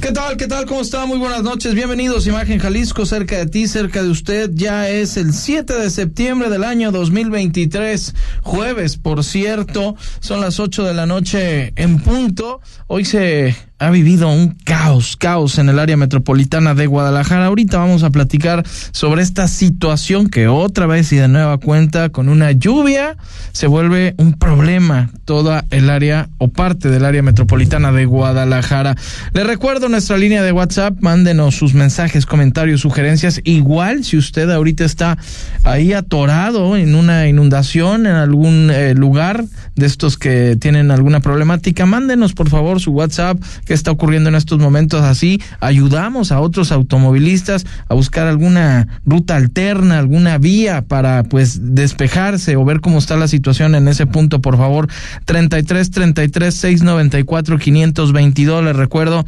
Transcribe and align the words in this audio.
¿Qué 0.00 0.12
tal? 0.12 0.36
¿Qué 0.36 0.46
tal? 0.46 0.66
¿Cómo 0.66 0.82
está? 0.82 1.06
Muy 1.06 1.18
buenas 1.18 1.42
noches. 1.42 1.74
Bienvenidos 1.74 2.26
Imagen 2.26 2.58
Jalisco, 2.58 3.06
cerca 3.06 3.38
de 3.38 3.46
ti, 3.46 3.66
cerca 3.66 4.02
de 4.02 4.10
usted. 4.10 4.50
Ya 4.52 4.88
es 4.88 5.16
el 5.16 5.32
7 5.32 5.74
de 5.74 5.90
septiembre 5.90 6.48
del 6.50 6.64
año 6.64 6.92
2023, 6.92 8.14
jueves, 8.42 8.98
por 8.98 9.24
cierto. 9.24 9.96
Son 10.20 10.40
las 10.40 10.60
8 10.60 10.84
de 10.84 10.94
la 10.94 11.06
noche 11.06 11.72
en 11.76 11.98
punto. 11.98 12.60
Hoy 12.86 13.04
se 13.04 13.56
ha 13.78 13.90
vivido 13.90 14.28
un 14.28 14.56
caos, 14.64 15.16
caos 15.16 15.58
en 15.58 15.68
el 15.68 15.78
área 15.78 15.98
metropolitana 15.98 16.74
de 16.74 16.86
Guadalajara. 16.86 17.46
Ahorita 17.46 17.78
vamos 17.78 18.04
a 18.04 18.10
platicar 18.10 18.64
sobre 18.92 19.22
esta 19.22 19.48
situación 19.48 20.28
que 20.28 20.48
otra 20.48 20.86
vez 20.86 21.12
y 21.12 21.16
de 21.16 21.28
nueva 21.28 21.58
cuenta 21.58 22.08
con 22.08 22.30
una 22.30 22.52
lluvia 22.52 23.16
se 23.52 23.66
vuelve 23.66 24.14
un 24.16 24.32
problema 24.34 25.10
toda 25.26 25.66
el 25.70 25.90
área 25.90 26.30
o 26.38 26.48
parte 26.48 26.88
del 26.88 27.04
área 27.04 27.22
metropolitana 27.22 27.92
de 27.92 28.06
Guadalajara. 28.06 28.96
Le 29.34 29.44
recuerdo 29.44 29.90
nuestra 29.90 30.16
línea 30.16 30.42
de 30.42 30.52
WhatsApp, 30.52 30.96
mándenos 31.00 31.56
sus 31.56 31.74
mensajes, 31.74 32.24
comentarios, 32.24 32.80
sugerencias. 32.80 33.40
Igual 33.44 34.04
si 34.04 34.16
usted 34.16 34.50
ahorita 34.50 34.84
está 34.84 35.18
ahí 35.64 35.92
atorado 35.92 36.76
en 36.76 36.94
una 36.94 37.28
inundación 37.28 38.06
en 38.06 38.14
algún 38.14 38.70
eh, 38.70 38.94
lugar 38.94 39.44
de 39.74 39.84
estos 39.84 40.16
que 40.16 40.56
tienen 40.58 40.90
alguna 40.90 41.20
problemática, 41.20 41.84
mándenos 41.84 42.32
por 42.32 42.48
favor 42.48 42.80
su 42.80 42.92
WhatsApp 42.92 43.38
qué 43.66 43.74
está 43.74 43.90
ocurriendo 43.90 44.30
en 44.30 44.36
estos 44.36 44.58
momentos 44.58 45.02
así, 45.02 45.42
ayudamos 45.60 46.32
a 46.32 46.40
otros 46.40 46.72
automovilistas 46.72 47.66
a 47.88 47.94
buscar 47.94 48.26
alguna 48.26 49.00
ruta 49.04 49.36
alterna, 49.36 49.98
alguna 49.98 50.38
vía 50.38 50.82
para 50.82 51.24
pues 51.24 51.74
despejarse 51.74 52.56
o 52.56 52.64
ver 52.64 52.80
cómo 52.80 52.98
está 52.98 53.16
la 53.16 53.28
situación 53.28 53.74
en 53.74 53.88
ese 53.88 54.06
punto, 54.06 54.40
por 54.40 54.56
favor. 54.56 54.88
33 55.26 55.90
33 55.90 56.54
694 56.54 57.58
522, 57.58 58.64
les 58.64 58.76
recuerdo 58.76 59.24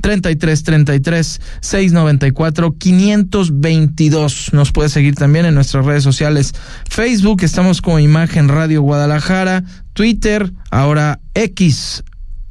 33 0.00 0.62
33 0.62 1.40
694 1.60 2.72
522. 2.78 4.52
Nos 4.52 4.72
puede 4.72 4.88
seguir 4.88 5.14
también 5.14 5.46
en 5.46 5.54
nuestras 5.54 5.84
redes 5.84 6.02
sociales. 6.02 6.54
Facebook, 6.88 7.42
estamos 7.42 7.82
como 7.82 7.98
Imagen 7.98 8.48
Radio 8.48 8.82
Guadalajara, 8.82 9.64
Twitter, 9.92 10.52
ahora 10.70 11.20
X, 11.34 12.04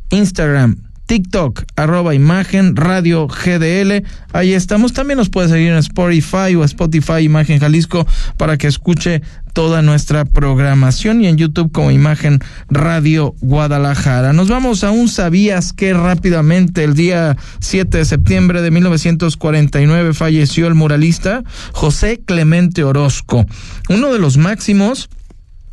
Instagram, 0.09 0.88
TikTok, 1.09 1.63
arroba 1.75 2.13
imagen, 2.13 2.75
radio 2.75 3.25
GDL. 3.25 4.05
Ahí 4.31 4.53
estamos. 4.53 4.93
También 4.93 5.17
nos 5.17 5.29
puede 5.29 5.49
seguir 5.49 5.71
en 5.71 5.77
Spotify 5.77 6.53
o 6.55 6.63
Spotify 6.63 7.23
Imagen 7.23 7.59
Jalisco 7.59 8.05
para 8.37 8.59
que 8.59 8.67
escuche 8.67 9.23
toda 9.53 9.81
nuestra 9.81 10.23
programación 10.25 11.23
y 11.23 11.27
en 11.27 11.37
YouTube 11.37 11.71
como 11.71 11.89
Imagen 11.89 12.37
Radio 12.69 13.33
Guadalajara. 13.41 14.33
Nos 14.33 14.49
vamos 14.49 14.83
a 14.83 14.91
un 14.91 15.09
sabías 15.09 15.73
que 15.73 15.95
rápidamente 15.95 16.83
el 16.83 16.93
día 16.93 17.35
7 17.59 17.97
de 17.97 18.05
septiembre 18.05 18.61
de 18.61 18.69
1949 18.69 20.13
falleció 20.13 20.67
el 20.67 20.75
muralista 20.75 21.43
José 21.71 22.21
Clemente 22.23 22.83
Orozco, 22.83 23.47
uno 23.89 24.13
de 24.13 24.19
los 24.19 24.37
máximos 24.37 25.09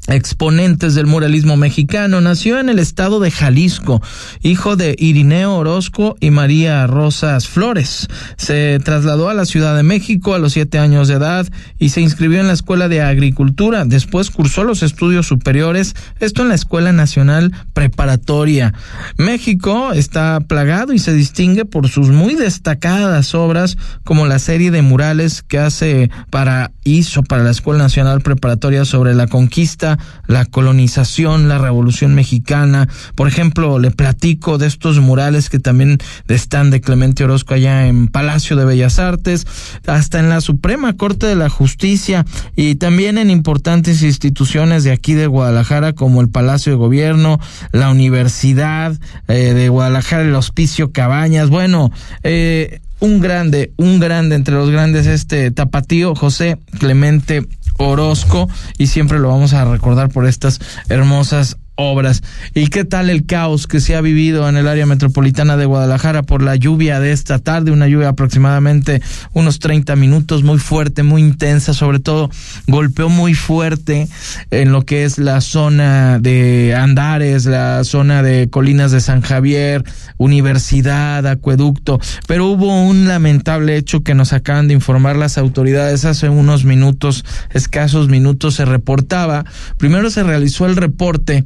exponentes 0.08 0.94
del 0.94 1.06
muralismo 1.06 1.56
mexicano. 1.56 2.20
Nació 2.20 2.58
en 2.58 2.68
el 2.68 2.78
estado 2.78 3.20
de 3.20 3.30
Jalisco, 3.30 4.02
hijo 4.42 4.76
de 4.76 4.94
Irineo 4.98 5.56
Orozco 5.56 6.16
y 6.20 6.30
María 6.30 6.86
Rosas 6.86 7.48
Flores. 7.48 8.08
Se 8.36 8.78
trasladó 8.84 9.28
a 9.28 9.34
la 9.34 9.46
Ciudad 9.46 9.76
de 9.76 9.82
México 9.82 10.34
a 10.34 10.38
los 10.38 10.52
siete 10.52 10.78
años 10.78 11.08
de 11.08 11.14
edad 11.14 11.46
y 11.78 11.90
se 11.90 12.00
inscribió 12.00 12.40
en 12.40 12.46
la 12.46 12.52
Escuela 12.52 12.88
de 12.88 13.02
Agricultura. 13.02 13.84
Después 13.84 14.30
cursó 14.30 14.64
los 14.64 14.82
estudios 14.82 15.26
superiores, 15.26 15.94
esto 16.20 16.42
en 16.42 16.48
la 16.48 16.54
Escuela 16.54 16.92
Nacional 16.92 17.52
Preparatoria. 17.72 18.74
México 19.16 19.92
está 19.92 20.40
plagado 20.40 20.92
y 20.92 20.98
se 20.98 21.12
distingue 21.12 21.64
por 21.64 21.88
sus 21.88 22.10
muy 22.10 22.34
destacadas 22.34 23.34
obras 23.34 23.76
como 24.04 24.26
la 24.26 24.38
serie 24.38 24.70
de 24.70 24.82
murales 24.82 25.42
que 25.42 25.58
hace 25.58 26.10
para 26.30 26.72
hizo 26.84 27.22
para 27.22 27.42
la 27.42 27.50
Escuela 27.50 27.82
Nacional 27.82 28.20
Preparatoria 28.20 28.84
sobre 28.84 29.14
la 29.14 29.26
conquista 29.26 29.95
la 30.26 30.44
colonización, 30.44 31.48
la 31.48 31.58
revolución 31.58 32.14
mexicana. 32.14 32.88
Por 33.14 33.28
ejemplo, 33.28 33.78
le 33.78 33.90
platico 33.90 34.58
de 34.58 34.66
estos 34.66 35.00
murales 35.00 35.50
que 35.50 35.58
también 35.58 35.98
están 36.28 36.70
de 36.70 36.80
Clemente 36.80 37.24
Orozco 37.24 37.54
allá 37.54 37.86
en 37.86 38.08
Palacio 38.08 38.56
de 38.56 38.64
Bellas 38.64 38.98
Artes, 38.98 39.46
hasta 39.86 40.18
en 40.18 40.28
la 40.28 40.40
Suprema 40.40 40.96
Corte 40.96 41.26
de 41.26 41.36
la 41.36 41.48
Justicia 41.48 42.24
y 42.54 42.76
también 42.76 43.18
en 43.18 43.30
importantes 43.30 44.02
instituciones 44.02 44.84
de 44.84 44.92
aquí 44.92 45.14
de 45.14 45.26
Guadalajara 45.26 45.92
como 45.92 46.20
el 46.20 46.28
Palacio 46.28 46.72
de 46.72 46.78
Gobierno, 46.78 47.38
la 47.72 47.90
Universidad 47.90 48.96
eh, 49.28 49.54
de 49.54 49.68
Guadalajara, 49.68 50.22
el 50.22 50.34
Hospicio 50.34 50.92
Cabañas. 50.92 51.50
Bueno, 51.50 51.90
eh, 52.22 52.80
un 53.00 53.20
grande, 53.20 53.72
un 53.76 54.00
grande 54.00 54.36
entre 54.36 54.54
los 54.54 54.70
grandes, 54.70 55.06
este 55.06 55.50
tapatío 55.50 56.14
José 56.14 56.58
Clemente 56.78 57.46
Orozco 57.78 58.48
y 58.78 58.86
siempre 58.88 59.18
lo 59.18 59.28
vamos 59.28 59.52
a 59.52 59.64
recordar 59.64 60.08
por 60.08 60.26
estas 60.26 60.60
hermosas 60.88 61.58
obras. 61.76 62.22
¿Y 62.54 62.68
qué 62.68 62.84
tal 62.84 63.10
el 63.10 63.26
caos 63.26 63.66
que 63.66 63.80
se 63.80 63.96
ha 63.96 64.00
vivido 64.00 64.48
en 64.48 64.56
el 64.56 64.66
área 64.66 64.86
metropolitana 64.86 65.56
de 65.56 65.66
Guadalajara 65.66 66.22
por 66.22 66.42
la 66.42 66.56
lluvia 66.56 67.00
de 67.00 67.12
esta 67.12 67.38
tarde? 67.38 67.70
Una 67.70 67.86
lluvia 67.86 68.08
aproximadamente 68.08 69.02
unos 69.32 69.58
30 69.58 69.94
minutos, 69.96 70.42
muy 70.42 70.58
fuerte, 70.58 71.02
muy 71.02 71.22
intensa, 71.22 71.74
sobre 71.74 72.00
todo 72.00 72.30
golpeó 72.66 73.08
muy 73.08 73.34
fuerte 73.34 74.08
en 74.50 74.72
lo 74.72 74.82
que 74.84 75.04
es 75.04 75.18
la 75.18 75.40
zona 75.40 76.18
de 76.18 76.74
Andares, 76.74 77.46
la 77.46 77.84
zona 77.84 78.22
de 78.22 78.48
Colinas 78.50 78.92
de 78.92 79.00
San 79.00 79.20
Javier, 79.20 79.84
Universidad, 80.16 81.26
Acueducto, 81.26 82.00
pero 82.26 82.46
hubo 82.46 82.82
un 82.82 83.06
lamentable 83.08 83.76
hecho 83.76 84.02
que 84.02 84.14
nos 84.14 84.32
acaban 84.32 84.68
de 84.68 84.74
informar 84.74 85.16
las 85.16 85.38
autoridades 85.38 86.04
hace 86.04 86.28
unos 86.28 86.64
minutos, 86.64 87.24
escasos 87.50 88.08
minutos, 88.08 88.54
se 88.54 88.64
reportaba, 88.64 89.44
primero 89.78 90.10
se 90.10 90.22
realizó 90.22 90.66
el 90.66 90.76
reporte 90.76 91.44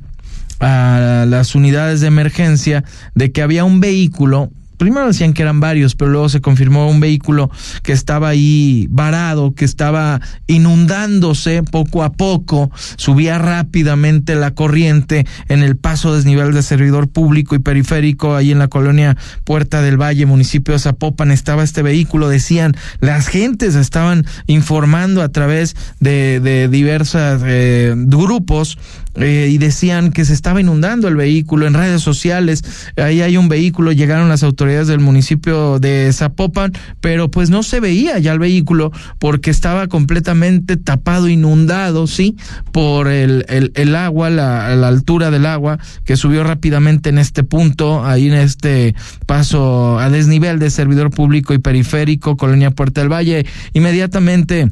a 0.61 1.25
las 1.27 1.55
unidades 1.55 2.01
de 2.01 2.07
emergencia 2.07 2.85
de 3.15 3.33
que 3.33 3.43
había 3.43 3.65
un 3.65 3.81
vehículo 3.81 4.51
primero 4.81 5.09
decían 5.09 5.35
que 5.35 5.43
eran 5.43 5.61
varios, 5.61 5.95
pero 5.95 6.11
luego 6.11 6.31
se 6.31 6.41
confirmó 6.41 6.89
un 6.89 7.01
vehículo 7.01 7.51
que 7.83 7.93
estaba 7.93 8.31
ahí 8.31 8.87
varado, 8.89 9.55
que 9.55 9.67
estaba 9.67 10.23
inundándose 10.47 11.63
poco 11.63 12.03
a 12.03 12.13
poco, 12.13 12.71
subía 12.97 13.37
rápidamente 13.37 14.35
la 14.37 14.53
corriente 14.53 15.27
en 15.49 15.63
el 15.63 15.77
paso 15.77 16.15
desnivel 16.15 16.55
de 16.55 16.63
servidor 16.63 17.09
público 17.09 17.55
y 17.55 17.59
periférico, 17.59 18.35
ahí 18.35 18.53
en 18.53 18.59
la 18.59 18.69
colonia 18.69 19.19
Puerta 19.45 19.83
del 19.83 20.01
Valle, 20.01 20.25
municipio 20.25 20.73
de 20.73 20.81
Zapopan, 20.81 21.31
estaba 21.31 21.63
este 21.63 21.83
vehículo, 21.83 22.31
decían, 22.31 22.75
las 23.01 23.29
gentes 23.29 23.75
estaban 23.75 24.25
informando 24.47 25.21
a 25.21 25.29
través 25.29 25.77
de, 26.01 26.41
de 26.41 26.69
diversos 26.69 27.43
eh, 27.45 27.93
grupos 27.95 28.79
eh, 29.17 29.49
y 29.51 29.59
decían 29.59 30.13
que 30.13 30.25
se 30.25 30.33
estaba 30.33 30.61
inundando 30.61 31.09
el 31.09 31.17
vehículo 31.17 31.67
en 31.67 31.75
redes 31.75 32.03
sociales. 32.03 32.65
Ahí 32.97 33.23
hay 33.23 33.37
un 33.37 33.49
vehículo, 33.49 33.93
llegaron 33.93 34.29
las 34.29 34.43
autoridades 34.43 34.89
del 34.89 35.01
municipio 35.01 35.79
de 35.79 36.13
Zapopan, 36.13 36.73
pero 37.01 37.31
pues 37.31 37.51
no 37.51 37.63
se 37.63 37.81
veía 37.81 38.19
ya 38.19 38.33
el 38.33 38.39
vehículo 38.39 38.93
porque 39.19 39.51
estaba 39.51 39.89
completamente 39.89 40.77
tapado, 40.77 41.29
inundado, 41.29 42.07
sí, 42.07 42.37
por 42.73 43.09
el, 43.09 43.45
el, 43.49 43.73
el 43.75 43.97
agua, 43.97 44.31
la, 44.31 44.75
la 44.77 44.89
altura 44.89 45.31
del 45.31 45.47
agua 45.47 45.79
que 46.05 46.17
subió 46.17 46.45
rápidamente 46.45 47.09
en 47.11 47.19
este 47.19 47.43
punto, 47.43 48.05
ahí 48.05 48.29
en 48.29 48.35
este 48.35 48.95
paso 49.27 49.99
a 49.99 50.11
desnivel 50.11 50.59
de 50.59 50.71
servidor 50.71 51.11
público 51.11 51.55
y 51.55 51.59
periférico, 51.59 52.37
Colonia 52.37 52.71
Puerta 52.71 53.01
del 53.01 53.13
Valle. 53.13 53.47
Inmediatamente 53.73 54.71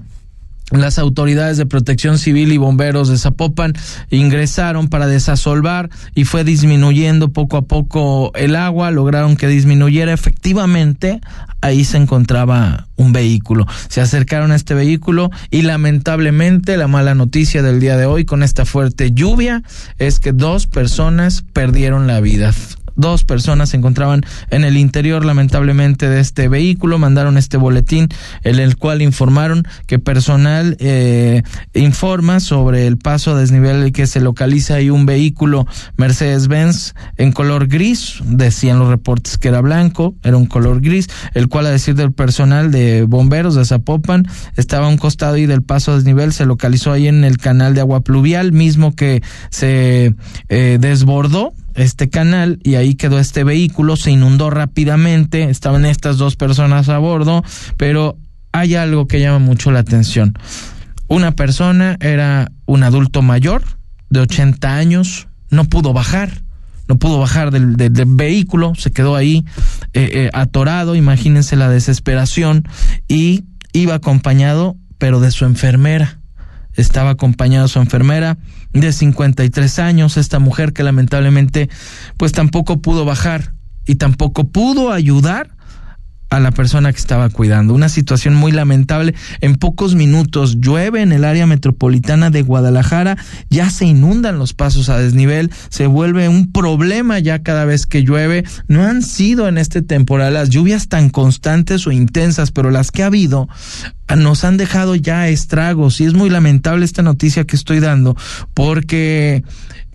las 0.70 0.99
autoridades 0.99 1.56
de 1.56 1.67
protección 1.67 2.19
civil 2.19 2.53
y 2.53 2.59
bomberos 2.59 3.09
de 3.09 3.17
Zapopan 3.17 3.73
ingresaron 4.11 4.88
para 4.88 5.06
desasolvar 5.06 5.88
y 6.15 6.25
fue 6.25 6.44
disminuyendo 6.44 7.31
poco 7.31 7.56
a 7.56 7.62
poco 7.62 8.32
el 8.35 8.55
agua, 8.55 8.91
lograron 8.91 9.37
que 9.37 9.49
disminuyera 9.49 10.12
efectivamente, 10.12 11.20
ahí 11.61 11.85
se 11.85 11.97
encontraba 11.97 12.87
un 12.97 13.12
vehículo. 13.12 13.67
Se 13.88 14.00
acercaron 14.00 14.53
a 14.53 14.56
este 14.56 14.75
vehículo 14.75 15.31
y 15.50 15.62
lamentablemente 15.62 16.76
la 16.76 16.88
mala 16.88 17.14
noticia 17.14 17.62
del 17.62 17.81
día 17.81 17.97
de 17.97 18.06
hoy 18.06 18.25
con 18.25 18.43
esta 18.43 18.64
fuerte 18.64 19.12
lluvia 19.12 19.62
es 19.99 20.21
que 20.21 20.32
dos 20.32 20.67
personas 20.67 21.44
perdieron 21.53 22.06
la 22.06 22.21
vida 22.21 22.53
dos 22.99 23.25
personas 23.25 23.71
se 23.71 23.79
encontraban 23.79 24.23
en 24.50 24.65
el 24.65 24.77
interior 24.77 25.25
lamentablemente 25.25 26.09
de 26.09 26.21
este 26.21 26.49
vehículo, 26.49 26.99
mandaron 26.99 27.39
este 27.39 27.56
boletín 27.56 28.09
en 28.43 28.59
el 28.59 28.77
cual 28.77 29.00
informaron 29.00 29.67
que 29.87 29.99
personal 29.99 30.77
eh, 30.81 31.43
informa 31.73 32.41
sobre 32.41 32.87
el 32.87 32.99
paso 32.99 33.31
a 33.33 33.39
desnivel 33.41 33.93
que 33.93 34.06
se 34.06 34.21
localiza 34.21 34.75
ahí 34.75 34.91
un 34.91 35.06
vehículo 35.06 35.67
Mercedes-Benz 35.97 36.95
en 37.17 37.33
color 37.33 37.69
gris, 37.69 38.21
decían 38.27 38.79
los 38.79 38.89
reportes 38.89 39.39
que 39.39 39.49
era 39.49 39.61
blanco, 39.61 40.15
era 40.23 40.37
un 40.37 40.47
color 40.47 40.81
gris, 40.81 41.09
el 41.35 41.49
cual 41.49 41.67
a 41.67 41.71
decir 41.71 41.95
del 41.95 42.12
personal 42.12 42.71
de 42.71 43.05
bomberos 43.05 43.55
de 43.55 43.65
Zapopan 43.65 44.27
estaba 44.56 44.87
a 44.87 44.89
un 44.91 44.99
costado 44.99 45.37
y 45.37 45.47
del 45.47 45.62
paso 45.62 45.93
a 45.93 45.95
desnivel 45.95 46.33
se 46.33 46.47
localizó 46.47 46.93
ahí 46.93 47.06
en 47.06 47.25
el 47.25 47.39
canal 47.39 47.75
de 47.75 47.81
agua 47.81 48.00
pluvial 48.00 48.53
mismo 48.53 48.95
que 48.95 49.23
se 49.50 50.15
eh, 50.49 50.79
desbordó 50.81 51.53
este 51.78 52.10
canal 52.10 52.58
y 52.62 52.75
ahí 52.75 52.94
quedó 52.94 53.19
este 53.19 53.44
vehículo, 53.44 53.96
se 53.96 54.10
inundó 54.10 54.50
rápidamente, 54.50 55.50
estaban 55.50 55.84
estas 55.84 56.19
dos 56.19 56.36
personas 56.36 56.88
a 56.88 56.98
bordo, 56.98 57.44
pero 57.76 58.19
hay 58.52 58.75
algo 58.75 59.06
que 59.06 59.20
llama 59.20 59.38
mucho 59.38 59.70
la 59.70 59.80
atención. 59.80 60.34
Una 61.06 61.32
persona 61.32 61.96
era 62.00 62.50
un 62.66 62.82
adulto 62.82 63.22
mayor 63.22 63.62
de 64.10 64.20
80 64.20 64.76
años, 64.76 65.28
no 65.50 65.64
pudo 65.64 65.92
bajar, 65.92 66.42
no 66.88 66.98
pudo 66.98 67.19
bajar 67.19 67.50
del, 67.50 67.76
vehículo, 68.06 68.75
se 68.75 68.90
quedó 68.90 69.14
ahí 69.14 69.44
eh, 69.92 70.10
eh, 70.12 70.30
atorado, 70.32 70.96
imagínense 70.96 71.56
la 71.56 71.69
desesperación, 71.69 72.64
y 73.08 73.44
iba 73.72 73.94
acompañado, 73.94 74.76
pero 74.98 75.20
de 75.20 75.30
su 75.30 75.44
enfermera 75.44 76.19
estaba 76.75 77.10
acompañada 77.10 77.69
su 77.69 77.78
enfermera 77.80 78.38
de 78.73 78.93
53 78.93 79.79
años, 79.79 80.17
esta 80.17 80.38
mujer 80.38 80.73
que 80.73 80.82
lamentablemente 80.82 81.69
pues 82.17 82.32
tampoco 82.32 82.81
pudo 82.81 83.05
bajar 83.05 83.55
y 83.87 83.97
tampoco 83.97 84.44
pudo 84.44 84.93
ayudar 84.93 85.56
a 86.30 86.40
la 86.40 86.50
persona 86.50 86.92
que 86.92 86.98
estaba 86.98 87.28
cuidando. 87.28 87.75
Una 87.75 87.88
situación 87.88 88.34
muy 88.34 88.52
lamentable. 88.52 89.14
En 89.40 89.56
pocos 89.56 89.94
minutos 89.94 90.60
llueve 90.60 91.02
en 91.02 91.12
el 91.12 91.25
área 91.25 91.46
metropolitana 91.46 92.30
de 92.30 92.42
Guadalajara, 92.42 93.16
ya 93.50 93.70
se 93.70 93.86
inundan 93.86 94.38
los 94.38 94.54
pasos 94.54 94.88
a 94.88 94.98
desnivel, 94.98 95.50
se 95.69 95.86
vuelve 95.86 96.28
un 96.28 96.52
problema 96.52 97.19
ya 97.19 97.42
cada 97.42 97.64
vez 97.64 97.86
que 97.86 98.02
llueve. 98.02 98.44
No 98.66 98.84
han 98.84 99.02
sido 99.02 99.48
en 99.48 99.58
este 99.58 99.82
temporal 99.82 100.34
las 100.34 100.50
lluvias 100.50 100.88
tan 100.88 101.10
constantes 101.10 101.86
o 101.86 101.92
intensas, 101.92 102.50
pero 102.50 102.70
las 102.70 102.90
que 102.90 103.02
ha 103.02 103.06
habido 103.06 103.48
nos 104.16 104.44
han 104.44 104.56
dejado 104.56 104.94
ya 104.94 105.28
estragos 105.28 106.00
y 106.00 106.04
es 106.04 106.14
muy 106.14 106.30
lamentable 106.30 106.84
esta 106.84 107.02
noticia 107.02 107.44
que 107.44 107.56
estoy 107.56 107.80
dando 107.80 108.16
porque 108.54 109.44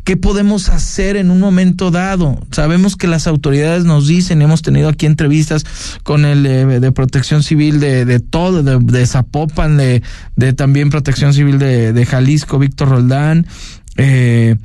¿Qué 0.03 0.17
podemos 0.17 0.67
hacer 0.67 1.15
en 1.15 1.31
un 1.31 1.39
momento 1.39 1.89
dado? 1.89 2.37
Sabemos 2.51 2.97
que 2.97 3.07
las 3.07 3.25
autoridades 3.25 3.85
nos 3.85 4.07
dicen, 4.07 4.41
hemos 4.41 4.61
tenido 4.61 4.89
aquí 4.89 5.05
entrevistas 5.05 5.65
con 6.03 6.25
el 6.25 6.45
eh, 6.45 6.65
de 6.81 6.91
protección 6.91 7.41
civil 7.41 7.79
de, 7.79 8.03
de 8.03 8.19
todo, 8.19 8.63
de, 8.63 8.79
de 8.79 9.07
Zapopan, 9.07 9.77
de, 9.77 10.03
de, 10.35 10.51
también 10.51 10.89
protección 10.89 11.33
civil 11.33 11.57
de, 11.57 11.93
de 11.93 12.05
Jalisco, 12.05 12.59
Víctor 12.59 12.89
Roldán, 12.89 13.47
eh, 13.95 14.57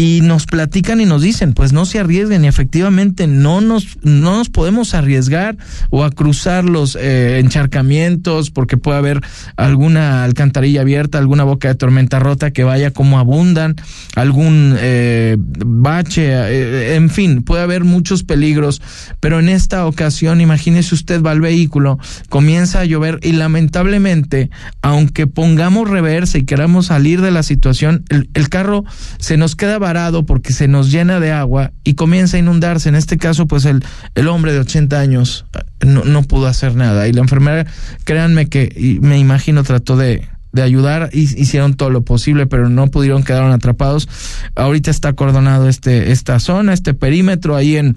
y 0.00 0.22
nos 0.22 0.46
platican 0.46 1.02
y 1.02 1.04
nos 1.04 1.20
dicen, 1.20 1.52
pues 1.52 1.74
no 1.74 1.84
se 1.84 1.98
arriesguen 1.98 2.42
y 2.42 2.48
efectivamente 2.48 3.26
no 3.26 3.60
nos, 3.60 3.98
no 4.02 4.38
nos 4.38 4.48
podemos 4.48 4.94
arriesgar 4.94 5.58
o 5.90 6.04
a 6.04 6.10
cruzar 6.10 6.64
los 6.64 6.96
eh, 6.96 7.38
encharcamientos 7.38 8.50
porque 8.50 8.78
puede 8.78 8.96
haber 8.96 9.20
alguna 9.56 10.24
alcantarilla 10.24 10.80
abierta, 10.80 11.18
alguna 11.18 11.44
boca 11.44 11.68
de 11.68 11.74
tormenta 11.74 12.18
rota 12.18 12.50
que 12.50 12.64
vaya 12.64 12.92
como 12.92 13.18
abundan, 13.18 13.76
algún 14.16 14.74
eh, 14.78 15.36
bache, 15.38 16.30
eh, 16.32 16.94
en 16.94 17.10
fin, 17.10 17.42
puede 17.42 17.62
haber 17.62 17.84
muchos 17.84 18.22
peligros, 18.22 18.80
pero 19.20 19.38
en 19.38 19.50
esta 19.50 19.84
ocasión, 19.84 20.40
imagínese 20.40 20.94
usted 20.94 21.20
va 21.22 21.32
al 21.32 21.42
vehículo, 21.42 21.98
comienza 22.30 22.80
a 22.80 22.86
llover 22.86 23.20
y 23.22 23.32
lamentablemente, 23.32 24.48
aunque 24.80 25.26
pongamos 25.26 25.90
reversa 25.90 26.38
y 26.38 26.46
queramos 26.46 26.86
salir 26.86 27.20
de 27.20 27.32
la 27.32 27.42
situación, 27.42 28.06
el, 28.08 28.30
el 28.32 28.48
carro 28.48 28.86
se 29.18 29.36
nos 29.36 29.56
queda 29.56 29.78
porque 30.24 30.52
se 30.52 30.68
nos 30.68 30.90
llena 30.90 31.20
de 31.20 31.32
agua 31.32 31.72
y 31.84 31.94
comienza 31.94 32.36
a 32.36 32.40
inundarse. 32.40 32.88
En 32.88 32.94
este 32.94 33.18
caso, 33.18 33.46
pues 33.46 33.64
el, 33.64 33.84
el 34.14 34.28
hombre 34.28 34.52
de 34.52 34.60
80 34.60 34.98
años 34.98 35.46
eh, 35.54 35.86
no, 35.86 36.04
no 36.04 36.22
pudo 36.22 36.46
hacer 36.46 36.74
nada. 36.74 37.08
Y 37.08 37.12
la 37.12 37.20
enfermera, 37.20 37.66
créanme 38.04 38.48
que 38.48 38.98
me 39.00 39.18
imagino 39.18 39.62
trató 39.62 39.96
de, 39.96 40.28
de 40.52 40.62
ayudar, 40.62 41.10
hicieron 41.12 41.74
todo 41.74 41.90
lo 41.90 42.02
posible, 42.02 42.46
pero 42.46 42.68
no 42.68 42.88
pudieron, 42.88 43.22
quedaron 43.22 43.52
atrapados. 43.52 44.08
Ahorita 44.56 44.90
está 44.90 45.08
acordonado 45.08 45.68
este, 45.68 46.10
esta 46.10 46.40
zona, 46.40 46.72
este 46.72 46.94
perímetro 46.94 47.56
ahí 47.56 47.76
en 47.76 47.96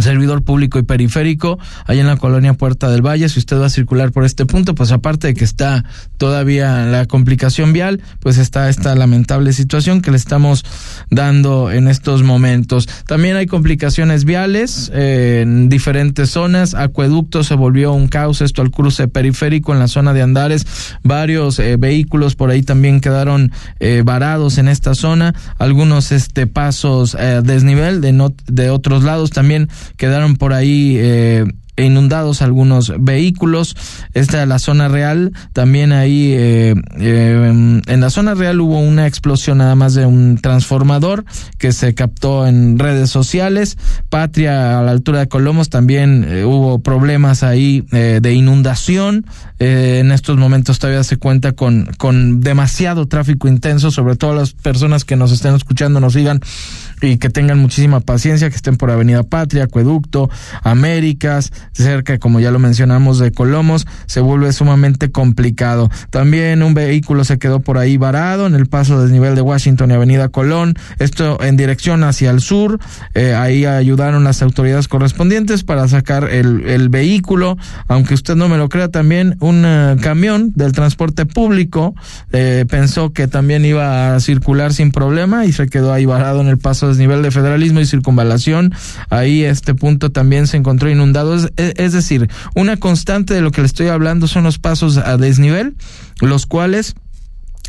servidor 0.00 0.42
público 0.42 0.78
y 0.78 0.82
periférico, 0.82 1.58
allá 1.86 2.00
en 2.00 2.06
la 2.06 2.16
colonia 2.16 2.54
Puerta 2.54 2.90
del 2.90 3.02
Valle, 3.02 3.28
si 3.28 3.38
usted 3.38 3.58
va 3.58 3.66
a 3.66 3.70
circular 3.70 4.12
por 4.12 4.24
este 4.24 4.46
punto, 4.46 4.74
pues 4.74 4.92
aparte 4.92 5.28
de 5.28 5.34
que 5.34 5.44
está 5.44 5.84
todavía 6.16 6.84
la 6.86 7.06
complicación 7.06 7.72
vial, 7.72 8.00
pues 8.20 8.38
está 8.38 8.68
esta 8.68 8.94
lamentable 8.94 9.52
situación 9.52 10.00
que 10.00 10.10
le 10.10 10.16
estamos 10.16 10.64
dando 11.10 11.70
en 11.70 11.88
estos 11.88 12.22
momentos. 12.22 12.88
También 13.06 13.36
hay 13.36 13.46
complicaciones 13.46 14.24
viales 14.24 14.90
eh, 14.94 15.40
en 15.42 15.68
diferentes 15.68 16.30
zonas, 16.30 16.74
acueducto 16.74 17.44
se 17.44 17.54
volvió 17.54 17.92
un 17.92 18.08
caos, 18.08 18.40
esto 18.40 18.62
al 18.62 18.70
cruce 18.70 19.08
periférico 19.08 19.72
en 19.72 19.78
la 19.78 19.88
zona 19.88 20.12
de 20.12 20.22
Andares, 20.22 20.66
varios 21.02 21.58
eh, 21.58 21.76
vehículos 21.76 22.34
por 22.34 22.50
ahí 22.50 22.62
también 22.62 23.00
quedaron 23.00 23.52
eh, 23.80 24.02
varados 24.04 24.58
en 24.58 24.68
esta 24.68 24.94
zona, 24.94 25.34
algunos 25.58 26.12
este 26.12 26.46
pasos 26.46 27.16
desnivel 27.42 28.00
de, 28.00 28.12
no, 28.12 28.32
de 28.46 28.70
otros 28.70 29.02
lados. 29.04 29.30
También 29.30 29.68
quedaron 29.96 30.36
por 30.36 30.52
ahí 30.52 30.96
eh, 30.98 31.44
inundados 31.84 32.42
algunos 32.42 32.92
vehículos. 32.98 33.76
Esta 34.14 34.42
es 34.42 34.48
la 34.48 34.58
zona 34.58 34.88
real. 34.88 35.32
También 35.52 35.92
ahí 35.92 36.32
eh, 36.32 36.74
eh, 36.98 37.80
en 37.86 38.00
la 38.00 38.10
zona 38.10 38.34
real 38.34 38.60
hubo 38.60 38.78
una 38.78 39.06
explosión 39.06 39.58
nada 39.58 39.74
más 39.74 39.94
de 39.94 40.06
un 40.06 40.38
transformador 40.38 41.24
que 41.58 41.72
se 41.72 41.94
captó 41.94 42.46
en 42.46 42.78
redes 42.78 43.10
sociales. 43.10 43.76
Patria 44.08 44.78
a 44.78 44.82
la 44.82 44.90
altura 44.90 45.20
de 45.20 45.28
Colomos 45.28 45.70
también 45.70 46.24
eh, 46.28 46.44
hubo 46.44 46.80
problemas 46.80 47.42
ahí 47.42 47.84
de 47.90 48.32
inundación. 48.32 49.26
en 49.58 50.12
estos 50.12 50.36
momentos 50.36 50.78
todavía 50.78 51.04
se 51.04 51.16
cuenta 51.16 51.52
con, 51.52 51.90
con 51.98 52.40
demasiado 52.40 53.06
tráfico 53.06 53.48
intenso, 53.48 53.90
sobre 53.90 54.16
todo 54.16 54.34
las 54.34 54.52
personas 54.52 55.04
que 55.04 55.16
nos 55.16 55.32
estén 55.32 55.54
escuchando 55.54 56.00
nos 56.00 56.14
digan 56.14 56.40
y 57.00 57.18
que 57.18 57.30
tengan 57.30 57.58
muchísima 57.58 58.00
paciencia, 58.00 58.50
que 58.50 58.56
estén 58.56 58.76
por 58.76 58.90
Avenida 58.90 59.22
Patria, 59.22 59.64
Acueducto, 59.64 60.30
Américas, 60.62 61.52
cerca, 61.72 62.18
como 62.18 62.40
ya 62.40 62.50
lo 62.50 62.58
mencionamos, 62.58 63.18
de 63.18 63.32
Colomos, 63.32 63.86
se 64.06 64.20
vuelve 64.20 64.52
sumamente 64.52 65.10
complicado. 65.10 65.90
También 66.10 66.62
un 66.62 66.74
vehículo 66.74 67.24
se 67.24 67.38
quedó 67.38 67.60
por 67.60 67.78
ahí 67.78 67.96
varado 67.96 68.46
en 68.46 68.54
el 68.54 68.66
paso 68.66 69.00
del 69.00 69.12
nivel 69.12 69.34
de 69.34 69.42
Washington 69.42 69.90
y 69.90 69.94
Avenida 69.94 70.28
Colón, 70.28 70.74
esto 70.98 71.42
en 71.42 71.56
dirección 71.56 72.04
hacia 72.04 72.30
el 72.30 72.40
sur, 72.40 72.78
eh, 73.14 73.34
ahí 73.34 73.64
ayudaron 73.64 74.24
las 74.24 74.42
autoridades 74.42 74.88
correspondientes 74.88 75.64
para 75.64 75.88
sacar 75.88 76.24
el, 76.24 76.66
el 76.66 76.88
vehículo, 76.88 77.56
aunque 77.86 78.14
usted 78.14 78.36
no 78.36 78.48
me 78.48 78.56
lo 78.56 78.68
crea, 78.68 78.88
también 78.88 79.36
un 79.40 79.64
eh, 79.64 79.96
camión 80.00 80.52
del 80.54 80.72
transporte 80.72 81.26
público 81.26 81.94
eh, 82.32 82.64
pensó 82.68 83.12
que 83.12 83.28
también 83.28 83.64
iba 83.64 84.14
a 84.14 84.20
circular 84.20 84.72
sin 84.72 84.90
problema 84.90 85.44
y 85.44 85.52
se 85.52 85.68
quedó 85.68 85.92
ahí 85.92 86.04
varado 86.04 86.40
en 86.40 86.48
el 86.48 86.58
paso 86.58 86.87
desnivel 86.88 87.22
de 87.22 87.30
federalismo 87.30 87.80
y 87.80 87.86
circunvalación. 87.86 88.74
Ahí 89.10 89.44
este 89.44 89.74
punto 89.74 90.10
también 90.10 90.46
se 90.46 90.56
encontró 90.56 90.90
inundado. 90.90 91.34
Es, 91.34 91.50
es 91.56 91.92
decir, 91.92 92.28
una 92.54 92.76
constante 92.76 93.34
de 93.34 93.40
lo 93.40 93.50
que 93.50 93.60
le 93.60 93.66
estoy 93.66 93.88
hablando 93.88 94.26
son 94.26 94.44
los 94.44 94.58
pasos 94.58 94.96
a 94.96 95.16
desnivel, 95.16 95.74
los 96.20 96.46
cuales 96.46 96.94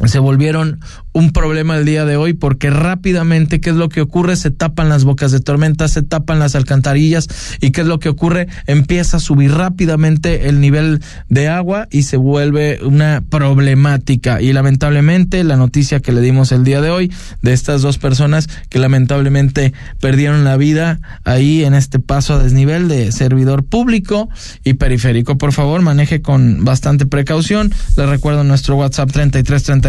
se 0.07 0.19
volvieron 0.19 0.79
un 1.11 1.31
problema 1.31 1.75
el 1.75 1.85
día 1.85 2.05
de 2.05 2.15
hoy 2.15 2.33
porque 2.33 2.69
rápidamente, 2.69 3.59
¿qué 3.59 3.71
es 3.71 3.75
lo 3.75 3.89
que 3.89 4.01
ocurre? 4.01 4.35
Se 4.37 4.51
tapan 4.51 4.87
las 4.87 5.03
bocas 5.03 5.31
de 5.31 5.39
tormenta, 5.41 5.87
se 5.87 6.03
tapan 6.03 6.39
las 6.39 6.55
alcantarillas 6.55 7.27
y 7.59 7.71
¿qué 7.71 7.81
es 7.81 7.87
lo 7.87 7.99
que 7.99 8.09
ocurre? 8.09 8.47
Empieza 8.67 9.17
a 9.17 9.19
subir 9.19 9.51
rápidamente 9.51 10.47
el 10.47 10.61
nivel 10.61 11.01
de 11.27 11.49
agua 11.49 11.87
y 11.91 12.03
se 12.03 12.15
vuelve 12.15 12.79
una 12.83 13.23
problemática. 13.29 14.41
Y 14.41 14.53
lamentablemente 14.53 15.43
la 15.43 15.57
noticia 15.57 15.99
que 15.99 16.13
le 16.13 16.21
dimos 16.21 16.51
el 16.51 16.63
día 16.63 16.79
de 16.79 16.91
hoy 16.91 17.11
de 17.41 17.51
estas 17.51 17.81
dos 17.81 17.97
personas 17.97 18.47
que 18.69 18.79
lamentablemente 18.79 19.73
perdieron 19.99 20.45
la 20.45 20.55
vida 20.55 20.99
ahí 21.25 21.65
en 21.65 21.73
este 21.73 21.99
paso 21.99 22.35
a 22.35 22.43
desnivel 22.43 22.87
de 22.87 23.11
servidor 23.11 23.65
público 23.65 24.29
y 24.63 24.75
periférico. 24.75 25.37
Por 25.37 25.51
favor, 25.51 25.81
maneje 25.81 26.21
con 26.21 26.63
bastante 26.63 27.05
precaución. 27.05 27.73
Les 27.97 28.07
recuerdo 28.07 28.43
nuestro 28.43 28.77
WhatsApp 28.77 29.11
33 29.11 29.63
33 29.63 29.88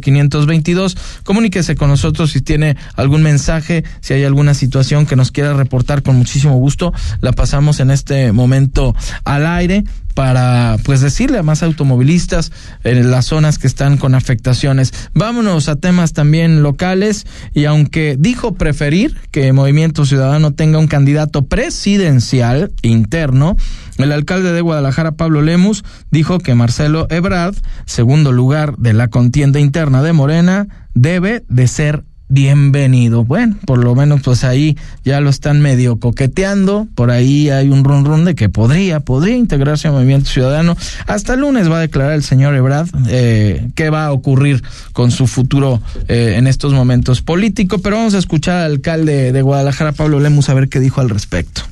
522. 0.00 0.96
Comuníquese 1.24 1.74
con 1.76 1.88
nosotros 1.88 2.32
si 2.32 2.40
tiene 2.40 2.76
algún 2.94 3.22
mensaje, 3.22 3.84
si 4.00 4.14
hay 4.14 4.24
alguna 4.24 4.54
situación 4.54 5.06
que 5.06 5.16
nos 5.16 5.30
quiera 5.30 5.54
reportar 5.54 6.02
con 6.02 6.16
muchísimo 6.16 6.56
gusto. 6.56 6.92
La 7.20 7.32
pasamos 7.32 7.80
en 7.80 7.90
este 7.90 8.32
momento 8.32 8.94
al 9.24 9.46
aire. 9.46 9.84
para 10.14 10.76
pues 10.84 11.00
decirle 11.00 11.38
a 11.38 11.42
más 11.42 11.62
automovilistas 11.62 12.52
en 12.84 13.10
las 13.10 13.26
zonas 13.26 13.58
que 13.58 13.66
están 13.66 13.98
con 13.98 14.14
afectaciones. 14.14 14.92
Vámonos 15.12 15.68
a 15.68 15.76
temas 15.76 16.12
también 16.12 16.62
locales 16.62 17.26
y 17.52 17.64
aunque 17.64 18.16
dijo 18.18 18.54
preferir 18.54 19.16
que 19.32 19.52
Movimiento 19.52 20.06
Ciudadano 20.06 20.52
tenga 20.52 20.78
un 20.78 20.86
candidato 20.86 21.46
presidencial 21.46 22.72
interno, 22.82 23.56
el 23.98 24.12
alcalde 24.12 24.52
de 24.52 24.60
Guadalajara, 24.60 25.12
Pablo 25.12 25.42
Lemus, 25.42 25.84
dijo 26.10 26.38
que 26.38 26.54
Marcelo 26.54 27.06
Ebrard, 27.10 27.54
segundo 27.86 28.32
lugar 28.32 28.76
de 28.76 28.92
la 28.92 29.08
contienda 29.08 29.60
interna 29.60 30.02
de 30.02 30.12
Morena, 30.12 30.66
debe 30.94 31.44
de 31.48 31.68
ser 31.68 32.04
bienvenido. 32.28 33.24
Bueno, 33.24 33.56
por 33.66 33.78
lo 33.78 33.94
menos 33.94 34.22
pues 34.22 34.44
ahí 34.44 34.76
ya 35.04 35.20
lo 35.20 35.30
están 35.30 35.60
medio 35.60 36.00
coqueteando, 36.00 36.88
por 36.94 37.10
ahí 37.10 37.50
hay 37.50 37.68
un 37.68 37.84
run 37.84 38.04
run 38.04 38.24
de 38.24 38.34
que 38.34 38.48
podría, 38.48 39.00
podría 39.00 39.36
integrarse 39.36 39.88
al 39.88 39.94
Movimiento 39.94 40.30
Ciudadano. 40.30 40.76
Hasta 41.06 41.34
el 41.34 41.40
lunes 41.40 41.70
va 41.70 41.78
a 41.78 41.80
declarar 41.80 42.12
el 42.14 42.22
señor 42.22 42.54
Ebrard 42.54 42.88
eh, 43.08 43.68
qué 43.74 43.90
va 43.90 44.06
a 44.06 44.12
ocurrir 44.12 44.62
con 44.92 45.10
su 45.10 45.26
futuro 45.26 45.80
eh, 46.08 46.34
en 46.36 46.46
estos 46.46 46.72
momentos 46.72 47.22
políticos, 47.22 47.80
pero 47.82 47.96
vamos 47.96 48.14
a 48.14 48.18
escuchar 48.18 48.56
al 48.56 48.72
alcalde 48.72 49.32
de 49.32 49.42
Guadalajara, 49.42 49.92
Pablo 49.92 50.18
Lemus, 50.18 50.48
a 50.48 50.54
ver 50.54 50.68
qué 50.68 50.80
dijo 50.80 51.00
al 51.00 51.10
respecto. 51.10 51.62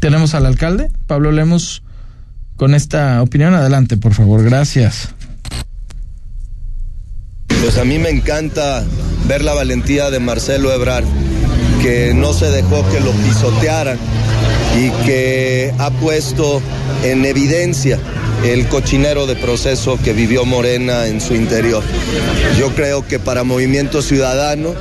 Tenemos 0.00 0.34
al 0.34 0.46
alcalde, 0.46 0.90
Pablo 1.06 1.30
Lemus, 1.30 1.82
con 2.56 2.74
esta 2.74 3.22
opinión. 3.22 3.54
Adelante, 3.54 3.98
por 3.98 4.14
favor. 4.14 4.42
Gracias. 4.42 5.10
Pues 7.62 7.76
a 7.76 7.84
mí 7.84 7.98
me 7.98 8.08
encanta 8.08 8.82
ver 9.28 9.44
la 9.44 9.52
valentía 9.52 10.10
de 10.10 10.18
Marcelo 10.18 10.72
Ebrard, 10.72 11.04
que 11.82 12.14
no 12.14 12.32
se 12.32 12.46
dejó 12.46 12.82
que 12.88 13.00
lo 13.00 13.12
pisotearan 13.12 13.98
y 14.78 14.90
que 15.04 15.74
ha 15.78 15.90
puesto 15.90 16.62
en 17.04 17.26
evidencia 17.26 17.98
el 18.42 18.66
cochinero 18.68 19.26
de 19.26 19.36
proceso 19.36 19.98
que 20.02 20.14
vivió 20.14 20.46
Morena 20.46 21.06
en 21.08 21.20
su 21.20 21.34
interior. 21.34 21.82
Yo 22.58 22.74
creo 22.74 23.06
que 23.06 23.18
para 23.18 23.44
Movimiento 23.44 24.00
Ciudadano 24.00 24.74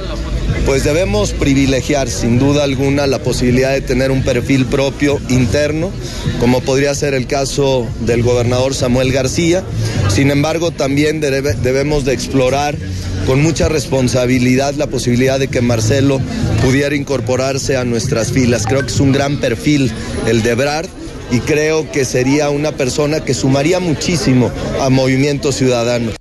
pues 0.65 0.83
debemos 0.83 1.31
privilegiar 1.31 2.09
sin 2.09 2.37
duda 2.37 2.63
alguna 2.63 3.07
la 3.07 3.19
posibilidad 3.19 3.71
de 3.71 3.81
tener 3.81 4.11
un 4.11 4.23
perfil 4.23 4.65
propio 4.65 5.19
interno, 5.29 5.91
como 6.39 6.61
podría 6.61 6.93
ser 6.93 7.13
el 7.13 7.27
caso 7.27 7.87
del 8.01 8.21
gobernador 8.21 8.75
Samuel 8.75 9.11
García. 9.11 9.63
Sin 10.09 10.31
embargo, 10.31 10.71
también 10.71 11.21
debemos 11.21 12.05
de 12.05 12.13
explorar 12.13 12.77
con 13.25 13.41
mucha 13.41 13.69
responsabilidad 13.69 14.73
la 14.75 14.87
posibilidad 14.87 15.39
de 15.39 15.47
que 15.47 15.61
Marcelo 15.61 16.21
pudiera 16.63 16.95
incorporarse 16.95 17.77
a 17.77 17.85
nuestras 17.85 18.31
filas. 18.31 18.65
Creo 18.65 18.81
que 18.81 18.91
es 18.91 18.99
un 18.99 19.11
gran 19.11 19.37
perfil 19.37 19.91
el 20.27 20.43
de 20.43 20.55
Brad 20.55 20.85
y 21.31 21.39
creo 21.39 21.91
que 21.91 22.05
sería 22.05 22.49
una 22.49 22.71
persona 22.71 23.23
que 23.23 23.33
sumaría 23.33 23.79
muchísimo 23.79 24.51
a 24.81 24.89
Movimiento 24.89 25.51
Ciudadano. 25.51 26.18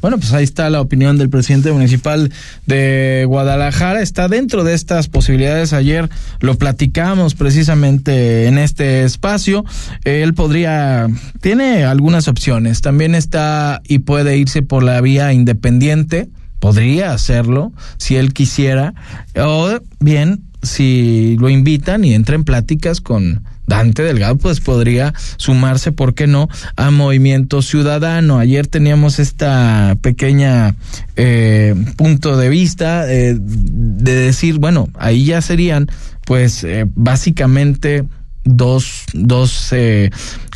Bueno, 0.00 0.18
pues 0.18 0.32
ahí 0.32 0.44
está 0.44 0.70
la 0.70 0.80
opinión 0.80 1.18
del 1.18 1.28
presidente 1.28 1.72
municipal 1.72 2.32
de 2.66 3.24
Guadalajara. 3.26 4.00
Está 4.00 4.28
dentro 4.28 4.64
de 4.64 4.74
estas 4.74 5.08
posibilidades. 5.08 5.72
Ayer 5.72 6.08
lo 6.40 6.56
platicamos 6.56 7.34
precisamente 7.34 8.46
en 8.46 8.58
este 8.58 9.04
espacio. 9.04 9.64
Él 10.04 10.34
podría, 10.34 11.08
tiene 11.40 11.84
algunas 11.84 12.28
opciones. 12.28 12.80
También 12.80 13.14
está 13.14 13.82
y 13.86 14.00
puede 14.00 14.36
irse 14.36 14.62
por 14.62 14.82
la 14.82 15.00
vía 15.00 15.32
independiente. 15.32 16.28
Podría 16.60 17.12
hacerlo 17.12 17.72
si 17.96 18.16
él 18.16 18.32
quisiera. 18.32 18.94
O 19.36 19.78
bien, 20.00 20.42
si 20.62 21.36
lo 21.38 21.48
invitan 21.48 22.04
y 22.04 22.14
entra 22.14 22.34
en 22.34 22.44
pláticas 22.44 23.00
con 23.00 23.44
Dante 23.68 24.02
Delgado 24.02 24.36
pues 24.36 24.60
podría 24.60 25.14
sumarse, 25.36 25.92
¿por 25.92 26.14
qué 26.14 26.26
no?, 26.26 26.48
a 26.76 26.90
Movimiento 26.90 27.62
Ciudadano. 27.62 28.38
Ayer 28.38 28.66
teníamos 28.66 29.18
esta 29.18 29.96
pequeña 30.00 30.74
eh, 31.16 31.74
punto 31.96 32.36
de 32.36 32.48
vista 32.48 33.12
eh, 33.12 33.36
de 33.38 34.14
decir, 34.14 34.58
bueno, 34.58 34.88
ahí 34.94 35.26
ya 35.26 35.42
serían 35.42 35.86
pues 36.24 36.64
eh, 36.64 36.86
básicamente 36.94 38.04
dos, 38.44 39.04
dos 39.12 39.72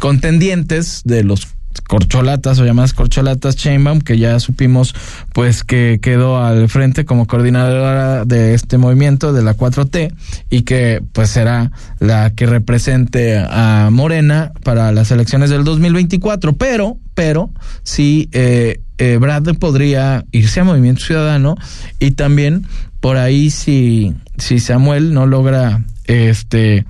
contendientes 0.00 1.02
de 1.04 1.22
los 1.22 1.46
corcholatas 1.80 2.58
o 2.58 2.64
llamadas 2.64 2.92
corcholatas 2.92 3.56
Chainbaum, 3.56 4.00
que 4.00 4.18
ya 4.18 4.38
supimos 4.40 4.94
pues 5.32 5.64
que 5.64 5.98
quedó 6.00 6.42
al 6.42 6.68
frente 6.68 7.04
como 7.04 7.26
coordinadora 7.26 8.24
de 8.24 8.54
este 8.54 8.78
movimiento 8.78 9.32
de 9.32 9.42
la 9.42 9.56
4T 9.56 10.14
y 10.50 10.62
que 10.62 11.02
pues 11.12 11.30
será 11.30 11.72
la 11.98 12.30
que 12.34 12.46
represente 12.46 13.38
a 13.38 13.88
Morena 13.90 14.52
para 14.62 14.92
las 14.92 15.10
elecciones 15.10 15.50
del 15.50 15.64
2024, 15.64 16.54
pero 16.54 16.98
pero 17.14 17.50
sí 17.82 18.28
eh, 18.32 18.80
eh, 18.98 19.18
Brad 19.20 19.42
podría 19.58 20.24
irse 20.32 20.60
a 20.60 20.64
Movimiento 20.64 21.02
Ciudadano 21.02 21.56
y 21.98 22.12
también 22.12 22.66
por 23.00 23.16
ahí 23.16 23.50
si 23.50 24.14
si 24.38 24.60
Samuel 24.60 25.12
no 25.12 25.26
logra 25.26 25.82
este 26.04 26.84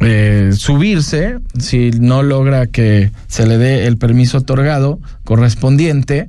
eh, 0.00 0.50
subirse 0.56 1.38
si 1.58 1.90
no 1.90 2.22
logra 2.22 2.66
que 2.66 3.10
se 3.26 3.46
le 3.46 3.58
dé 3.58 3.86
el 3.86 3.98
permiso 3.98 4.38
otorgado 4.38 5.00
correspondiente. 5.24 6.26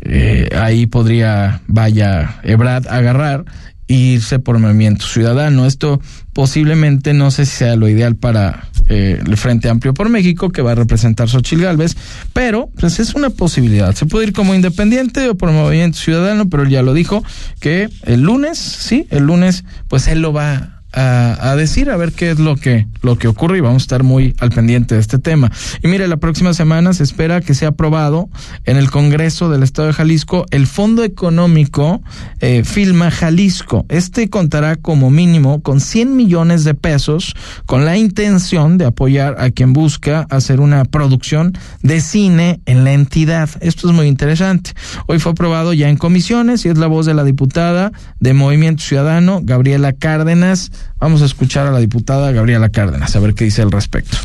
Eh, 0.00 0.50
ahí 0.56 0.86
podría, 0.86 1.60
vaya, 1.66 2.40
Ebrad 2.44 2.86
agarrar 2.86 3.44
e 3.88 3.94
irse 3.94 4.38
por 4.38 4.58
movimiento 4.58 5.06
ciudadano. 5.06 5.66
Esto 5.66 6.00
posiblemente 6.32 7.14
no 7.14 7.30
sé 7.30 7.46
si 7.46 7.56
sea 7.56 7.74
lo 7.74 7.88
ideal 7.88 8.14
para 8.14 8.68
eh, 8.88 9.20
el 9.26 9.36
Frente 9.36 9.68
Amplio 9.68 9.94
por 9.94 10.08
México, 10.08 10.50
que 10.50 10.62
va 10.62 10.72
a 10.72 10.76
representar 10.76 11.28
Xochil 11.28 11.62
Gálvez, 11.62 11.96
pero 12.32 12.70
pues 12.78 13.00
es 13.00 13.14
una 13.14 13.30
posibilidad. 13.30 13.94
Se 13.94 14.06
puede 14.06 14.28
ir 14.28 14.32
como 14.32 14.54
independiente 14.54 15.28
o 15.28 15.34
por 15.36 15.50
movimiento 15.50 15.98
ciudadano, 15.98 16.48
pero 16.48 16.62
él 16.62 16.68
ya 16.68 16.82
lo 16.82 16.94
dijo 16.94 17.24
que 17.58 17.88
el 18.04 18.20
lunes, 18.20 18.58
sí, 18.58 19.06
el 19.10 19.24
lunes, 19.24 19.64
pues 19.88 20.06
él 20.06 20.20
lo 20.20 20.32
va 20.32 20.77
a, 20.92 21.54
decir, 21.56 21.90
a 21.90 21.96
ver 21.96 22.12
qué 22.12 22.30
es 22.30 22.38
lo 22.38 22.56
que, 22.56 22.86
lo 23.02 23.18
que 23.18 23.28
ocurre 23.28 23.58
y 23.58 23.60
vamos 23.60 23.82
a 23.82 23.84
estar 23.84 24.02
muy 24.02 24.34
al 24.38 24.50
pendiente 24.50 24.94
de 24.94 25.00
este 25.00 25.18
tema. 25.18 25.50
Y 25.82 25.88
mire, 25.88 26.08
la 26.08 26.16
próxima 26.16 26.54
semana 26.54 26.92
se 26.92 27.02
espera 27.02 27.40
que 27.40 27.54
sea 27.54 27.68
aprobado 27.68 28.28
en 28.64 28.76
el 28.76 28.90
Congreso 28.90 29.50
del 29.50 29.62
Estado 29.62 29.88
de 29.88 29.94
Jalisco 29.94 30.46
el 30.50 30.66
Fondo 30.66 31.04
Económico 31.04 32.00
eh, 32.40 32.62
Filma 32.64 33.10
Jalisco. 33.10 33.84
Este 33.88 34.30
contará 34.30 34.76
como 34.76 35.10
mínimo 35.10 35.62
con 35.62 35.80
100 35.80 36.16
millones 36.16 36.64
de 36.64 36.74
pesos 36.74 37.34
con 37.66 37.84
la 37.84 37.96
intención 37.96 38.78
de 38.78 38.86
apoyar 38.86 39.36
a 39.38 39.50
quien 39.50 39.72
busca 39.72 40.26
hacer 40.30 40.60
una 40.60 40.84
producción 40.84 41.52
de 41.82 42.00
cine 42.00 42.60
en 42.66 42.84
la 42.84 42.92
entidad. 42.92 43.50
Esto 43.60 43.88
es 43.88 43.94
muy 43.94 44.06
interesante. 44.06 44.72
Hoy 45.06 45.18
fue 45.18 45.32
aprobado 45.32 45.72
ya 45.72 45.88
en 45.88 45.96
comisiones 45.96 46.64
y 46.64 46.68
es 46.68 46.78
la 46.78 46.86
voz 46.86 47.06
de 47.06 47.14
la 47.14 47.24
diputada 47.24 47.92
de 48.20 48.32
Movimiento 48.32 48.82
Ciudadano, 48.82 49.40
Gabriela 49.42 49.92
Cárdenas. 49.92 50.72
Vamos 50.98 51.22
a 51.22 51.26
escuchar 51.26 51.66
a 51.66 51.70
la 51.70 51.78
diputada 51.78 52.32
Gabriela 52.32 52.68
Cárdenas, 52.68 53.14
a 53.14 53.20
ver 53.20 53.34
qué 53.34 53.44
dice 53.44 53.62
al 53.62 53.70
respecto 53.70 54.16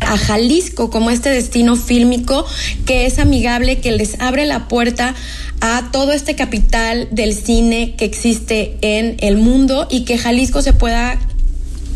a 0.00 0.16
Jalisco 0.18 0.90
como 0.90 1.10
este 1.10 1.30
destino 1.30 1.76
fílmico 1.76 2.46
que 2.84 3.06
es 3.06 3.18
amigable, 3.18 3.80
que 3.80 3.92
les 3.92 4.20
abre 4.20 4.46
la 4.46 4.68
puerta 4.68 5.14
a 5.60 5.88
todo 5.90 6.12
este 6.12 6.34
capital 6.36 7.08
del 7.10 7.34
cine 7.34 7.94
que 7.96 8.04
existe 8.04 8.76
en 8.82 9.16
el 9.20 9.36
mundo 9.36 9.88
y 9.90 10.04
que 10.04 10.18
Jalisco 10.18 10.62
se 10.62 10.72
pueda 10.72 11.18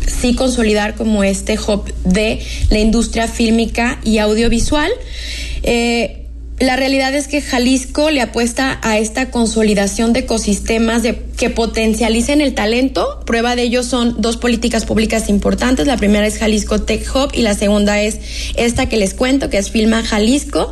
sí 0.07 0.35
consolidar 0.35 0.95
como 0.95 1.23
este 1.23 1.57
hub 1.59 1.93
de 2.03 2.41
la 2.69 2.79
industria 2.79 3.27
fílmica 3.27 3.99
y 4.03 4.17
audiovisual. 4.17 4.91
Eh, 5.63 6.20
la 6.61 6.75
realidad 6.75 7.13
es 7.15 7.27
que 7.27 7.41
Jalisco 7.41 8.11
le 8.11 8.21
apuesta 8.21 8.79
a 8.83 8.97
esta 8.97 9.31
consolidación 9.31 10.13
de 10.13 10.21
ecosistemas 10.21 11.01
que 11.37 11.49
potencialicen 11.49 12.41
el 12.41 12.53
talento. 12.53 13.21
Prueba 13.25 13.55
de 13.55 13.63
ello 13.63 13.83
son 13.83 14.21
dos 14.21 14.37
políticas 14.37 14.85
públicas 14.85 15.29
importantes. 15.29 15.87
La 15.87 15.97
primera 15.97 16.27
es 16.27 16.37
Jalisco 16.37 16.81
Tech 16.81 17.03
Hub 17.15 17.31
y 17.33 17.41
la 17.41 17.55
segunda 17.55 17.99
es 18.01 18.19
esta 18.55 18.87
que 18.87 18.97
les 18.97 19.13
cuento, 19.13 19.49
que 19.49 19.57
es 19.57 19.71
Filma 19.71 20.03
Jalisco. 20.03 20.71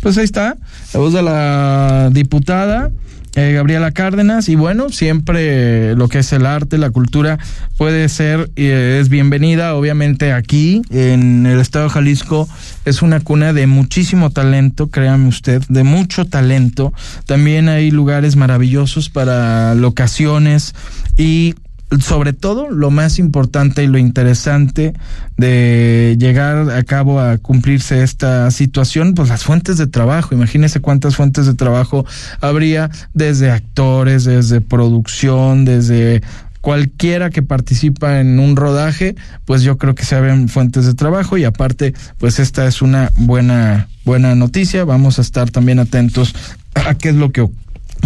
Pues 0.00 0.18
ahí 0.18 0.24
está, 0.24 0.56
la 0.92 1.00
voz 1.00 1.12
de 1.12 1.22
la 1.22 2.10
diputada 2.12 2.90
eh, 3.34 3.52
Gabriela 3.52 3.90
Cárdenas 3.92 4.48
y 4.48 4.56
bueno, 4.56 4.90
siempre 4.90 5.94
lo 5.96 6.08
que 6.08 6.18
es 6.18 6.32
el 6.32 6.46
arte, 6.46 6.78
la 6.78 6.90
cultura 6.90 7.38
puede 7.76 8.08
ser 8.08 8.50
y 8.56 8.66
es 8.66 9.08
bienvenida, 9.08 9.74
obviamente 9.74 10.32
aquí 10.32 10.82
en 10.90 11.46
el 11.46 11.60
estado 11.60 11.86
de 11.86 11.90
Jalisco 11.90 12.48
es 12.84 13.02
una 13.02 13.20
cuna 13.20 13.52
de 13.52 13.66
muchísimo 13.66 14.30
talento, 14.30 14.88
créame 14.88 15.28
usted, 15.28 15.62
de 15.68 15.82
mucho 15.82 16.24
talento. 16.24 16.92
También 17.26 17.68
hay 17.68 17.90
lugares 17.90 18.36
maravillosos 18.36 19.08
para 19.08 19.74
locaciones 19.74 20.74
y 21.16 21.54
sobre 22.00 22.32
todo 22.32 22.70
lo 22.70 22.90
más 22.90 23.18
importante 23.18 23.84
y 23.84 23.86
lo 23.86 23.98
interesante 23.98 24.94
de 25.36 26.16
llegar 26.18 26.70
a 26.70 26.82
cabo 26.84 27.20
a 27.20 27.38
cumplirse 27.38 28.02
esta 28.02 28.50
situación, 28.50 29.14
pues 29.14 29.28
las 29.28 29.44
fuentes 29.44 29.78
de 29.78 29.86
trabajo. 29.86 30.34
Imagínese 30.34 30.80
cuántas 30.80 31.16
fuentes 31.16 31.46
de 31.46 31.54
trabajo 31.54 32.06
habría 32.40 32.90
desde 33.14 33.50
actores, 33.50 34.24
desde 34.24 34.60
producción, 34.60 35.64
desde 35.64 36.22
cualquiera 36.62 37.30
que 37.30 37.42
participa 37.42 38.20
en 38.20 38.38
un 38.38 38.56
rodaje, 38.56 39.16
pues 39.44 39.62
yo 39.62 39.76
creo 39.78 39.94
que 39.94 40.04
se 40.04 40.14
abren 40.14 40.48
fuentes 40.48 40.86
de 40.86 40.94
trabajo 40.94 41.36
y 41.36 41.44
aparte, 41.44 41.92
pues 42.18 42.38
esta 42.38 42.66
es 42.66 42.80
una 42.80 43.10
buena, 43.16 43.88
buena 44.04 44.34
noticia. 44.34 44.84
Vamos 44.84 45.18
a 45.18 45.22
estar 45.22 45.50
también 45.50 45.80
atentos 45.80 46.34
a 46.74 46.94
qué 46.94 47.10
es 47.10 47.16
lo 47.16 47.32
que 47.32 47.48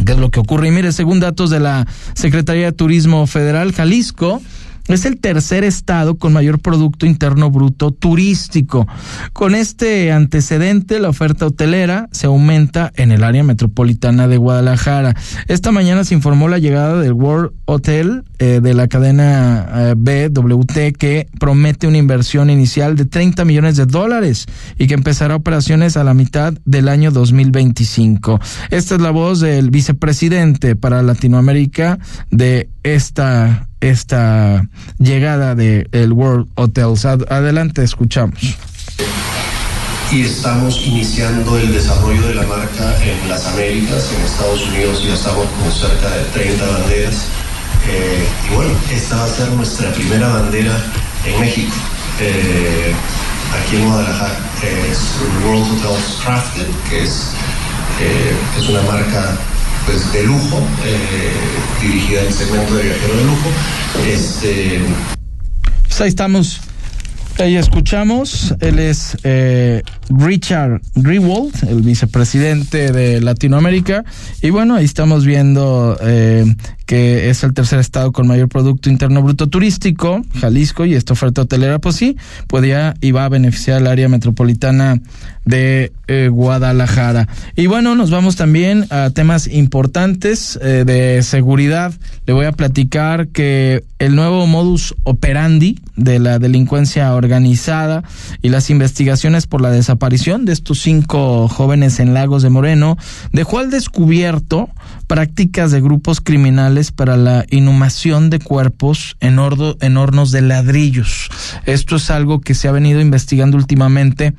qué 0.05 0.13
es 0.13 0.19
lo 0.19 0.31
que 0.31 0.41
ocurre. 0.41 0.69
Y 0.69 0.71
mire, 0.71 0.93
según 0.93 1.21
datos 1.21 1.51
de 1.51 1.61
la 1.61 1.87
Secretaría 2.15 2.67
de 2.67 2.73
Turismo 2.73 3.27
Federal, 3.27 3.73
Jalisco 3.73 4.43
es 4.89 5.05
el 5.05 5.19
tercer 5.19 5.65
estado 5.65 6.17
con 6.17 6.33
mayor 6.33 6.61
Producto 6.61 7.07
Interno 7.07 7.51
Bruto 7.51 7.91
turístico. 7.91 8.87
Con 9.33 9.55
este 9.55 10.13
antecedente, 10.13 11.01
la 11.01 11.09
oferta 11.09 11.47
hotelera 11.47 12.09
se 12.13 12.27
aumenta 12.27 12.93
en 12.97 13.11
el 13.11 13.25
área 13.25 13.43
metropolitana 13.43 14.29
de 14.29 14.37
Guadalajara. 14.37 15.15
Esta 15.49 15.73
mañana 15.73 16.05
se 16.05 16.15
informó 16.15 16.49
la 16.49 16.59
llegada 16.59 17.01
del 17.01 17.13
World 17.13 17.53
Hotel 17.65 18.25
eh, 18.39 18.61
de 18.63 18.75
la 18.75 18.87
cadena 18.89 19.67
eh, 19.75 19.95
BWT 19.97 20.97
que 20.99 21.27
promete 21.39 21.87
una 21.87 21.99
inversión 21.99 22.51
inicial 22.51 22.97
de 22.97 23.07
30 23.07 23.45
millones 23.45 23.77
de 23.77 23.87
dólares 23.87 24.47
y 24.79 24.87
que 24.87 24.95
empezará 24.95 25.37
operaciones 25.37 25.97
a 25.97 26.05
la 26.05 26.15
mitad 26.15 26.55
del 26.65 26.89
año 26.89 27.11
2025. 27.11 28.41
Esta 28.71 28.95
es 28.95 29.01
la 29.01 29.11
voz 29.11 29.41
del 29.41 29.71
vicepresidente 29.71 30.77
para 30.77 31.03
Latinoamérica 31.03 31.99
de 32.31 32.69
esta 32.83 33.69
esta 33.81 34.69
llegada 34.99 35.55
de 35.55 35.89
el 35.93 36.13
World 36.13 36.49
Hotels. 36.55 37.05
Adelante, 37.05 37.83
escuchamos. 37.83 38.57
Y 40.13 40.23
estamos 40.23 40.81
iniciando 40.87 41.59
el 41.59 41.73
desarrollo 41.73 42.29
de 42.29 42.35
la 42.37 42.47
marca 42.47 42.95
en 43.03 43.29
las 43.29 43.45
Américas, 43.47 44.09
en 44.17 44.25
Estados 44.25 44.63
Unidos 44.69 45.03
ya 45.05 45.15
estamos 45.15 45.47
con 45.47 45.73
cerca 45.73 46.09
de 46.11 46.23
30 46.33 46.65
banderas. 46.65 47.15
Eh, 47.89 48.27
y 48.49 48.55
bueno, 48.55 48.71
esta 48.93 49.17
va 49.17 49.25
a 49.25 49.29
ser 49.29 49.49
nuestra 49.51 49.93
primera 49.93 50.29
bandera 50.29 50.77
en 51.25 51.41
México, 51.41 51.75
eh, 52.21 52.93
aquí 53.53 53.77
en 53.77 53.89
Guadalajara. 53.89 54.39
Es 54.63 54.99
World 55.45 55.65
Hotels 55.73 56.19
Crafted, 56.25 56.67
que 56.89 57.03
es, 57.03 57.31
eh, 58.01 58.33
es 58.59 58.69
una 58.69 58.83
marca 58.83 59.37
pues, 59.87 60.13
de 60.13 60.25
lujo, 60.25 60.59
eh, 60.85 61.33
dirigida 61.81 62.21
al 62.23 62.33
segmento 62.33 62.77
de 62.77 62.83
viajero 62.83 63.17
de 63.17 63.25
lujo. 63.25 63.49
Este... 64.07 64.81
Pues 65.85 66.01
ahí 66.01 66.09
estamos. 66.09 66.61
Ahí 67.39 67.57
escuchamos, 67.57 68.55
él 68.61 68.79
es 68.79 69.19
eh, 69.23 69.83
Richard 70.09 70.81
Greenwald, 70.95 71.69
el 71.69 71.83
vicepresidente 71.83 72.91
de 72.93 73.21
Latinoamérica, 73.21 74.05
y 74.41 74.49
bueno, 74.49 74.75
ahí 74.75 74.87
estamos 74.87 75.27
viendo 75.27 75.99
eh, 76.01 76.47
que 76.87 77.31
es 77.31 77.43
el 77.43 77.53
tercer 77.53 77.81
estado 77.81 78.13
con 78.13 78.27
mayor 78.27 78.49
Producto 78.49 78.89
Interno 78.89 79.23
Bruto 79.23 79.49
Turístico, 79.49 80.23
Jalisco, 80.41 80.87
y 80.87 80.95
esta 80.95 81.13
oferta 81.13 81.43
hotelera, 81.43 81.81
pues 81.81 81.97
sí, 81.97 82.17
podía 82.47 82.95
y 83.01 83.11
va 83.11 83.25
a 83.25 83.29
beneficiar 83.29 83.79
al 83.79 83.89
área 83.89 84.09
metropolitana 84.09 85.01
de 85.45 85.93
eh, 86.07 86.29
Guadalajara. 86.31 87.29
Y 87.57 87.67
bueno, 87.67 87.95
nos 87.95 88.11
vamos 88.11 88.37
también 88.37 88.87
a 88.91 89.11
temas 89.11 89.49
importantes 89.49 90.59
eh, 90.63 90.85
de 90.87 91.23
seguridad. 91.23 91.93
Le 92.27 92.33
voy 92.33 92.47
a 92.47 92.53
platicar 92.53 93.29
que 93.29 93.85
el 93.99 94.15
nuevo 94.15 94.47
modus 94.47 94.95
operandi 95.05 95.81
de 95.97 96.19
la 96.19 96.39
delincuencia 96.39 97.15
organizada 97.15 98.05
y 98.43 98.51
las 98.51 98.71
investigaciones 98.71 99.47
por 99.47 99.61
la 99.61 99.71
desaparición 99.71 100.45
de 100.45 100.53
estos 100.53 100.81
cinco 100.81 101.49
jóvenes 101.49 101.99
en 101.99 102.15
Lagos 102.15 102.43
de 102.43 102.51
Moreno 102.51 102.99
dejó 103.33 103.59
al 103.59 103.71
descubierto 103.71 104.69
prácticas 105.07 105.71
de 105.71 105.81
grupos 105.81 106.21
criminales 106.21 106.93
para 106.93 107.17
la 107.17 107.45
inhumación 107.51 108.31
de 108.31 108.39
cuerpos 108.39 109.17
en, 109.21 109.39
en 109.81 109.97
hornos 109.97 110.31
de 110.31 110.43
ladrillos. 110.43 111.29
Esto 111.65 111.97
es 111.97 112.11
algo 112.11 112.41
que 112.41 112.55
se 112.55 112.69
ha 112.69 112.73
venido 112.73 113.01
investigando 113.01 113.57
últimamente 113.57 114.35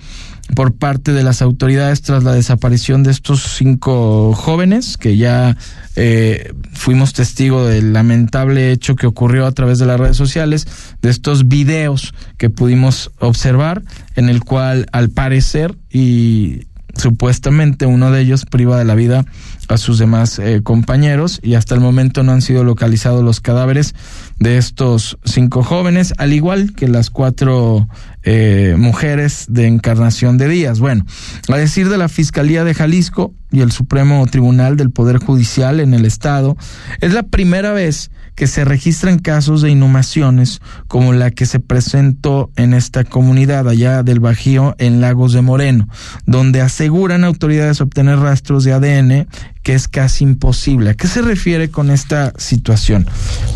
por 0.55 0.75
parte 0.75 1.11
de 1.13 1.23
las 1.23 1.41
autoridades 1.41 2.01
tras 2.01 2.23
la 2.23 2.33
desaparición 2.33 3.03
de 3.03 3.11
estos 3.11 3.57
cinco 3.57 4.33
jóvenes 4.33 4.97
que 4.97 5.17
ya 5.17 5.57
eh, 5.95 6.53
fuimos 6.73 7.13
testigo 7.13 7.65
del 7.65 7.93
lamentable 7.93 8.71
hecho 8.71 8.95
que 8.95 9.07
ocurrió 9.07 9.45
a 9.45 9.51
través 9.51 9.77
de 9.77 9.85
las 9.85 9.99
redes 9.99 10.17
sociales, 10.17 10.67
de 11.01 11.09
estos 11.09 11.47
videos 11.47 12.13
que 12.37 12.49
pudimos 12.49 13.11
observar, 13.19 13.83
en 14.15 14.29
el 14.29 14.43
cual 14.43 14.87
al 14.91 15.09
parecer 15.09 15.75
y 15.91 16.67
supuestamente 16.95 17.85
uno 17.85 18.11
de 18.11 18.21
ellos 18.21 18.45
priva 18.45 18.77
de 18.77 18.85
la 18.85 18.95
vida 18.95 19.25
a 19.67 19.77
sus 19.77 19.99
demás 19.99 20.39
eh, 20.39 20.61
compañeros 20.63 21.39
y 21.43 21.55
hasta 21.55 21.75
el 21.75 21.81
momento 21.81 22.23
no 22.23 22.31
han 22.31 22.41
sido 22.41 22.63
localizados 22.63 23.23
los 23.23 23.41
cadáveres 23.41 23.95
de 24.39 24.57
estos 24.57 25.17
cinco 25.25 25.63
jóvenes, 25.63 26.13
al 26.17 26.33
igual 26.33 26.73
que 26.73 26.87
las 26.87 27.09
cuatro 27.09 27.87
eh, 28.29 28.75
mujeres 28.77 29.45
de 29.47 29.67
encarnación 29.67 30.37
de 30.37 30.49
Díaz. 30.49 30.81
Bueno, 30.81 31.05
a 31.47 31.55
decir 31.55 31.87
de 31.87 31.97
la 31.97 32.09
Fiscalía 32.09 32.65
de 32.65 32.73
Jalisco 32.73 33.33
y 33.51 33.61
el 33.61 33.71
Supremo 33.71 34.27
Tribunal 34.27 34.75
del 34.75 34.91
Poder 34.91 35.17
Judicial 35.17 35.79
en 35.79 35.93
el 35.93 36.03
Estado, 36.03 36.57
es 36.99 37.13
la 37.13 37.23
primera 37.23 37.71
vez 37.71 38.11
que 38.35 38.47
se 38.47 38.65
registran 38.65 39.19
casos 39.19 39.61
de 39.61 39.69
inhumaciones 39.69 40.59
como 40.89 41.13
la 41.13 41.31
que 41.31 41.45
se 41.45 41.61
presentó 41.61 42.51
en 42.57 42.73
esta 42.73 43.05
comunidad 43.05 43.69
allá 43.69 44.03
del 44.03 44.19
Bajío 44.19 44.75
en 44.77 44.99
Lagos 44.99 45.31
de 45.31 45.41
Moreno, 45.41 45.87
donde 46.25 46.59
aseguran 46.59 47.23
autoridades 47.23 47.79
obtener 47.79 48.19
rastros 48.19 48.65
de 48.65 48.73
ADN 48.73 49.27
que 49.63 49.73
es 49.73 49.87
casi 49.87 50.25
imposible. 50.25 50.89
¿A 50.89 50.93
qué 50.95 51.07
se 51.07 51.21
refiere 51.21 51.69
con 51.71 51.91
esta 51.91 52.33
situación? 52.37 53.07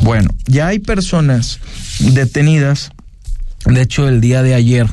Bueno, 0.02 0.30
ya 0.46 0.68
hay 0.68 0.80
personas 0.80 1.60
detenidas, 2.00 2.92
de 3.66 3.82
hecho 3.82 4.08
el 4.08 4.22
día 4.22 4.44
de 4.44 4.54
ayer 4.54 4.88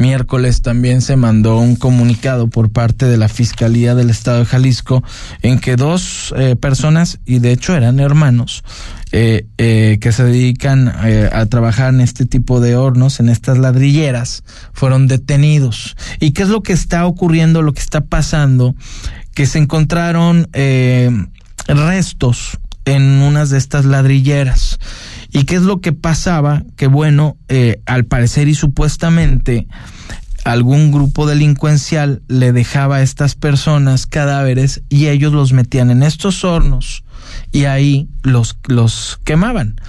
miércoles 0.00 0.62
también 0.62 1.02
se 1.02 1.16
mandó 1.16 1.58
un 1.58 1.76
comunicado 1.76 2.48
por 2.48 2.70
parte 2.70 3.06
de 3.06 3.18
la 3.18 3.28
Fiscalía 3.28 3.94
del 3.94 4.10
Estado 4.10 4.40
de 4.40 4.46
Jalisco 4.46 5.04
en 5.42 5.60
que 5.60 5.76
dos 5.76 6.34
eh, 6.36 6.56
personas, 6.56 7.20
y 7.26 7.38
de 7.38 7.52
hecho 7.52 7.76
eran 7.76 8.00
hermanos, 8.00 8.64
eh, 9.12 9.46
eh, 9.58 9.98
que 10.00 10.12
se 10.12 10.24
dedican 10.24 10.88
a 10.88 11.46
trabajar 11.46 11.92
en 11.92 12.00
este 12.00 12.24
tipo 12.24 12.60
de 12.60 12.76
hornos, 12.76 13.20
en 13.20 13.28
estas 13.28 13.58
ladrilleras, 13.58 14.42
fueron 14.72 15.06
detenidos. 15.06 15.96
¿Y 16.18 16.30
qué 16.30 16.42
es 16.42 16.48
lo 16.48 16.62
que 16.62 16.72
está 16.72 17.06
ocurriendo, 17.06 17.62
lo 17.62 17.74
que 17.74 17.80
está 17.80 18.00
pasando? 18.00 18.74
Que 19.34 19.46
se 19.46 19.58
encontraron 19.58 20.48
restos 21.66 22.58
en 22.84 23.02
unas 23.02 23.50
de 23.50 23.58
estas 23.58 23.84
ladrilleras. 23.84 24.78
¿Y 25.32 25.44
qué 25.44 25.56
es 25.56 25.62
lo 25.62 25.80
que 25.80 25.92
pasaba? 25.92 26.64
Que 26.76 26.86
bueno, 26.86 27.36
eh, 27.48 27.80
al 27.86 28.04
parecer 28.04 28.48
y 28.48 28.54
supuestamente 28.54 29.66
algún 30.44 30.90
grupo 30.90 31.26
delincuencial 31.26 32.22
le 32.28 32.52
dejaba 32.52 32.96
a 32.96 33.02
estas 33.02 33.34
personas 33.34 34.06
cadáveres 34.06 34.82
y 34.88 35.08
ellos 35.08 35.32
los 35.32 35.52
metían 35.52 35.90
en 35.90 36.02
estos 36.02 36.44
hornos 36.44 37.04
y 37.52 37.64
ahí 37.64 38.08
los, 38.22 38.58
los 38.66 39.20
quemaban. 39.24 39.80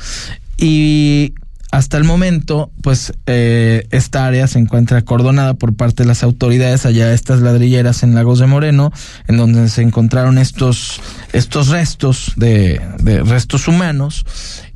Y 0.57 1.33
hasta 1.71 1.97
el 1.97 2.03
momento, 2.03 2.69
pues 2.83 3.13
eh, 3.27 3.87
esta 3.91 4.27
área 4.27 4.45
se 4.47 4.59
encuentra 4.59 4.99
acordonada 4.99 5.53
por 5.53 5.73
parte 5.73 6.03
de 6.03 6.07
las 6.07 6.21
autoridades 6.21 6.85
allá 6.85 7.13
estas 7.13 7.39
ladrilleras 7.39 8.03
en 8.03 8.13
Lagos 8.13 8.39
de 8.39 8.47
Moreno, 8.47 8.91
en 9.27 9.37
donde 9.37 9.69
se 9.69 9.81
encontraron 9.81 10.37
estos 10.37 11.01
estos 11.31 11.69
restos 11.69 12.33
de, 12.35 12.81
de 12.99 13.23
restos 13.23 13.69
humanos 13.69 14.25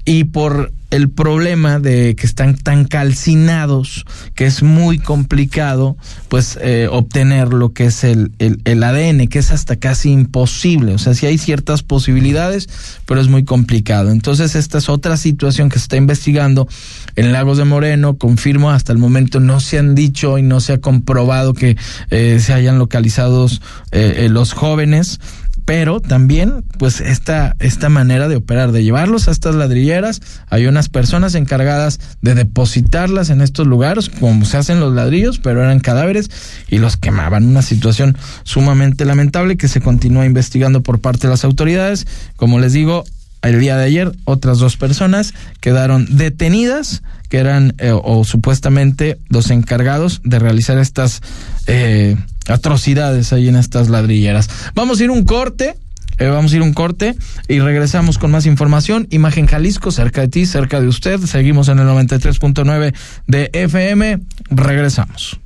y 0.05 0.25
por 0.25 0.71
el 0.91 1.09
problema 1.09 1.79
de 1.79 2.15
que 2.15 2.25
están 2.25 2.55
tan 2.55 2.85
calcinados 2.85 4.05
que 4.35 4.45
es 4.45 4.61
muy 4.63 4.99
complicado 4.99 5.97
pues 6.29 6.57
eh, 6.61 6.87
obtener 6.89 7.49
lo 7.49 7.73
que 7.73 7.87
es 7.87 8.03
el, 8.03 8.31
el, 8.39 8.61
el, 8.65 8.83
ADN 8.83 9.27
que 9.27 9.39
es 9.39 9.51
hasta 9.51 9.75
casi 9.75 10.11
imposible. 10.11 10.93
O 10.93 10.97
sea 10.99 11.13
sí 11.15 11.25
hay 11.25 11.37
ciertas 11.37 11.81
posibilidades 11.83 12.69
pero 13.05 13.19
es 13.19 13.27
muy 13.27 13.43
complicado. 13.43 14.11
Entonces 14.11 14.55
esta 14.55 14.77
es 14.77 14.87
otra 14.87 15.17
situación 15.17 15.69
que 15.69 15.79
se 15.79 15.83
está 15.83 15.97
investigando 15.97 16.67
en 17.15 17.33
Lagos 17.33 17.57
de 17.57 17.65
Moreno. 17.65 18.17
Confirmo 18.17 18.69
hasta 18.69 18.93
el 18.93 18.99
momento 18.99 19.39
no 19.39 19.59
se 19.59 19.79
han 19.79 19.95
dicho 19.95 20.37
y 20.37 20.43
no 20.43 20.61
se 20.61 20.73
ha 20.73 20.77
comprobado 20.77 21.53
que 21.53 21.77
eh, 22.11 22.39
se 22.39 22.53
hayan 22.53 22.77
localizado 22.77 23.47
eh, 23.91 24.27
los 24.29 24.53
jóvenes 24.53 25.19
pero 25.65 25.99
también 25.99 26.63
pues 26.77 27.01
esta, 27.01 27.55
esta 27.59 27.89
manera 27.89 28.27
de 28.27 28.35
operar, 28.35 28.71
de 28.71 28.83
llevarlos 28.83 29.27
a 29.27 29.31
estas 29.31 29.55
ladrilleras, 29.55 30.21
hay 30.47 30.67
unas 30.67 30.89
personas 30.89 31.35
encargadas 31.35 31.99
de 32.21 32.35
depositarlas 32.35 33.31
en 33.31 33.41
estos 33.41 33.65
lugares, 33.65 34.09
como 34.09 34.45
se 34.45 34.57
hacen 34.57 34.79
los 34.79 34.93
ladrillos, 34.93 35.39
pero 35.39 35.63
eran 35.63 35.79
cadáveres 35.79 36.29
y 36.69 36.77
los 36.77 36.97
quemaban. 36.97 37.45
Una 37.45 37.63
situación 37.63 38.17
sumamente 38.43 39.05
lamentable 39.05 39.57
que 39.57 39.67
se 39.67 39.81
continúa 39.81 40.25
investigando 40.25 40.83
por 40.83 40.99
parte 40.99 41.27
de 41.27 41.31
las 41.31 41.43
autoridades. 41.43 42.05
Como 42.35 42.59
les 42.59 42.73
digo, 42.73 43.03
el 43.49 43.59
día 43.59 43.77
de 43.77 43.85
ayer 43.85 44.11
otras 44.25 44.59
dos 44.59 44.77
personas 44.77 45.33
quedaron 45.59 46.17
detenidas 46.17 47.03
que 47.29 47.37
eran 47.37 47.73
eh, 47.79 47.91
o 47.91 48.23
supuestamente 48.23 49.17
los 49.29 49.49
encargados 49.51 50.21
de 50.23 50.39
realizar 50.39 50.77
estas 50.77 51.21
eh, 51.67 52.17
atrocidades 52.47 53.33
ahí 53.33 53.47
en 53.47 53.55
estas 53.55 53.89
ladrilleras. 53.89 54.49
Vamos 54.73 54.99
a 54.99 55.03
ir 55.03 55.11
un 55.11 55.23
corte 55.25 55.75
Eh, 56.17 56.27
vamos 56.27 56.53
a 56.53 56.55
ir 56.55 56.61
un 56.61 56.73
corte 56.73 57.13
y 57.49 57.59
regresamos 57.59 58.17
con 58.17 58.31
más 58.31 58.45
información. 58.45 59.05
Imagen 59.09 59.47
Jalisco, 59.47 59.91
cerca 59.91 60.21
de 60.21 60.29
ti, 60.29 60.45
cerca 60.45 60.79
de 60.79 60.87
usted. 60.87 61.19
Seguimos 61.19 61.67
en 61.67 61.79
el 61.79 61.87
93.9 61.87 62.95
de 63.27 63.49
FM. 63.51 64.19
Regresamos. 64.49 65.37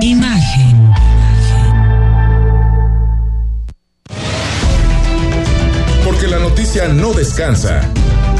Imagen. 0.00 1.19
No 6.70 7.12
descansa. 7.12 7.80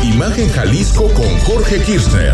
Imagen 0.04 0.48
Jalisco 0.50 1.08
con 1.14 1.26
Jorge 1.40 1.80
Kirchner. 1.80 2.32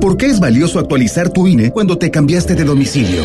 ¿Por 0.00 0.16
qué 0.16 0.26
es 0.26 0.38
valioso 0.38 0.78
actualizar 0.78 1.28
tu 1.28 1.48
INE 1.48 1.72
cuando 1.72 1.98
te 1.98 2.12
cambiaste 2.12 2.54
de 2.54 2.62
domicilio? 2.62 3.24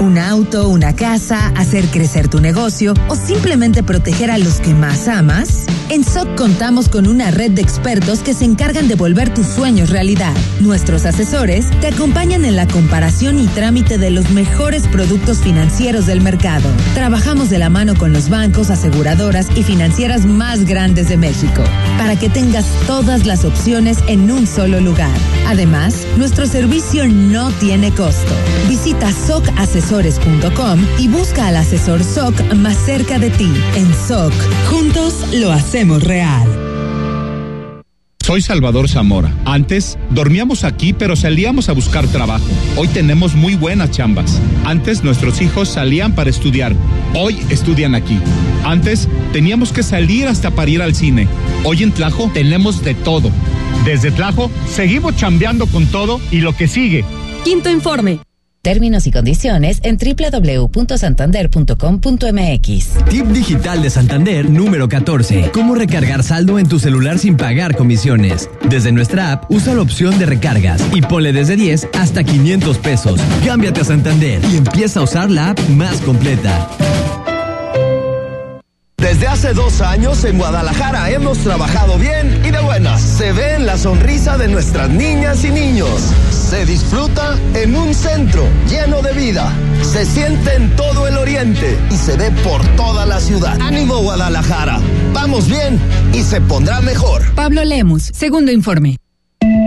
¿Un 0.00 0.16
auto, 0.16 0.66
una 0.70 0.96
casa, 0.96 1.48
hacer 1.56 1.84
crecer 1.88 2.28
tu 2.28 2.40
negocio 2.40 2.94
o 3.08 3.16
simplemente 3.16 3.82
proteger 3.82 4.30
a 4.30 4.38
los 4.38 4.58
que 4.60 4.72
más 4.72 5.06
amas? 5.08 5.66
En 5.90 6.04
SOC 6.04 6.36
contamos 6.36 6.88
con 6.88 7.06
una 7.06 7.30
red 7.30 7.50
de 7.50 7.60
expertos 7.60 8.20
que 8.20 8.32
se 8.32 8.46
encargan 8.46 8.88
de 8.88 8.94
volver 8.94 9.34
tus 9.34 9.46
sueños 9.46 9.90
realidad. 9.90 10.32
Nuestros 10.60 11.04
asesores 11.04 11.68
te 11.80 11.88
acompañan 11.88 12.46
en 12.46 12.56
la 12.56 12.66
comparación 12.66 13.38
y 13.38 13.46
trámite 13.48 13.98
de 13.98 14.10
los 14.10 14.30
mejores 14.30 14.86
productos 14.86 15.38
financieros 15.38 16.06
del 16.06 16.22
mercado. 16.22 16.68
Trabajamos 16.94 17.50
de 17.50 17.58
la 17.58 17.68
mano 17.68 17.94
con 17.94 18.12
los 18.14 18.30
bancos, 18.30 18.70
aseguradoras 18.70 19.48
y 19.54 19.64
financieras 19.64 20.24
más 20.24 20.64
grandes 20.64 21.10
de 21.10 21.18
México 21.18 21.62
para 21.98 22.16
que 22.16 22.30
tengas 22.30 22.64
todas 22.86 23.26
las 23.26 23.44
opciones 23.44 23.98
en 24.06 24.30
un 24.30 24.46
solo 24.46 24.80
lugar. 24.80 25.10
Además, 25.46 26.06
nuestro 26.16 26.46
servicio 26.46 27.06
no 27.06 27.50
tiene 27.50 27.92
costo. 27.92 28.32
Visita 28.68 29.10
y 31.00 31.08
busca 31.08 31.48
al 31.48 31.56
asesor 31.56 32.04
SOC 32.04 32.54
más 32.54 32.76
cerca 32.76 33.18
de 33.18 33.28
ti. 33.28 33.52
En 33.74 33.92
SOC, 33.92 34.32
juntos 34.68 35.26
lo 35.34 35.50
hacemos 35.50 36.04
real. 36.04 36.46
Soy 38.24 38.40
Salvador 38.40 38.88
Zamora. 38.88 39.34
Antes 39.44 39.98
dormíamos 40.10 40.62
aquí, 40.62 40.92
pero 40.92 41.16
salíamos 41.16 41.68
a 41.68 41.72
buscar 41.72 42.06
trabajo. 42.06 42.44
Hoy 42.76 42.86
tenemos 42.86 43.34
muy 43.34 43.56
buenas 43.56 43.90
chambas. 43.90 44.40
Antes 44.64 45.02
nuestros 45.02 45.42
hijos 45.42 45.70
salían 45.70 46.14
para 46.14 46.30
estudiar. 46.30 46.72
Hoy 47.16 47.40
estudian 47.50 47.96
aquí. 47.96 48.16
Antes 48.64 49.08
teníamos 49.32 49.72
que 49.72 49.82
salir 49.82 50.28
hasta 50.28 50.52
para 50.52 50.70
ir 50.70 50.82
al 50.82 50.94
cine. 50.94 51.26
Hoy 51.64 51.82
en 51.82 51.90
Tlajo 51.90 52.30
tenemos 52.32 52.84
de 52.84 52.94
todo. 52.94 53.32
Desde 53.84 54.12
Tlajo 54.12 54.52
seguimos 54.68 55.16
chambeando 55.16 55.66
con 55.66 55.86
todo 55.86 56.20
y 56.30 56.42
lo 56.42 56.56
que 56.56 56.68
sigue. 56.68 57.04
Quinto 57.42 57.68
informe. 57.68 58.20
Términos 58.62 59.06
y 59.06 59.10
condiciones 59.10 59.80
en 59.84 59.96
www.santander.com.mx. 59.96 62.88
Tip 63.08 63.24
digital 63.28 63.82
de 63.82 63.88
Santander 63.88 64.50
número 64.50 64.86
14. 64.86 65.50
Cómo 65.54 65.74
recargar 65.74 66.22
saldo 66.22 66.58
en 66.58 66.68
tu 66.68 66.78
celular 66.78 67.18
sin 67.18 67.38
pagar 67.38 67.74
comisiones. 67.74 68.50
Desde 68.68 68.92
nuestra 68.92 69.32
app, 69.32 69.50
usa 69.50 69.74
la 69.74 69.80
opción 69.80 70.18
de 70.18 70.26
recargas 70.26 70.82
y 70.92 71.00
ponle 71.00 71.32
desde 71.32 71.56
10 71.56 71.88
hasta 71.98 72.22
500 72.22 72.76
pesos. 72.78 73.18
Cámbiate 73.46 73.80
a 73.80 73.84
Santander 73.84 74.42
y 74.52 74.58
empieza 74.58 75.00
a 75.00 75.04
usar 75.04 75.30
la 75.30 75.52
app 75.52 75.58
más 75.70 76.02
completa. 76.02 76.68
Desde 78.98 79.26
hace 79.26 79.54
dos 79.54 79.80
años 79.80 80.22
en 80.24 80.36
Guadalajara 80.36 81.10
hemos 81.10 81.38
trabajado 81.38 81.98
bien 81.98 82.42
y 82.44 82.50
de 82.50 82.60
buenas. 82.60 83.00
Se 83.00 83.32
ve 83.32 83.54
en 83.54 83.64
la 83.64 83.78
sonrisa 83.78 84.36
de 84.36 84.48
nuestras 84.48 84.90
niñas 84.90 85.46
y 85.46 85.50
niños. 85.50 86.12
Se 86.50 86.66
disfruta 86.66 87.38
en 87.54 87.76
un 87.76 87.94
centro 87.94 88.44
lleno 88.68 89.00
de 89.02 89.12
vida. 89.12 89.52
Se 89.82 90.04
siente 90.04 90.52
en 90.56 90.74
todo 90.74 91.06
el 91.06 91.16
oriente 91.16 91.78
y 91.92 91.96
se 91.96 92.16
ve 92.16 92.32
por 92.42 92.60
toda 92.74 93.06
la 93.06 93.20
ciudad. 93.20 93.56
Ánimo 93.60 93.98
Guadalajara. 93.98 94.80
Vamos 95.14 95.48
bien 95.48 95.78
y 96.12 96.24
se 96.24 96.40
pondrá 96.40 96.80
mejor. 96.80 97.22
Pablo 97.36 97.62
Lemus, 97.64 98.10
segundo 98.12 98.50
informe. 98.50 98.96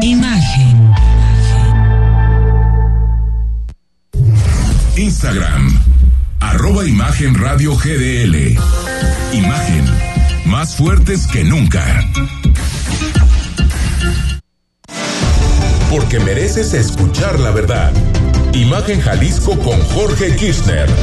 Imagen. 0.01 0.93
Instagram. 4.97 5.79
Arroba 6.41 6.85
Imagen 6.85 7.35
Radio 7.35 7.77
GDL. 7.77 8.57
Imagen. 9.31 9.85
Más 10.47 10.75
fuertes 10.75 11.27
que 11.27 11.45
nunca. 11.45 12.05
Porque 15.93 16.19
mereces 16.19 16.73
escuchar 16.73 17.39
la 17.39 17.51
verdad. 17.51 17.91
Imagen 18.51 18.99
Jalisco 18.99 19.55
con 19.59 19.79
Jorge 19.79 20.35
Kirchner. 20.35 20.89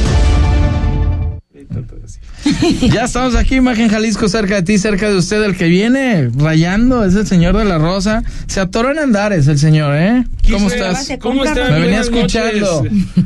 Ya 2.81 3.05
estamos 3.05 3.35
aquí, 3.35 3.55
Imagen 3.55 3.87
Jalisco, 3.87 4.27
cerca 4.27 4.55
de 4.55 4.63
ti, 4.63 4.77
cerca 4.77 5.07
de 5.07 5.15
usted. 5.15 5.41
El 5.43 5.55
que 5.55 5.67
viene 5.67 6.29
rayando 6.35 7.05
es 7.05 7.15
el 7.15 7.25
señor 7.25 7.55
de 7.55 7.63
la 7.63 7.77
Rosa. 7.77 8.23
Se 8.47 8.59
atoró 8.59 8.91
en 8.91 8.99
Andares 8.99 9.47
el 9.47 9.59
señor, 9.59 9.95
¿eh? 9.95 10.25
¿Cómo 10.51 10.67
estás? 10.67 11.09
¿Cómo 11.21 11.45
estás? 11.45 11.71
Me 11.71 11.79
venía 11.79 12.01
escuchando. 12.01 12.83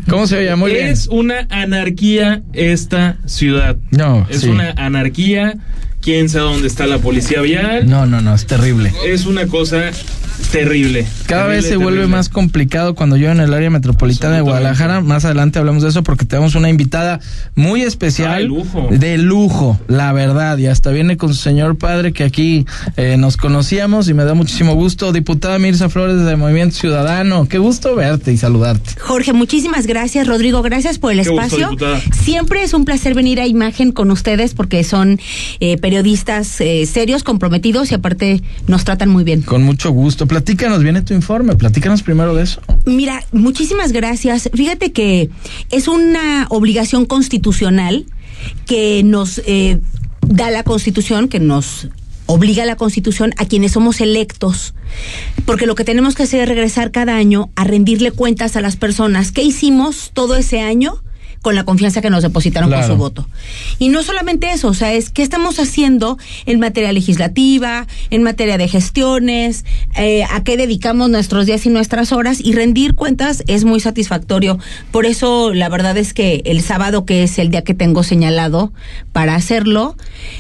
¿Cómo 0.08 0.28
se 0.28 0.38
oye? 0.38 0.56
Muy 0.56 0.72
bien. 0.72 0.90
Es 0.90 1.08
una 1.08 1.48
anarquía 1.50 2.44
esta 2.54 3.18
ciudad. 3.26 3.78
No, 3.90 4.28
Es 4.30 4.42
sí. 4.42 4.50
una 4.50 4.70
anarquía. 4.78 5.56
¿Quién 6.00 6.30
sabe 6.30 6.46
dónde 6.46 6.68
está 6.68 6.86
la 6.86 7.00
policía 7.00 7.42
vial? 7.42 7.90
No, 7.90 8.06
no, 8.06 8.22
no, 8.22 8.36
es 8.36 8.46
terrible. 8.46 8.94
Es 9.08 9.26
una 9.26 9.48
cosa 9.48 9.90
terrible. 10.52 11.06
Cada 11.28 11.44
Terrible, 11.44 11.62
vez 11.62 11.66
se 11.68 11.78
vuelve 11.78 12.08
más 12.08 12.30
complicado 12.30 12.96
cuando 12.96 13.18
yo 13.18 13.30
en 13.32 13.40
el 13.40 13.54
área 13.54 13.70
metropolitana 13.70 14.36
de 14.36 14.42
Guadalajara. 14.42 15.02
Más 15.02 15.26
adelante 15.26 15.60
hablamos 15.60 15.84
de 15.84 15.90
eso 15.90 16.04
porque 16.04 16.26
tenemos 16.26 16.56
una 16.56 16.70
invitada 16.70 17.20
muy 17.56 17.82
especial. 17.82 18.32
Ah, 18.32 18.38
de 18.38 18.46
lujo. 18.46 18.88
De 18.92 19.18
lujo, 19.18 19.80
la 19.88 20.14
verdad. 20.14 20.58
Y 20.58 20.68
hasta 20.68 20.92
viene 20.92 21.18
con 21.18 21.30
su 21.30 21.42
señor 21.42 21.78
padre 21.78 22.14
que 22.14 22.24
aquí 22.24 22.66
eh, 22.98 23.18
nos 23.18 23.38
conocíamos 23.38 24.08
y 24.10 24.14
me 24.14 24.24
da 24.24 24.34
muchísimo 24.34 24.74
gusto. 24.76 25.12
Diputada 25.12 25.60
Mirza 25.60 25.90
Flores 25.90 26.26
de 26.26 26.36
Movimiento 26.36 26.76
Ciudadano. 26.76 27.48
Qué 27.48 27.58
gusto 27.58 27.96
verte 27.96 28.32
y 28.34 28.38
saludarte. 28.38 29.00
Jorge, 29.00 29.34
muchísimas 29.34 29.88
gracias. 29.88 30.28
Rodrigo, 30.28 30.62
gracias 30.62 31.00
por 31.00 31.12
el 31.12 31.22
Qué 31.22 31.30
espacio. 31.30 31.72
Siempre 32.12 32.64
es 32.64 32.74
un 32.74 32.86
placer 32.86 33.14
venir 33.14 33.40
a 33.40 33.48
Imagen 33.48 33.92
con 33.92 34.12
ustedes 34.12 34.54
porque 34.54 34.84
son 34.84 35.20
eh, 35.60 35.78
periodistas 35.78 36.60
eh, 36.62 36.86
serios, 36.86 37.24
comprometidos 37.24 37.92
y 37.92 37.96
aparte 37.96 38.42
nos 38.68 38.84
tratan 38.84 39.10
muy 39.10 39.24
bien. 39.24 39.42
Con 39.42 39.64
mucho 39.64 39.92
gusto. 39.92 40.25
Platícanos, 40.28 40.84
viene 40.84 41.02
tu 41.02 41.14
informe. 41.14 41.56
Platícanos 41.56 42.04
primero 42.04 42.36
de 42.36 42.44
eso. 42.44 42.62
Mira, 42.86 43.24
muchísimas 43.32 43.92
gracias. 43.92 44.50
Fíjate 44.54 44.92
que 44.92 45.30
es 45.72 45.88
una 45.88 46.48
obligación 46.50 47.06
constitucional 47.06 48.06
que 48.66 49.04
nos 49.04 49.42
eh, 49.46 49.80
da 50.28 50.52
la 50.52 50.64
Constitución, 50.64 51.28
que 51.28 51.40
nos 51.40 51.90
obliga 52.26 52.66
la 52.66 52.76
Constitución 52.76 53.34
a 53.38 53.46
quienes 53.46 53.74
somos 53.74 54.02
electos. 54.02 54.74
Porque 55.46 55.68
lo 55.68 55.76
que 55.76 55.84
tenemos 55.84 56.16
que 56.16 56.24
hacer 56.24 56.42
es 56.42 56.50
regresar 56.50 56.92
cada 56.92 57.16
año 57.16 57.50
a 57.56 57.64
rendirle 57.64 58.12
cuentas 58.12 58.56
a 58.56 58.62
las 58.62 58.76
personas. 58.76 59.32
¿Qué 59.32 59.44
hicimos 59.44 60.12
todo 60.14 60.36
ese 60.36 60.62
año? 60.62 61.02
Con 61.46 61.54
la 61.54 61.64
confianza 61.64 62.02
que 62.02 62.10
nos 62.10 62.24
depositaron 62.24 62.70
Claro. 62.72 62.88
con 62.88 62.92
su 62.96 62.98
voto. 62.98 63.28
Y 63.78 63.90
no 63.90 64.02
solamente 64.02 64.50
eso, 64.52 64.68
o 64.70 64.74
sea, 64.74 64.94
es 64.94 65.12
qué 65.12 65.22
estamos 65.22 65.60
haciendo 65.60 66.18
en 66.48 66.60
materia 66.60 66.92
legislativa, 66.92 67.86
en 68.10 68.24
materia 68.24 68.58
de 68.58 68.68
gestiones, 68.68 69.64
eh, 69.96 70.24
a 70.24 70.44
qué 70.44 70.58
dedicamos 70.58 71.12
nuestros 71.12 71.46
días 71.46 71.64
y 71.68 71.70
nuestras 71.70 72.12
horas 72.12 72.40
y 72.44 72.54
rendir 72.54 72.96
cuentas 72.96 73.44
es 73.46 73.64
muy 73.64 73.80
satisfactorio. 73.80 74.58
Por 74.90 75.06
eso 75.06 75.54
la 75.54 75.70
verdad 75.70 75.96
es 76.00 76.16
que 76.16 76.42
el 76.46 76.64
sábado, 76.64 77.06
que 77.06 77.22
es 77.22 77.38
el 77.38 77.52
día 77.52 77.62
que 77.64 77.76
tengo 77.76 78.02
señalado 78.02 78.74
para 79.12 79.36
hacerlo, 79.36 79.96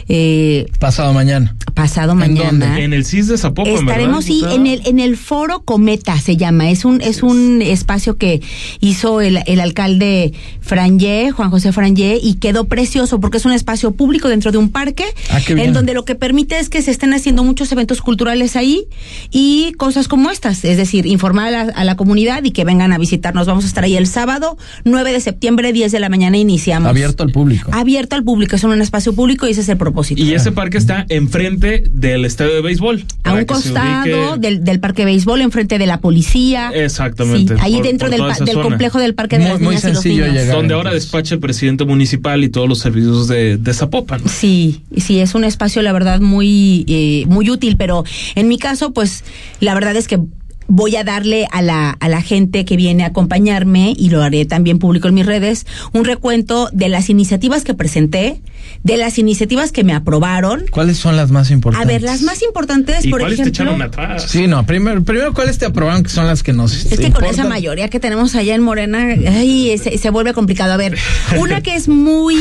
eh, 0.08 0.66
Pasado 0.80 1.14
mañana. 1.14 1.56
pasado 1.76 2.16
mañana. 2.16 2.80
En 2.80 2.94
el 2.94 3.06
CIS 3.06 3.28
de 3.28 3.38
Zapopan, 3.38 3.76
Estaremos 3.76 4.26
sí, 4.26 4.40
¿verdad, 4.42 4.56
en 4.56 4.66
el 4.66 4.82
en 4.88 5.00
el 5.00 5.18
foro 5.18 5.60
Cometa 5.62 6.18
se 6.20 6.36
llama, 6.36 6.72
es 6.72 6.84
un 6.84 7.00
es 7.02 7.22
un 7.22 7.62
espacio 7.62 8.18
que 8.18 8.42
hizo 8.80 9.22
el, 9.22 9.38
el 9.46 9.60
alcalde 9.60 10.34
Fraño 10.62 10.95
Frangé, 11.00 11.32
Juan 11.32 11.50
José 11.50 11.72
Frangé, 11.74 12.20
y 12.22 12.36
quedó 12.36 12.66
precioso 12.66 13.20
porque 13.20 13.38
es 13.38 13.46
un 13.46 13.52
espacio 13.52 13.92
público 13.92 14.30
dentro 14.30 14.52
de 14.52 14.58
un 14.58 14.70
parque, 14.70 15.04
Ah, 15.30 15.40
qué 15.46 15.54
bien. 15.54 15.68
en 15.68 15.74
donde 15.74 15.94
lo 15.94 16.06
que 16.06 16.16
permite 16.16 16.58
es 16.60 16.70
que 16.70 16.82
se 16.82 16.92
estén 16.92 17.14
haciendo 17.14 17.44
muchos 17.44 17.72
eventos 17.72 18.02
culturales 18.02 18.56
ahí 18.56 18.86
y 19.32 19.74
cosas 19.74 20.08
como 20.08 20.32
estas, 20.32 20.64
es 20.64 20.78
decir, 20.78 21.06
informar 21.06 21.48
a 21.54 21.66
la, 21.66 21.72
a 21.74 21.84
la 21.84 21.96
comunidad 21.96 22.44
y 22.44 22.52
que 22.52 22.64
vengan 22.64 22.94
a 22.94 22.98
visitarnos. 22.98 23.46
Vamos 23.48 23.66
a 23.66 23.68
estar 23.68 23.84
ahí 23.84 23.96
el 23.98 24.08
sábado, 24.08 24.58
9 24.86 25.12
de 25.12 25.20
septiembre, 25.20 25.74
10 25.74 25.92
de 25.92 26.00
la 26.00 26.10
mañana, 26.10 26.38
iniciamos. 26.38 26.90
Abierto 26.90 27.24
al 27.24 27.32
público. 27.32 27.70
Abierto 27.74 28.16
al 28.16 28.24
público, 28.24 28.56
es 28.56 28.64
un 28.64 28.82
espacio 28.82 29.14
público 29.14 29.48
y 29.48 29.52
ese 29.52 29.62
es 29.62 29.70
el 29.70 29.78
propósito. 29.78 30.22
Y 30.22 30.34
ese 30.34 30.52
parque 30.52 30.78
está 30.78 31.06
enfrente 31.10 31.84
del 31.92 32.24
estadio 32.26 32.54
de 32.56 32.62
béisbol. 32.62 33.04
a 33.24 33.34
un 33.34 33.46
costado 33.46 34.38
del, 34.38 34.64
del 34.64 34.80
parque 34.80 35.02
de 35.02 35.06
béisbol, 35.08 35.42
enfrente 35.42 35.78
de 35.78 35.86
la 35.88 36.00
policía. 36.00 36.72
Exactamente. 36.74 37.56
Sí, 37.56 37.62
ahí 37.62 37.74
por- 37.76 37.84
dentro 37.84 38.10
por 38.10 38.46
del, 38.46 38.62
complejo 38.62 39.00
del 39.00 39.14
parque 39.14 39.38
de 39.38 39.44
Muy- 39.44 39.52
las 39.52 39.62
muy 39.62 39.76
niñas 39.76 39.84
y 39.86 39.94
los 39.94 40.06
niños. 40.06 40.30
llegar. 40.34 40.56
Donde 40.56 40.74
ahora 40.74 40.85
despacha 40.94 41.36
el 41.36 41.40
presidente 41.40 41.86
municipal 41.86 42.44
y 42.44 42.50
todos 42.50 42.68
los 42.68 42.80
servicios 42.80 43.28
de, 43.28 43.58
de 43.58 43.74
Zapopan. 43.74 44.28
Sí, 44.28 44.84
sí, 44.98 45.20
es 45.20 45.36
un 45.36 45.44
espacio, 45.44 45.82
la 45.82 45.94
verdad, 45.94 46.20
muy, 46.20 46.86
eh, 46.88 47.26
muy 47.28 47.50
útil, 47.50 47.76
pero 47.78 48.04
en 48.36 48.48
mi 48.48 48.58
caso, 48.58 48.92
pues, 48.94 49.24
la 49.60 49.74
verdad 49.74 49.96
es 49.96 50.08
que 50.08 50.20
voy 50.68 50.96
a 50.96 51.04
darle 51.04 51.48
a 51.52 51.62
la, 51.62 51.92
a 51.92 52.10
la 52.10 52.22
gente 52.22 52.66
que 52.66 52.76
viene 52.78 53.04
a 53.04 53.08
acompañarme, 53.08 53.94
y 53.98 54.10
lo 54.10 54.22
haré 54.24 54.46
también 54.46 54.80
público 54.80 55.08
en 55.08 55.14
mis 55.14 55.26
redes, 55.26 55.66
un 55.94 56.06
recuento 56.06 56.70
de 56.74 56.90
las 56.90 57.10
iniciativas 57.10 57.64
que 57.64 57.74
presenté, 57.74 58.42
de 58.84 58.98
las 58.98 59.18
iniciativas 59.20 59.72
que 59.72 59.84
me 59.84 59.94
aprobaron. 59.94 60.66
¿Cuáles 60.72 60.98
son 60.98 61.16
las 61.16 61.30
más 61.32 61.50
A 61.50 61.54
importantes? 61.54 61.88
ver, 61.88 62.02
las 62.02 62.22
más 62.24 62.42
importantes, 62.42 63.06
¿Y 63.06 63.10
por 63.10 63.20
cuáles 63.20 63.38
te 63.38 63.44
ejemplo... 63.44 63.64
echaron 63.66 63.82
atrás? 63.82 64.26
Sí, 64.30 64.48
no, 64.48 64.66
primero, 64.66 65.04
primero 65.04 65.34
¿cuáles 65.34 65.58
te 65.58 65.66
aprobaron 65.66 66.04
que 66.04 66.10
son 66.10 66.26
las 66.28 66.42
que 66.44 66.54
nos 66.54 66.74
Es 66.92 67.00
que 67.00 67.12
con 67.12 67.26
esa 67.26 67.46
mayoría 67.46 67.88
que 67.90 68.00
tenemos 68.00 68.36
allá 68.36 68.56
en 68.56 68.62
Morena, 68.62 69.08
ay, 69.28 69.78
se, 69.78 69.98
se 69.98 70.10
vuelve 70.10 70.34
complicado. 70.34 70.74
A 70.74 70.78
ver, 70.78 70.98
una 71.40 71.62
que 71.62 71.76
es 71.76 71.88
muy, 71.88 72.36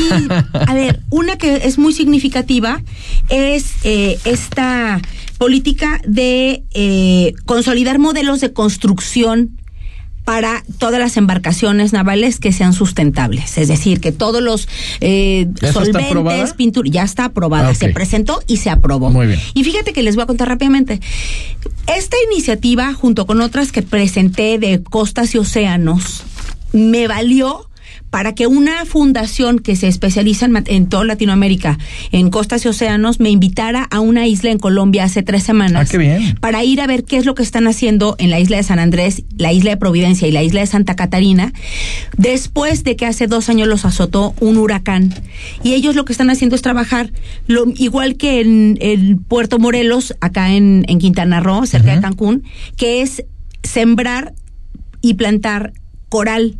a 0.53 0.73
ver, 0.73 0.99
una 1.09 1.37
que 1.37 1.55
es 1.63 1.77
muy 1.77 1.93
significativa 1.93 2.81
es 3.29 3.73
eh, 3.83 4.17
esta 4.25 4.99
política 5.37 6.01
de 6.05 6.63
eh, 6.73 7.33
consolidar 7.45 7.99
modelos 7.99 8.41
de 8.41 8.53
construcción 8.53 9.57
para 10.25 10.63
todas 10.79 10.99
las 10.99 11.17
embarcaciones 11.17 11.93
navales 11.93 12.39
que 12.39 12.51
sean 12.51 12.73
sustentables, 12.73 13.59
es 13.59 13.67
decir, 13.67 14.01
que 14.01 14.11
todos 14.11 14.41
los 14.41 14.67
eh, 14.99 15.47
solventes, 15.71 16.53
pintura, 16.53 16.89
ya 16.89 17.03
está 17.03 17.25
aprobada, 17.25 17.69
Ah, 17.69 17.75
se 17.75 17.89
presentó 17.89 18.41
y 18.47 18.57
se 18.57 18.71
aprobó. 18.71 19.11
Muy 19.11 19.27
bien. 19.27 19.39
Y 19.53 19.63
fíjate 19.63 19.93
que 19.93 20.01
les 20.01 20.15
voy 20.15 20.23
a 20.23 20.25
contar 20.25 20.49
rápidamente. 20.49 20.99
Esta 21.85 22.17
iniciativa, 22.31 22.91
junto 22.93 23.27
con 23.27 23.39
otras 23.39 23.71
que 23.71 23.83
presenté 23.83 24.57
de 24.57 24.81
costas 24.81 25.35
y 25.35 25.37
océanos, 25.37 26.23
me 26.73 27.07
valió 27.07 27.69
para 28.09 28.33
que 28.33 28.47
una 28.47 28.85
fundación 28.85 29.59
que 29.59 29.75
se 29.75 29.87
especializa 29.87 30.45
en, 30.45 30.63
en 30.67 30.87
toda 30.87 31.03
Latinoamérica, 31.03 31.77
en 32.11 32.29
costas 32.29 32.63
y 32.65 32.69
océanos, 32.69 33.19
me 33.19 33.29
invitara 33.29 33.83
a 33.83 33.99
una 33.99 34.27
isla 34.27 34.51
en 34.51 34.57
Colombia 34.57 35.03
hace 35.03 35.23
tres 35.23 35.43
semanas. 35.43 35.87
Ah, 35.87 35.91
qué 35.91 35.97
bien. 35.97 36.37
Para 36.39 36.63
ir 36.63 36.81
a 36.81 36.87
ver 36.87 37.03
qué 37.03 37.17
es 37.17 37.25
lo 37.25 37.35
que 37.35 37.43
están 37.43 37.67
haciendo 37.67 38.15
en 38.17 38.29
la 38.29 38.39
isla 38.39 38.57
de 38.57 38.63
San 38.63 38.79
Andrés, 38.79 39.23
la 39.37 39.51
isla 39.51 39.71
de 39.71 39.77
Providencia 39.77 40.27
y 40.27 40.31
la 40.31 40.43
isla 40.43 40.61
de 40.61 40.67
Santa 40.67 40.95
Catarina, 40.95 41.53
después 42.17 42.83
de 42.83 42.95
que 42.95 43.05
hace 43.05 43.27
dos 43.27 43.49
años 43.49 43.67
los 43.67 43.85
azotó 43.85 44.33
un 44.39 44.57
huracán. 44.57 45.13
Y 45.63 45.73
ellos 45.73 45.95
lo 45.95 46.05
que 46.05 46.13
están 46.13 46.29
haciendo 46.29 46.55
es 46.55 46.61
trabajar, 46.61 47.11
lo, 47.47 47.65
igual 47.75 48.15
que 48.15 48.41
en 48.41 48.77
el 48.81 49.17
Puerto 49.17 49.59
Morelos, 49.59 50.15
acá 50.21 50.53
en, 50.53 50.85
en 50.87 50.99
Quintana 50.99 51.39
Roo, 51.39 51.65
cerca 51.65 51.95
de 51.95 52.01
Cancún, 52.01 52.43
que 52.77 53.01
es 53.01 53.23
sembrar 53.63 54.33
y 55.01 55.15
plantar 55.15 55.73
coral 56.09 56.57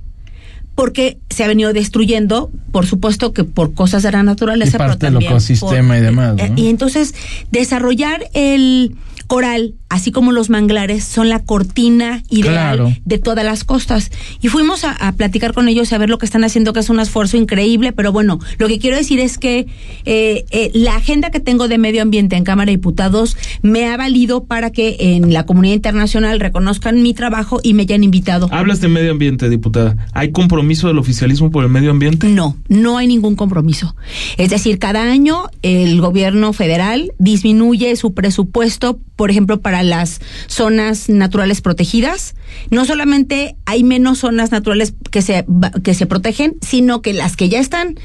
porque 0.75 1.17
se 1.29 1.43
ha 1.43 1.47
venido 1.47 1.71
destruyendo, 1.73 2.51
por 2.71 2.85
supuesto 2.85 3.31
que 3.33 3.43
por 3.45 3.73
cosas 3.73 4.03
de 4.03 4.11
la 4.11 4.23
naturaleza, 4.23 4.75
Y 4.75 4.77
parte 4.77 4.97
pero 4.99 5.11
del 5.11 5.13
también 5.13 5.31
ecosistema 5.31 5.87
por- 5.93 5.97
y 5.97 6.01
demás, 6.01 6.35
eh, 6.37 6.49
¿no? 6.49 6.57
Y 6.57 6.67
entonces 6.67 7.15
desarrollar 7.51 8.29
el 8.33 8.95
coral, 9.27 9.73
así 9.89 10.11
como 10.11 10.31
los 10.31 10.49
manglares, 10.49 11.03
son 11.03 11.29
la 11.29 11.39
cortina 11.43 12.23
ideal 12.29 12.75
Claro. 12.77 12.93
de 13.05 13.17
todas 13.17 13.43
las 13.45 13.63
costas. 13.63 14.11
Y 14.41 14.47
fuimos 14.49 14.83
a, 14.83 14.91
a 14.91 15.11
platicar 15.13 15.53
con 15.53 15.67
ellos 15.67 15.91
a 15.93 15.97
ver 15.97 16.09
lo 16.09 16.17
que 16.17 16.25
están 16.25 16.43
haciendo, 16.43 16.73
que 16.73 16.79
es 16.79 16.89
un 16.89 16.99
esfuerzo 16.99 17.37
increíble, 17.37 17.91
pero 17.93 18.11
bueno, 18.11 18.39
lo 18.57 18.67
que 18.67 18.79
quiero 18.79 18.97
decir 18.97 19.19
es 19.19 19.37
que 19.37 19.67
eh, 20.05 20.45
eh, 20.51 20.71
la 20.73 20.95
agenda 20.95 21.29
que 21.31 21.39
tengo 21.39 21.67
de 21.67 21.77
medio 21.77 22.01
ambiente 22.01 22.35
en 22.35 22.43
Cámara 22.43 22.67
de 22.67 22.77
Diputados 22.77 23.37
me 23.61 23.87
ha 23.87 23.97
valido 23.97 24.43
para 24.45 24.71
que 24.71 24.97
en 24.99 25.33
la 25.33 25.45
comunidad 25.45 25.75
internacional 25.75 26.39
reconozcan 26.39 27.01
mi 27.01 27.13
trabajo 27.13 27.59
y 27.63 27.73
me 27.73 27.83
hayan 27.83 28.03
invitado. 28.03 28.47
Hablas 28.51 28.81
de 28.81 28.87
medio 28.87 29.11
ambiente, 29.11 29.49
diputada. 29.49 29.95
¿Hay 30.13 30.31
compromiso 30.31 30.87
del 30.87 30.97
oficialismo 30.97 31.51
por 31.51 31.63
el 31.63 31.69
medio 31.69 31.91
ambiente? 31.91 32.27
No, 32.27 32.57
no 32.67 32.97
hay 32.97 33.07
ningún 33.07 33.35
compromiso. 33.35 33.95
Es 34.37 34.49
decir, 34.49 34.79
cada 34.79 35.03
año 35.11 35.43
el 35.61 35.99
gobierno 36.01 36.53
federal 36.53 37.11
disminuye 37.19 37.95
su 37.95 38.13
presupuesto, 38.13 38.99
por 39.15 39.31
ejemplo, 39.31 39.61
para 39.61 39.81
las 39.83 40.19
zonas 40.47 41.09
naturales 41.09 41.61
protegidas. 41.61 42.35
No 42.69 42.85
solamente 42.85 43.55
hay 43.65 43.83
menos 43.83 44.19
zonas 44.19 44.51
naturales 44.51 44.93
que 45.11 45.21
se 45.21 45.45
que 45.83 45.93
se 45.93 46.05
protegen, 46.05 46.55
sino 46.61 47.01
que 47.01 47.13
las 47.13 47.35
que 47.35 47.47
ya 47.49 47.59
están 47.59 47.95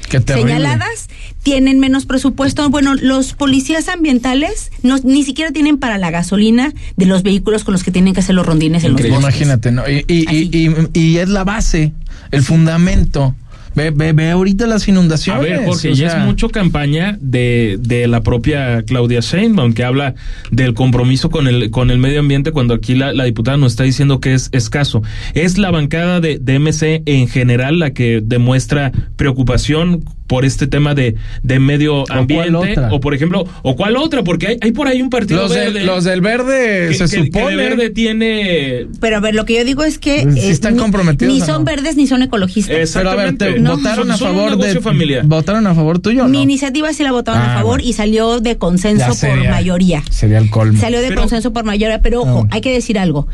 señaladas 0.41 1.07
tienen 1.43 1.79
menos 1.79 2.05
presupuesto. 2.05 2.69
Bueno, 2.69 2.95
los 2.95 3.33
policías 3.33 3.87
ambientales 3.89 4.71
no, 4.83 4.97
ni 5.03 5.23
siquiera 5.23 5.51
tienen 5.51 5.77
para 5.77 5.97
la 5.97 6.11
gasolina 6.11 6.73
de 6.97 7.05
los 7.05 7.23
vehículos 7.23 7.63
con 7.63 7.73
los 7.73 7.83
que 7.83 7.91
tienen 7.91 8.13
que 8.13 8.21
hacer 8.21 8.35
los 8.35 8.45
rondines 8.45 8.83
en 8.83 8.93
los 8.93 9.01
bosques. 9.01 9.19
Imagínate, 9.41 9.71
¿no? 9.71 9.83
Y, 9.89 10.05
y, 10.07 10.25
y- 10.57 10.89
y 10.93 11.17
es 11.17 11.29
la 11.29 11.43
base, 11.43 11.93
el 12.31 12.43
fundamento. 12.43 13.35
Ve, 13.75 13.91
ve, 13.91 14.11
ve 14.13 14.29
ahorita 14.31 14.67
las 14.67 14.87
A 14.87 14.91
inundaciones. 14.91 15.43
ver, 15.43 15.65
porque 15.65 15.89
o 15.91 15.93
ya 15.93 16.09
sea, 16.09 16.19
es 16.19 16.25
mucho 16.25 16.49
campaña 16.49 17.17
de, 17.21 17.77
de 17.79 18.07
la 18.07 18.21
propia 18.21 18.83
Claudia 18.83 19.21
Sheinbaum, 19.21 19.73
que 19.73 19.83
habla 19.83 20.15
del 20.51 20.73
compromiso 20.73 21.29
con 21.29 21.47
el, 21.47 21.69
con 21.71 21.89
el 21.91 21.97
medio 21.97 22.19
ambiente, 22.19 22.51
cuando 22.51 22.73
aquí 22.73 22.95
la, 22.95 23.13
la 23.13 23.23
diputada 23.23 23.57
nos 23.57 23.73
está 23.73 23.83
diciendo 23.83 24.19
que 24.19 24.33
es 24.33 24.49
escaso. 24.51 25.01
Es 25.33 25.57
la 25.57 25.71
bancada 25.71 26.19
de, 26.19 26.37
de 26.39 26.59
MC 26.59 27.03
en 27.05 27.27
general 27.27 27.79
la 27.79 27.91
que 27.91 28.21
demuestra 28.23 28.91
preocupación 29.15 30.03
por 30.31 30.45
este 30.45 30.65
tema 30.65 30.95
de, 30.95 31.15
de 31.43 31.59
medio 31.59 32.05
cuál 32.07 32.19
ambiente. 32.19 32.57
otra? 32.57 32.89
O, 32.93 33.01
por 33.01 33.13
ejemplo, 33.13 33.45
o 33.63 33.75
cuál 33.75 33.97
otra, 33.97 34.23
porque 34.23 34.47
hay, 34.47 34.57
hay 34.61 34.71
por 34.71 34.87
ahí 34.87 35.01
un 35.01 35.09
partido 35.09 35.41
Los, 35.41 35.53
del- 35.53 35.73
verde. 35.73 35.85
los 35.85 36.03
del 36.05 36.21
verde 36.21 36.87
que, 36.87 36.93
se 36.93 37.03
que- 37.17 37.23
que 37.23 37.25
supone. 37.39 37.49
de 37.49 37.55
verde 37.57 37.89
tiene 37.89 38.87
Pero 39.01 39.17
a 39.17 39.19
ver, 39.19 39.35
lo 39.35 39.43
que 39.43 39.55
yo 39.55 39.65
digo 39.65 39.83
es 39.83 39.99
que 39.99 40.21
¿Sí 40.21 40.39
eh, 40.39 40.49
están 40.51 40.75
ni- 40.75 40.79
comprometidos 40.79 41.33
ni 41.35 41.41
o 41.41 41.45
son 41.45 41.57
no? 41.59 41.63
verdes 41.65 41.97
ni 41.97 42.07
son 42.07 42.21
ecologistas. 42.21 42.91
Pero 42.93 43.09
a 43.11 43.15
ver, 43.15 43.37
te. 43.37 43.59
No, 43.59 43.75
votaron 43.75 44.07
son- 44.07 44.11
a 44.11 44.17
favor 44.17 44.57
de. 44.57 44.79
familiar. 44.79 45.25
¿Votaron 45.25 45.67
a 45.67 45.75
favor 45.75 45.99
tuyo 45.99 46.23
o 46.23 46.27
Mi 46.29 46.37
no? 46.37 46.43
iniciativa 46.43 46.93
sí 46.93 47.03
la 47.03 47.11
votaron 47.11 47.41
Ah, 47.41 47.51
a 47.51 47.55
favor 47.57 47.79
bueno. 47.79 47.89
y 47.89 47.91
salió 47.91 48.39
de 48.39 48.57
consenso 48.57 49.07
por 49.19 49.49
mayoría. 49.49 50.01
Sería 50.09 50.37
el 50.37 50.49
colmo. 50.49 50.79
Salió 50.79 51.01
de 51.01 51.09
Pero- 51.09 51.19
consenso 51.21 51.51
por 51.51 51.65
mayoría, 51.65 52.01
pero 52.01 52.21
ojo, 52.21 52.43
Ah. 52.45 52.55
hay 52.55 52.61
que 52.61 52.71
decir 52.71 52.97
algo. 52.97 53.27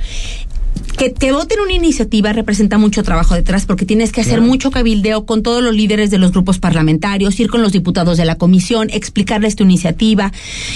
Que 0.98 1.12
te 1.12 1.32
voten 1.32 1.60
una 1.60 1.74
iniciativa 1.74 2.34
representa 2.34 2.80
mucho 2.80 3.04
trabajo 3.04 3.36
detrás 3.36 3.68
porque 3.68 3.86
tienes 3.86 4.12
que 4.12 4.22
hacer 4.22 4.38
Claro. 4.38 4.48
mucho 4.48 4.72
cabildeo 4.72 5.28
con 5.28 5.44
todos 5.44 5.62
los 5.62 5.76
líderes 5.76 6.10
de 6.10 6.18
los 6.18 6.32
grupos 6.32 6.58
parlamentarios, 6.58 7.40
ir 7.40 7.50
con 7.52 7.62
los 7.62 7.72
diputados 7.72 8.18
de 8.18 8.26
la 8.26 8.34
comisión, 8.34 8.90
explicarles 8.92 9.56
tu 9.56 9.64
iniciativa, 9.64 10.32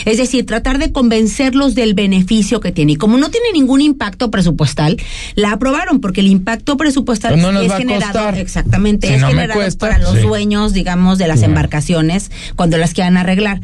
es 0.06 0.18
decir, 0.20 0.46
tratar 0.46 0.78
de 0.78 0.92
convencerlos 0.92 1.74
del 1.74 1.96
beneficio 1.96 2.60
que 2.60 2.72
tiene. 2.72 2.92
Y 2.92 2.96
como 2.98 3.18
no 3.18 3.32
tiene 3.32 3.48
ningún 3.52 3.82
impacto 3.82 4.30
presupuestal, 4.30 4.98
la 5.34 5.54
aprobaron 5.54 6.00
porque 6.02 6.22
el 6.22 6.28
impacto 6.28 6.78
presupuestal 6.78 7.34
Pues 7.34 7.42
no 7.54 7.60
es 7.60 7.74
generado 7.74 8.14
costar. 8.14 8.38
exactamente 8.38 9.08
Si 9.08 9.14
es 9.16 9.22
no 9.22 9.28
generado 9.30 9.60
cuesta, 9.60 9.88
para 9.90 9.98
los 9.98 10.18
sí. 10.18 10.22
dueños, 10.22 10.74
digamos, 10.74 11.18
de 11.18 11.28
las 11.28 11.40
Claro. 11.40 11.52
embarcaciones 11.54 12.30
cuando 12.56 12.78
las 12.78 12.94
quieran 12.94 13.18
arreglar. 13.18 13.60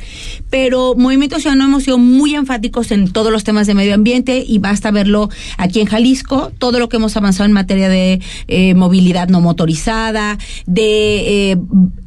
Pero 0.50 0.96
Movimiento 0.96 1.39
Ciudadano 1.39 1.65
hemos 1.65 1.84
sido 1.84 2.00
muy 2.00 2.34
enfáticos 2.34 2.89
en 2.91 3.12
todos 3.12 3.32
los 3.32 3.43
temas 3.43 3.67
de 3.67 3.76
medio 3.76 3.93
ambiente 3.93 4.43
y 4.46 4.58
basta 4.58 4.89
verlo 4.89 5.30
aquí 5.60 5.82
en 5.82 5.86
Jalisco, 5.86 6.46
todo 6.57 6.79
lo 6.79 6.89
que 6.89 6.97
hemos 6.97 7.15
avanzado 7.17 7.45
en 7.45 7.51
materia 7.53 7.89
de 7.89 8.21
eh, 8.47 8.73
movilidad 8.73 9.29
no 9.29 9.41
motorizada, 9.41 10.38
de 10.65 11.51
eh, 11.51 11.57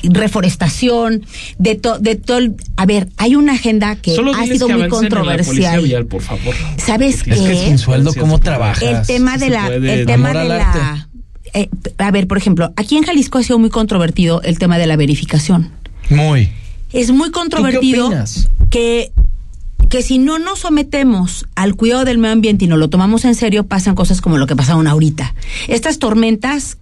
reforestación, 0.05 1.25
de 1.59 1.75
todo, 1.75 1.99
de 1.99 2.17
todo. 2.17 2.39
el- 2.39 2.55
A 2.77 2.87
ver, 2.87 3.09
hay 3.17 3.35
una 3.37 3.53
agenda 3.55 3.97
que 3.97 4.15
Solo 4.15 4.33
ha 4.35 4.47
sido 4.47 4.67
que 4.67 4.75
muy 4.75 4.83
en 4.85 4.89
la 4.91 4.95
controversial. 4.97 5.83
vial, 5.83 6.07
por 6.07 6.23
favor. 6.23 6.55
¿Sabes 6.77 7.23
qué? 7.23 7.33
Es 7.33 7.41
que 7.41 7.57
sin 7.57 7.79
sueldo, 7.79 8.13
¿cómo 8.15 8.39
trabajas? 8.39 8.83
el 8.83 9.07
tema 9.07 9.37
de 9.39 9.51
la 9.51 9.67
el 9.69 10.07
tema 10.07 10.33
de 10.33 10.45
la 10.45 11.09
eh, 11.53 11.69
a 11.99 12.11
ver 12.13 12.27
por 12.29 12.39
ejemplo 12.39 12.73
aquí 12.77 12.97
en 12.97 13.03
Jalisco 13.03 13.39
ha 13.39 13.43
sido 13.43 13.59
muy 13.59 13.71
controvertido 13.71 14.41
el 14.43 14.59
tema 14.59 14.79
de 14.79 14.87
la 14.87 14.95
verificación 14.97 15.71
Muy. 16.09 16.49
es 16.93 17.11
muy 17.11 17.31
controvertido 17.33 18.07
opinas? 18.07 18.49
que 18.71 19.11
que 19.91 20.03
si 20.03 20.19
no 20.19 20.39
nos 20.39 20.61
sometemos 20.61 21.47
al 21.57 21.75
cuidado 21.75 22.05
del 22.05 22.17
medio 22.17 22.33
ambiente 22.33 22.65
y 22.65 22.69
no 22.69 22.77
lo 22.77 22.89
tomamos 22.89 23.25
en 23.25 23.35
serio 23.35 23.67
pasan 23.67 23.97
cosas 23.97 24.21
como 24.21 24.39
lo 24.39 24.47
que 24.47 24.55
pasaron 24.55 24.87
ahorita. 24.87 25.35
Estas 25.67 25.99
tormentas 25.99 26.79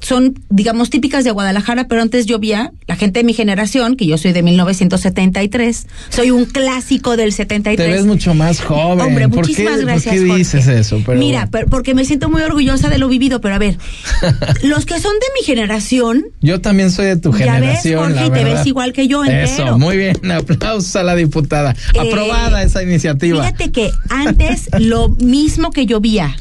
son, 0.00 0.34
digamos, 0.48 0.90
típicas 0.90 1.24
de 1.24 1.30
Guadalajara, 1.30 1.86
pero 1.86 2.00
antes 2.02 2.26
llovía, 2.26 2.72
la 2.86 2.96
gente 2.96 3.20
de 3.20 3.24
mi 3.24 3.34
generación, 3.34 3.96
que 3.96 4.06
yo 4.06 4.16
soy 4.18 4.32
de 4.32 4.42
1973, 4.42 5.86
soy 6.08 6.30
un 6.30 6.46
clásico 6.46 7.16
del 7.16 7.32
73. 7.32 7.86
Te 7.88 7.92
ves 7.94 8.06
mucho 8.06 8.34
más 8.34 8.60
joven. 8.60 9.00
Hombre, 9.06 9.28
¿Por 9.28 9.38
muchísimas 9.40 9.76
qué, 9.78 9.84
gracias. 9.84 10.14
¿Por 10.16 10.26
qué 10.26 10.34
dices 10.36 10.64
Jorge. 10.64 10.80
eso? 10.80 11.02
Pero 11.04 11.18
Mira, 11.18 11.48
pero- 11.50 11.66
porque 11.68 11.94
me 11.94 12.04
siento 12.04 12.28
muy 12.30 12.42
orgullosa 12.42 12.88
de 12.88 12.98
lo 12.98 13.08
vivido, 13.08 13.40
pero 13.40 13.54
a 13.54 13.58
ver, 13.58 13.76
los 14.62 14.86
que 14.86 14.98
son 15.00 15.12
de 15.12 15.26
mi 15.38 15.44
generación, 15.44 16.24
Yo 16.40 16.60
también 16.60 16.90
soy 16.90 17.06
de 17.06 17.16
tu 17.16 17.30
Ya 17.32 17.38
ves, 17.38 17.54
generación. 17.82 17.98
Jorge, 18.00 18.14
la 18.14 18.26
y 18.26 18.30
te 18.30 18.44
ves 18.44 18.66
igual 18.66 18.92
que 18.92 19.06
yo 19.08 19.24
entero. 19.24 19.42
Eso, 19.44 19.78
muy 19.78 19.96
bien. 19.96 20.16
Aplausos 20.32 20.96
a 20.96 21.02
la 21.02 21.14
diputada. 21.14 21.76
Eh, 21.94 21.98
Aprobada 22.00 22.62
esa 22.62 22.82
iniciativa. 22.82 23.42
Fíjate 23.44 23.70
que 23.70 23.90
antes 24.08 24.68
lo 24.78 25.08
mismo 25.10 25.70
que 25.70 25.86
llovía 25.86 26.34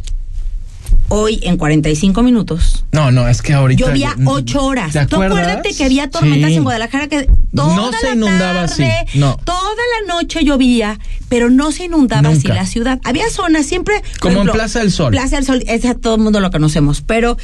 hoy 1.10 1.40
en 1.44 1.58
45 1.58 2.24
minutos. 2.24 2.86
No, 2.92 3.12
no, 3.12 3.28
es 3.28 3.42
que 3.42 3.54
ahorita. 3.54 3.86
Llovía 3.88 4.16
ocho 4.26 4.64
horas. 4.66 4.94
¿Te 4.94 5.06
Tú 5.06 5.22
acuérdate 5.22 5.74
que 5.74 5.84
había 5.84 6.10
tormentas 6.10 6.50
Sí. 6.52 6.56
en 6.58 6.64
Guadalajara 6.64 7.08
que 7.08 7.30
toda 7.56 7.76
No 7.76 7.92
se 7.92 8.08
la 8.08 8.16
inundaba 8.16 8.64
así, 8.64 8.84
tarde, 8.84 9.06
no. 9.16 9.38
toda 9.44 9.60
la 10.08 10.14
noche 10.14 10.44
llovía, 10.44 11.00
pero 11.30 11.50
no 11.50 11.72
se 11.72 11.86
inundaba 11.86 12.30
así 12.30 12.40
Nunca. 12.48 12.54
la 12.54 12.66
ciudad. 12.66 13.00
Había 13.04 13.30
zonas 13.30 13.66
siempre. 13.66 14.02
Como 14.20 14.42
en 14.42 14.48
Plaza 14.50 14.80
del 14.80 14.92
Sol. 14.92 15.12
Plaza 15.12 15.36
del 15.38 15.46
Sol, 15.46 15.64
esa 15.68 15.96
todo 15.96 16.16
el 16.16 16.22
mundo 16.22 16.40
lo 16.40 16.52
conocemos, 16.52 17.02
pero 17.02 17.38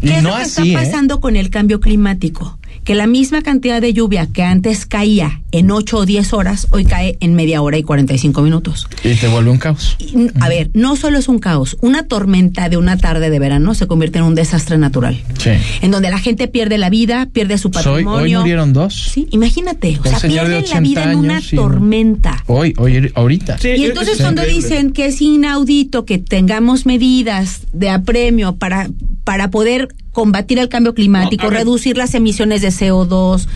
¿qué 0.00 0.16
es 0.16 0.22
lo 0.22 0.30
que 0.36 0.42
así, 0.42 0.62
¿eh? 0.62 0.74
está 0.74 0.84
pasando 0.84 1.20
con 1.20 1.36
el 1.36 1.50
cambio 1.50 1.80
climático? 1.80 2.58
Que 2.84 2.94
la 2.96 3.06
misma 3.06 3.42
cantidad 3.42 3.80
de 3.80 3.92
lluvia 3.92 4.26
que 4.26 4.42
antes 4.42 4.86
caía 4.86 5.40
en 5.52 5.70
8 5.70 5.98
o 5.98 6.06
10 6.06 6.32
horas, 6.32 6.66
hoy 6.70 6.84
cae 6.84 7.16
en 7.20 7.34
media 7.34 7.62
hora 7.62 7.78
y 7.78 7.82
45 7.84 8.42
minutos. 8.42 8.88
Y 9.04 9.14
te 9.14 9.28
vuelve 9.28 9.50
un 9.50 9.58
caos. 9.58 9.96
Y, 10.00 10.28
A 10.40 10.48
ver, 10.48 10.70
no 10.74 10.96
solo 10.96 11.18
es 11.18 11.28
un 11.28 11.38
caos, 11.38 11.76
una 11.80 12.04
tormenta 12.08 12.68
de 12.68 12.76
una 12.78 12.96
tarde 12.96 13.30
de 13.30 13.38
verano 13.38 13.74
se 13.74 13.86
convierte 13.86 14.18
en 14.18 14.24
un 14.24 14.34
desastre 14.34 14.78
natural, 14.78 15.20
Sí. 15.38 15.50
en 15.82 15.90
donde 15.92 16.10
la 16.10 16.18
gente 16.18 16.48
pierde 16.48 16.76
la 16.78 16.90
vida, 16.90 17.28
pierde 17.32 17.56
su 17.58 17.70
Soy, 17.72 17.82
hoy 17.82 18.04
patrimonio. 18.04 18.40
murieron 18.40 18.72
dos. 18.72 19.10
Sí, 19.12 19.28
imagínate, 19.30 19.98
o 20.00 20.04
sea, 20.04 20.18
pierden 20.18 20.52
la 20.52 20.58
80 20.58 20.80
vida 20.80 21.12
en 21.12 21.18
una 21.18 21.40
tormenta. 21.54 22.42
Hoy, 22.46 22.74
hoy, 22.78 23.12
ahorita. 23.14 23.58
y 23.62 23.84
entonces 23.84 24.18
cuando 24.20 24.42
dicen 24.44 24.92
que 24.92 25.06
es 25.06 25.20
inaudito 25.20 26.04
que 26.04 26.18
tengamos 26.18 26.86
medidas 26.86 27.60
de 27.72 27.90
apremio 27.90 28.56
para, 28.56 28.88
para 29.24 29.50
poder 29.50 29.88
combatir 30.12 30.58
el 30.58 30.68
cambio 30.68 30.94
climático, 30.94 31.44
No, 31.44 31.50
reducir 31.50 31.96
las 31.96 32.14
emisiones 32.14 32.60
de 32.62 32.68
CO2, 32.68 33.46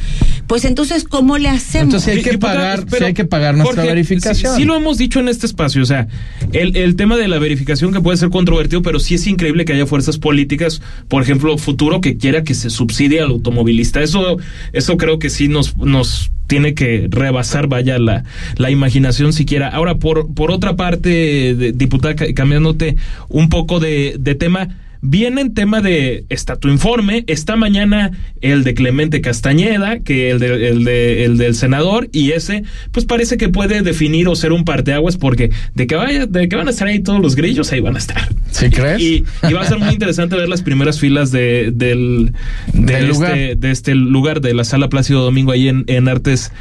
pues 0.46 0.64
entonces, 0.64 1.04
¿cómo 1.04 1.38
le 1.38 1.48
hacemos? 1.48 1.86
Entonces 1.94 2.16
hay 2.16 2.22
que 2.22 2.38
pagar, 2.38 2.84
pero, 2.86 2.98
sí 2.98 3.04
hay 3.04 3.14
que 3.14 3.24
pagar 3.24 3.54
nuestra 3.56 3.82
Jorge, 3.82 3.88
verificación. 3.94 4.54
Sí, 4.54 4.60
sí 4.62 4.66
lo 4.66 4.74
hemos 4.76 4.96
dicho 4.96 5.20
en 5.20 5.28
este 5.28 5.46
espacio, 5.46 5.82
o 5.82 5.86
sea, 5.86 6.08
el, 6.52 6.76
el 6.76 6.96
tema 6.96 7.16
de 7.16 7.28
la 7.28 7.38
verificación 7.38 7.92
que 7.92 8.00
puede 8.00 8.16
ser 8.16 8.30
controvertido, 8.30 8.80
pero 8.82 8.98
sí 9.00 9.14
es 9.16 9.26
increíble 9.26 9.64
que 9.64 9.72
haya 9.74 9.86
fuerzas 9.86 10.18
políticas, 10.18 10.80
por 11.08 11.22
ejemplo, 11.22 11.58
futuro 11.58 12.00
que 12.00 12.16
quiera 12.16 12.42
que 12.44 12.54
se 12.54 12.70
subsidie 12.70 13.20
al 13.20 13.30
automovilista. 13.30 14.00
Eso, 14.02 14.38
eso 14.72 14.96
creo 14.96 15.18
que 15.18 15.28
sí 15.30 15.48
nos, 15.48 15.76
nos 15.76 16.30
tiene 16.46 16.74
que 16.74 17.08
rebasar, 17.10 17.66
vaya, 17.66 17.98
la, 17.98 18.22
la 18.56 18.70
imaginación 18.70 19.32
siquiera. 19.32 19.68
Ahora, 19.68 19.96
por, 19.96 20.32
por 20.32 20.52
otra 20.52 20.76
parte, 20.76 21.08
de- 21.54 21.72
diputada, 21.72 22.14
ca- 22.14 22.32
cambiándote 22.34 22.96
un 23.28 23.48
poco 23.48 23.80
de, 23.80 24.14
de 24.18 24.34
tema, 24.36 24.68
Viene 25.00 25.40
en 25.40 25.54
tema 25.54 25.80
de 25.80 26.24
está 26.28 26.56
tu 26.56 26.68
informe, 26.68 27.24
esta 27.26 27.56
mañana 27.56 28.12
el 28.40 28.64
de 28.64 28.74
Clemente 28.74 29.20
Castañeda, 29.20 30.00
que 30.00 30.30
el 30.30 30.38
de, 30.38 30.68
el 30.68 30.84
de 30.84 31.24
el 31.24 31.38
del 31.38 31.54
senador, 31.54 32.08
y 32.12 32.32
ese, 32.32 32.64
pues 32.92 33.06
parece 33.06 33.36
que 33.36 33.48
puede 33.48 33.82
definir 33.82 34.28
o 34.28 34.36
ser 34.36 34.52
un 34.52 34.64
parteaguas, 34.64 35.16
porque 35.16 35.50
de 35.74 35.86
que 35.86 35.96
vaya, 35.96 36.26
de 36.26 36.48
que 36.48 36.56
van 36.56 36.68
a 36.68 36.70
estar 36.70 36.88
ahí 36.88 37.00
todos 37.00 37.20
los 37.20 37.36
grillos, 37.36 37.72
ahí 37.72 37.80
van 37.80 37.96
a 37.96 37.98
estar. 37.98 38.28
¿Sí 38.50 38.70
crees? 38.70 39.00
Y, 39.00 39.24
y 39.48 39.52
va 39.52 39.62
a 39.62 39.66
ser 39.66 39.78
muy 39.78 39.88
interesante 39.92 40.36
ver 40.36 40.48
las 40.48 40.62
primeras 40.62 40.98
filas 40.98 41.30
de, 41.30 41.72
del, 41.74 42.32
de 42.72 42.94
este, 42.94 43.06
lugar. 43.06 43.56
de 43.56 43.70
este 43.70 43.94
lugar, 43.94 44.40
de 44.40 44.54
la 44.54 44.64
sala 44.64 44.88
Plácido 44.88 45.22
Domingo, 45.22 45.52
ahí 45.52 45.68
en, 45.68 45.84
en 45.86 46.08
artes 46.08 46.52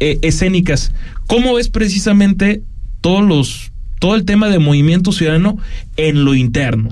eh, 0.00 0.18
escénicas. 0.22 0.92
¿Cómo 1.26 1.54
ves 1.54 1.68
precisamente 1.68 2.62
todos 3.00 3.24
los, 3.24 3.72
todo 3.98 4.14
el 4.14 4.24
tema 4.24 4.48
de 4.48 4.58
movimiento 4.58 5.12
ciudadano 5.12 5.58
en 5.96 6.24
lo 6.24 6.34
interno? 6.34 6.90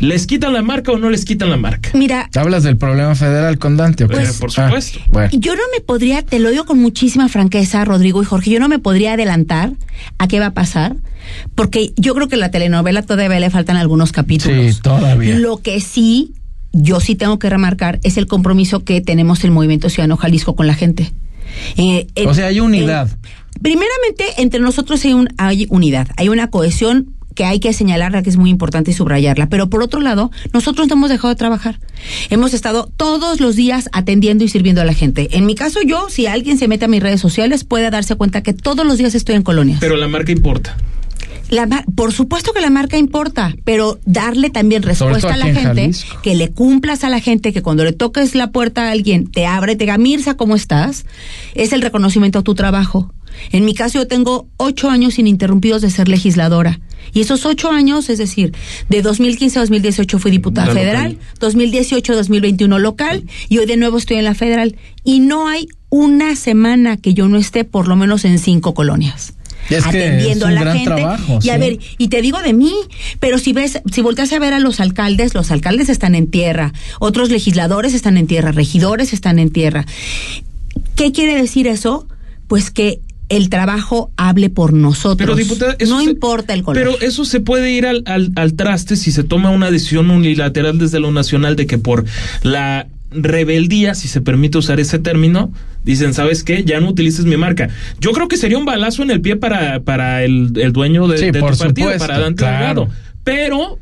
¿Les 0.00 0.26
quitan 0.26 0.52
la 0.52 0.62
marca 0.62 0.92
o 0.92 0.98
no 0.98 1.10
les 1.10 1.24
quitan 1.24 1.50
la 1.50 1.56
marca? 1.56 1.90
Mira, 1.94 2.28
Hablas 2.34 2.62
del 2.62 2.76
problema 2.78 3.14
federal 3.14 3.58
con 3.58 3.76
Dante, 3.76 4.04
¿o 4.04 4.08
qué? 4.08 4.16
Pues, 4.16 4.38
por 4.38 4.50
Ah, 4.56 4.66
supuesto. 4.66 4.98
bueno. 5.08 5.28
Yo 5.32 5.54
no 5.54 5.62
me 5.74 5.80
podría, 5.80 6.22
te 6.22 6.38
lo 6.38 6.50
digo 6.50 6.64
con 6.64 6.78
muchísima 6.78 7.28
franqueza, 7.28 7.84
Rodrigo 7.84 8.22
y 8.22 8.24
Jorge, 8.24 8.50
yo 8.50 8.60
no 8.60 8.68
me 8.68 8.78
podría 8.78 9.12
adelantar 9.14 9.72
a 10.18 10.28
qué 10.28 10.40
va 10.40 10.46
a 10.46 10.54
pasar, 10.54 10.96
porque 11.54 11.92
yo 11.96 12.14
creo 12.14 12.28
que 12.28 12.36
la 12.36 12.50
telenovela 12.50 13.02
todavía 13.02 13.40
le 13.40 13.50
faltan 13.50 13.76
algunos 13.76 14.12
capítulos. 14.12 14.74
Sí, 14.76 14.80
todavía. 14.82 15.38
Lo 15.38 15.58
que 15.58 15.80
sí, 15.80 16.32
yo 16.72 17.00
sí 17.00 17.14
tengo 17.14 17.38
que 17.38 17.50
remarcar, 17.50 18.00
es 18.02 18.16
el 18.16 18.26
compromiso 18.26 18.84
que 18.84 19.00
tenemos 19.00 19.44
el 19.44 19.50
Movimiento 19.50 19.88
Ciudadano 19.90 20.16
Jalisco 20.16 20.56
con 20.56 20.66
la 20.66 20.74
gente. 20.74 21.12
Eh, 21.76 22.06
en- 22.14 22.28
O 22.28 22.32
sea, 22.34 22.46
hay 22.46 22.60
unidad. 22.60 23.08
en- 23.10 23.62
primeramente, 23.62 24.24
entre 24.38 24.60
nosotros 24.60 25.04
hay, 25.04 25.12
un, 25.12 25.28
hay 25.36 25.66
unidad, 25.68 26.08
hay 26.16 26.28
una 26.28 26.48
cohesión 26.48 27.14
que 27.40 27.46
hay 27.46 27.58
que 27.58 27.72
señalarla, 27.72 28.22
que 28.22 28.28
es 28.28 28.36
muy 28.36 28.50
importante 28.50 28.90
y 28.90 28.94
subrayarla. 28.94 29.48
Pero 29.48 29.70
por 29.70 29.82
otro 29.82 30.02
lado, 30.02 30.30
nosotros 30.52 30.88
no 30.88 30.92
hemos 30.92 31.08
dejado 31.08 31.30
de 31.30 31.36
trabajar. 31.36 31.80
Hemos 32.28 32.52
estado 32.52 32.92
todos 32.98 33.40
los 33.40 33.56
días 33.56 33.88
atendiendo 33.92 34.44
y 34.44 34.48
sirviendo 34.50 34.82
a 34.82 34.84
la 34.84 34.92
gente. 34.92 35.34
En 35.38 35.46
mi 35.46 35.54
caso, 35.54 35.80
yo, 35.80 36.10
si 36.10 36.26
alguien 36.26 36.58
se 36.58 36.68
mete 36.68 36.84
a 36.84 36.88
mis 36.88 37.02
redes 37.02 37.18
sociales, 37.18 37.64
puede 37.64 37.88
darse 37.88 38.14
cuenta 38.16 38.42
que 38.42 38.52
todos 38.52 38.84
los 38.84 38.98
días 38.98 39.14
estoy 39.14 39.36
en 39.36 39.42
colonias. 39.42 39.78
Pero 39.80 39.96
la 39.96 40.06
marca 40.06 40.32
importa. 40.32 40.76
La 41.48 41.64
mar- 41.64 41.86
por 41.94 42.12
supuesto 42.12 42.52
que 42.52 42.60
la 42.60 42.68
marca 42.68 42.98
importa, 42.98 43.54
pero 43.64 43.98
darle 44.04 44.50
también 44.50 44.82
respuesta 44.82 45.32
a 45.32 45.36
la 45.38 45.46
gente, 45.46 45.62
Jalisco. 45.62 46.20
que 46.22 46.34
le 46.34 46.50
cumplas 46.50 47.04
a 47.04 47.08
la 47.08 47.20
gente, 47.20 47.54
que 47.54 47.62
cuando 47.62 47.84
le 47.84 47.92
toques 47.94 48.34
la 48.34 48.50
puerta 48.50 48.88
a 48.88 48.90
alguien 48.90 49.26
te 49.30 49.46
abre, 49.46 49.76
te 49.76 49.84
diga, 49.84 49.96
Mirza, 49.96 50.34
¿cómo 50.34 50.56
estás? 50.56 51.06
Es 51.54 51.72
el 51.72 51.80
reconocimiento 51.80 52.40
a 52.40 52.42
tu 52.42 52.54
trabajo. 52.54 53.14
En 53.50 53.64
mi 53.64 53.72
caso 53.74 53.98
yo 53.98 54.06
tengo 54.06 54.46
ocho 54.58 54.90
años 54.90 55.18
ininterrumpidos 55.18 55.80
de 55.80 55.88
ser 55.90 56.08
legisladora. 56.08 56.80
Y 57.12 57.20
esos 57.20 57.46
ocho 57.46 57.70
años, 57.70 58.08
es 58.08 58.18
decir, 58.18 58.52
de 58.88 59.02
2015 59.02 59.58
a 59.58 59.62
2018 59.62 60.18
fui 60.18 60.30
diputada 60.30 60.68
La 60.68 60.74
federal, 60.74 61.12
local. 61.12 61.26
2018 61.40 62.12
a 62.12 62.16
2021 62.16 62.78
local, 62.78 63.24
y 63.48 63.58
hoy 63.58 63.66
de 63.66 63.76
nuevo 63.76 63.98
estoy 63.98 64.18
en 64.18 64.24
la 64.24 64.34
federal. 64.34 64.76
Y 65.04 65.20
no 65.20 65.48
hay 65.48 65.68
una 65.88 66.36
semana 66.36 66.96
que 66.96 67.14
yo 67.14 67.28
no 67.28 67.38
esté 67.38 67.64
por 67.64 67.88
lo 67.88 67.96
menos 67.96 68.24
en 68.24 68.38
cinco 68.38 68.74
colonias 68.74 69.34
que 69.68 69.76
atendiendo 69.76 70.46
es 70.46 70.50
un 70.50 70.50
a 70.50 70.54
la 70.54 70.60
gran 70.60 70.76
gente. 70.76 70.94
trabajo, 70.94 71.38
y 71.42 71.50
a 71.50 71.54
sí. 71.54 71.60
ver, 71.60 71.78
y 71.98 72.08
te 72.08 72.22
digo 72.22 72.40
de 72.42 72.52
mí, 72.52 72.72
pero 73.18 73.38
si 73.38 73.52
ves, 73.52 73.80
si 73.92 74.00
volteas 74.00 74.32
a 74.32 74.38
ver 74.38 74.52
a 74.52 74.58
los 74.58 74.80
alcaldes, 74.80 75.34
los 75.34 75.50
alcaldes 75.50 75.88
están 75.88 76.14
en 76.14 76.28
tierra, 76.28 76.72
otros 76.98 77.30
legisladores 77.30 77.94
están 77.94 78.16
en 78.16 78.26
tierra, 78.26 78.52
regidores 78.52 79.12
están 79.12 79.38
en 79.38 79.50
tierra. 79.50 79.86
¿Qué 80.96 81.12
quiere 81.12 81.36
decir 81.36 81.66
eso? 81.66 82.06
Pues 82.48 82.70
que 82.70 83.00
el 83.30 83.48
trabajo 83.48 84.10
hable 84.18 84.50
por 84.50 84.74
nosotros. 84.74 85.16
Pero, 85.16 85.34
diputada, 85.34 85.74
eso 85.78 85.94
no 85.96 86.02
se- 86.04 86.10
importa 86.10 86.52
el 86.52 86.62
color. 86.62 86.82
Pero 86.82 87.00
eso 87.00 87.24
se 87.24 87.40
puede 87.40 87.72
ir 87.72 87.86
al, 87.86 88.02
al, 88.06 88.32
al 88.36 88.52
traste 88.54 88.96
si 88.96 89.10
se 89.12 89.24
toma 89.24 89.50
una 89.50 89.70
decisión 89.70 90.10
unilateral 90.10 90.78
desde 90.78 91.00
lo 91.00 91.10
nacional 91.12 91.56
de 91.56 91.66
que 91.66 91.78
por 91.78 92.04
la 92.42 92.86
rebeldía, 93.12 93.94
si 93.94 94.06
se 94.08 94.20
permite 94.20 94.58
usar 94.58 94.78
ese 94.80 94.98
término, 94.98 95.52
dicen, 95.84 96.14
¿sabes 96.14 96.44
qué? 96.44 96.62
Ya 96.64 96.80
no 96.80 96.90
utilices 96.90 97.24
mi 97.24 97.36
marca. 97.36 97.68
Yo 98.00 98.12
creo 98.12 98.28
que 98.28 98.36
sería 98.36 98.58
un 98.58 98.64
balazo 98.64 99.02
en 99.02 99.10
el 99.10 99.20
pie 99.20 99.36
para, 99.36 99.80
para 99.80 100.22
el, 100.24 100.52
el 100.56 100.72
dueño 100.72 101.08
de, 101.08 101.18
Sí, 101.18 101.24
de 101.26 101.32
tu 101.32 101.40
por 101.40 101.56
partido, 101.58 101.88
supuesto, 101.88 102.06
para 102.06 102.18
Dante 102.20 102.38
claro. 102.42 102.58
Delgado. 102.82 102.88
Pero 103.24 103.78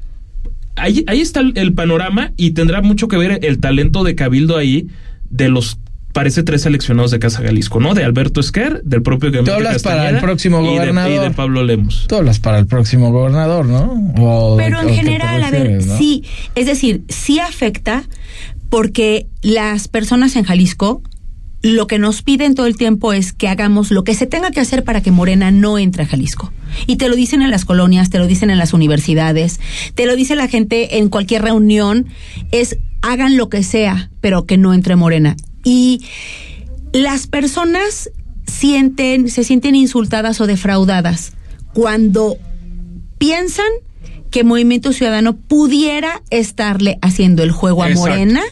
ahí, 0.77 1.05
ahí 1.07 1.21
está 1.21 1.41
el, 1.41 1.53
el 1.57 1.73
panorama 1.75 2.33
y 2.37 2.53
tendrá 2.53 2.81
mucho 2.83 3.09
que 3.09 3.17
ver 3.17 3.41
el 3.43 3.59
talento 3.61 4.03
de 4.05 4.15
Cabildo 4.15 4.57
ahí 4.57 4.87
de 5.31 5.49
los 5.49 5.79
parece 6.13 6.43
tres 6.43 6.63
seleccionados 6.63 7.11
de 7.11 7.19
Casa 7.19 7.43
Jalisco, 7.43 7.81
¿no? 7.81 7.95
De 7.95 8.05
Alberto 8.05 8.41
Esquer, 8.41 8.83
del 8.83 9.03
propio 9.03 9.31
Clemente 9.31 9.53
hablas 9.53 9.83
para 9.83 10.09
el 10.09 10.19
próximo 10.19 10.61
y 10.61 10.65
de- 10.65 10.71
gobernador. 10.71 11.13
y 11.13 11.19
de 11.29 11.31
Pablo 11.31 11.63
Lemos. 11.65 12.07
Tú 12.09 12.17
hablas 12.17 12.41
para 12.41 12.59
el 12.59 12.67
próximo 12.67 13.13
gobernador, 13.13 13.67
¿no? 13.67 14.13
O- 14.19 14.57
Pero 14.57 14.81
en 14.81 14.89
que 14.89 14.95
general, 14.95 15.43
a 15.43 15.51
ver, 15.51 15.83
sí, 15.83 16.25
es 16.55 16.67
decir, 16.67 17.03
sí 17.09 17.39
afecta 17.39 18.05
porque 18.71 19.27
las 19.43 19.89
personas 19.89 20.37
en 20.37 20.45
Jalisco 20.45 21.03
lo 21.61 21.89
que 21.89 21.99
nos 21.99 22.23
piden 22.23 22.55
todo 22.55 22.67
el 22.67 22.77
tiempo 22.77 23.13
es 23.13 23.33
que 23.33 23.49
hagamos 23.49 23.91
lo 23.91 24.05
que 24.05 24.15
se 24.15 24.27
tenga 24.27 24.53
que 24.53 24.61
hacer 24.61 24.85
para 24.85 25.03
que 25.03 25.11
Morena 25.11 25.51
no 25.51 25.77
entre 25.77 26.05
a 26.05 26.07
Jalisco. 26.07 26.53
Y 26.87 26.97
te 26.97 27.09
lo 27.09 27.17
dicen 27.17 27.43
en 27.43 27.51
las 27.51 27.65
colonias, 27.65 28.11
te 28.11 28.19
lo 28.19 28.29
dicen 28.29 28.51
en 28.51 28.59
las 28.59 28.73
universidades, 28.73 29.59
te 29.97 30.07
lo 30.07 30.15
dice 30.15 30.37
la 30.37 30.47
gente 30.47 30.99
en 30.99 31.09
cualquier 31.09 31.43
reunión, 31.43 32.07
es 32.53 32.79
hagan 33.03 33.37
lo 33.37 33.49
que 33.49 33.65
sea, 33.65 34.09
pero 34.21 34.45
que 34.47 34.57
no 34.57 34.73
entre 34.73 34.95
Morena. 34.95 35.37
Y 35.65 36.05
las 36.93 37.27
personas 37.27 38.11
sienten, 38.47 39.29
se 39.29 39.45
sienten 39.45 39.75
insultadas 39.75 40.41
o 40.41 40.47
defraudadas 40.47 41.33
cuando 41.75 42.37
piensan 43.19 43.67
que 44.31 44.45
Movimiento 44.45 44.93
Ciudadano 44.93 45.37
pudiera 45.37 46.23
estarle 46.31 46.99
haciendo 47.03 47.43
el 47.43 47.51
juego 47.51 47.83
a 47.83 47.89
Exacto. 47.89 48.11
Morena 48.11 48.43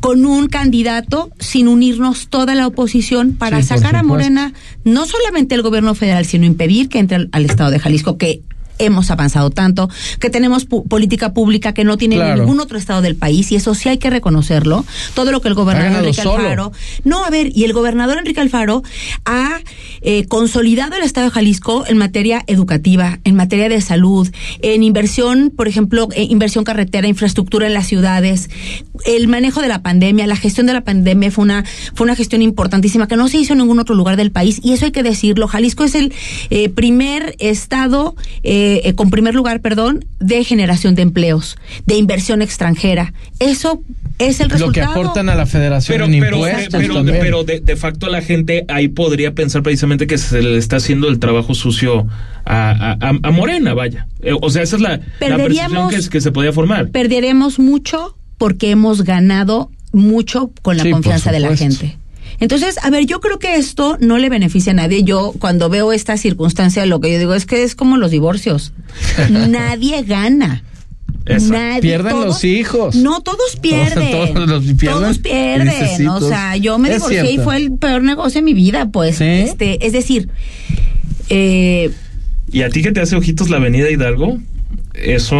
con 0.00 0.24
un 0.26 0.46
candidato 0.46 1.30
sin 1.38 1.68
unirnos 1.68 2.28
toda 2.28 2.54
la 2.54 2.66
oposición 2.66 3.34
para 3.34 3.60
Sí, 3.62 3.68
sacar 3.68 3.96
a. 3.96 4.02
Morena 4.02 4.52
no 4.84 5.06
solamente 5.06 5.54
el 5.54 5.62
gobierno 5.62 5.94
federal, 5.94 6.24
sino 6.24 6.46
impedir 6.46 6.88
que 6.88 6.98
entre 6.98 7.16
al, 7.16 7.28
al 7.32 7.44
estado 7.44 7.70
de 7.70 7.78
Jalisco, 7.80 8.16
que 8.16 8.42
hemos 8.78 9.10
avanzado 9.10 9.50
tanto, 9.50 9.88
que 10.20 10.30
tenemos 10.30 10.64
política 10.64 11.32
pública 11.32 11.72
que 11.72 11.84
no 11.84 11.96
tiene 11.96 12.34
ningún 12.34 12.60
otro 12.60 12.78
estado 12.78 13.02
del 13.02 13.16
país 13.16 13.52
y 13.52 13.56
eso 13.56 13.74
sí 13.74 13.88
hay 13.88 13.98
que 13.98 14.10
reconocerlo. 14.10 14.84
Todo 15.14 15.32
lo 15.32 15.40
que 15.40 15.48
el 15.48 15.54
gobernador 15.54 16.04
Enrique 16.04 16.20
Alfaro. 16.20 16.72
No, 17.04 17.24
a 17.24 17.30
ver, 17.30 17.50
y 17.54 17.64
el 17.64 17.72
gobernador 17.72 18.18
Enrique 18.18 18.40
Alfaro 18.40 18.82
ha 19.24 19.60
eh, 20.02 20.26
consolidado 20.26 20.96
el 20.96 21.02
estado 21.02 21.26
de 21.26 21.30
Jalisco 21.32 21.84
en 21.86 21.98
materia 21.98 22.44
educativa, 22.46 23.18
en 23.24 23.34
materia 23.34 23.68
de 23.68 23.80
salud, 23.80 24.28
en 24.62 24.82
inversión, 24.82 25.52
por 25.54 25.68
ejemplo, 25.68 26.08
eh, 26.12 26.24
inversión 26.24 26.64
carretera, 26.64 27.08
infraestructura 27.08 27.66
en 27.66 27.74
las 27.74 27.86
ciudades, 27.86 28.50
el 29.04 29.28
manejo 29.28 29.60
de 29.60 29.68
la 29.68 29.82
pandemia, 29.82 30.26
la 30.26 30.36
gestión 30.36 30.66
de 30.66 30.72
la 30.72 30.82
pandemia 30.82 31.30
fue 31.30 31.44
una 31.44 31.64
fue 31.94 32.04
una 32.04 32.16
gestión 32.16 32.42
importantísima 32.42 33.08
que 33.08 33.16
no 33.16 33.28
se 33.28 33.38
hizo 33.38 33.52
en 33.52 33.60
ningún 33.60 33.78
otro 33.78 33.94
lugar 33.94 34.16
del 34.16 34.30
país 34.30 34.60
y 34.62 34.72
eso 34.72 34.84
hay 34.84 34.92
que 34.92 35.02
decirlo. 35.02 35.48
Jalisco 35.48 35.84
es 35.84 35.94
el 35.94 36.12
eh, 36.50 36.68
primer 36.68 37.34
estado 37.38 38.14
eh, 38.42 38.92
con 38.94 39.10
primer 39.10 39.34
lugar, 39.34 39.60
perdón, 39.60 40.04
de 40.20 40.44
generación 40.44 40.94
de 40.94 41.02
empleos, 41.02 41.56
de 41.86 41.96
inversión 41.96 42.42
extranjera. 42.42 43.12
Eso 43.38 43.82
es 44.18 44.40
el 44.40 44.50
resultado. 44.50 44.66
Lo 44.66 44.72
que 44.72 45.00
aportan 45.00 45.28
a 45.28 45.34
la 45.34 45.46
federación 45.46 45.94
pero, 45.94 46.04
en 46.06 46.20
pero, 46.20 46.36
impuestos 46.36 46.80
pero, 46.80 47.04
pero 47.04 47.44
de, 47.44 47.60
de, 47.60 47.76
facto 47.76 48.08
la 48.08 48.22
gente 48.22 48.64
ahí 48.68 48.88
podría 48.88 49.34
pensar 49.34 49.62
precisamente 49.62 50.06
que 50.06 50.18
se 50.18 50.42
le 50.42 50.58
está 50.58 50.76
haciendo 50.76 51.08
el 51.08 51.18
trabajo 51.18 51.54
sucio 51.54 52.06
a, 52.44 52.96
a, 53.00 53.08
a 53.22 53.30
Morena, 53.30 53.74
vaya. 53.74 54.06
Eh, 54.22 54.32
o 54.40 54.50
sea, 54.50 54.62
esa 54.62 54.76
es 54.76 54.82
la, 54.82 55.00
la 55.20 55.36
percepción 55.36 55.90
que, 55.90 56.08
que 56.08 56.20
se 56.20 56.32
podía 56.32 56.52
formar. 56.52 56.90
Perderemos 56.90 57.58
mucho 57.58 58.16
porque 58.38 58.70
hemos 58.70 59.02
ganado 59.04 59.70
mucho 59.92 60.50
con 60.62 60.76
la 60.76 60.82
Sí, 60.82 60.90
confianza 60.90 61.32
de 61.32 61.40
la 61.40 61.56
gente. 61.56 61.96
Entonces, 62.38 62.76
a 62.82 62.90
ver, 62.90 63.06
yo 63.06 63.20
creo 63.20 63.38
que 63.38 63.54
esto 63.56 63.96
no 64.00 64.18
le 64.18 64.28
beneficia 64.28 64.72
a 64.72 64.74
nadie. 64.74 65.02
Yo 65.04 65.32
cuando 65.38 65.68
veo 65.70 65.92
esta 65.92 66.16
circunstancia, 66.18 66.84
lo 66.84 67.00
que 67.00 67.10
yo 67.12 67.18
digo 67.18 67.34
es 67.34 67.46
que 67.46 67.62
es 67.62 67.74
como 67.74 67.96
los 67.96 68.10
divorcios. 68.10 68.72
nadie 69.30 70.02
gana. 70.02 70.62
Eso. 71.24 71.52
Nadie, 71.52 71.80
Pierden 71.80 72.12
todos- 72.12 72.26
los 72.26 72.44
hijos. 72.44 72.94
No, 72.94 73.20
todos 73.20 73.56
pierden. 73.60 74.10
Todos 74.34 74.48
los 74.48 74.64
pierden. 74.64 75.00
Todos 75.00 75.18
pierden. 75.18 76.08
O 76.08 76.20
sea, 76.20 76.56
yo 76.56 76.78
me 76.78 76.88
Es 76.90 76.96
divorcié 76.96 77.32
y 77.32 77.38
fue 77.38 77.56
el 77.56 77.72
peor 77.72 78.02
negocio 78.02 78.40
de 78.40 78.44
mi 78.44 78.54
vida, 78.54 78.90
pues. 78.90 79.20
Este, 79.20 79.84
es 79.86 79.92
decir, 79.92 80.28
eh, 81.30 81.90
¿Y 82.52 82.62
a 82.62 82.68
ti 82.68 82.82
que 82.82 82.92
te 82.92 83.00
hace 83.00 83.16
ojitos 83.16 83.50
la 83.50 83.56
avenida 83.56 83.90
Hidalgo? 83.90 84.38
Eso... 84.94 85.36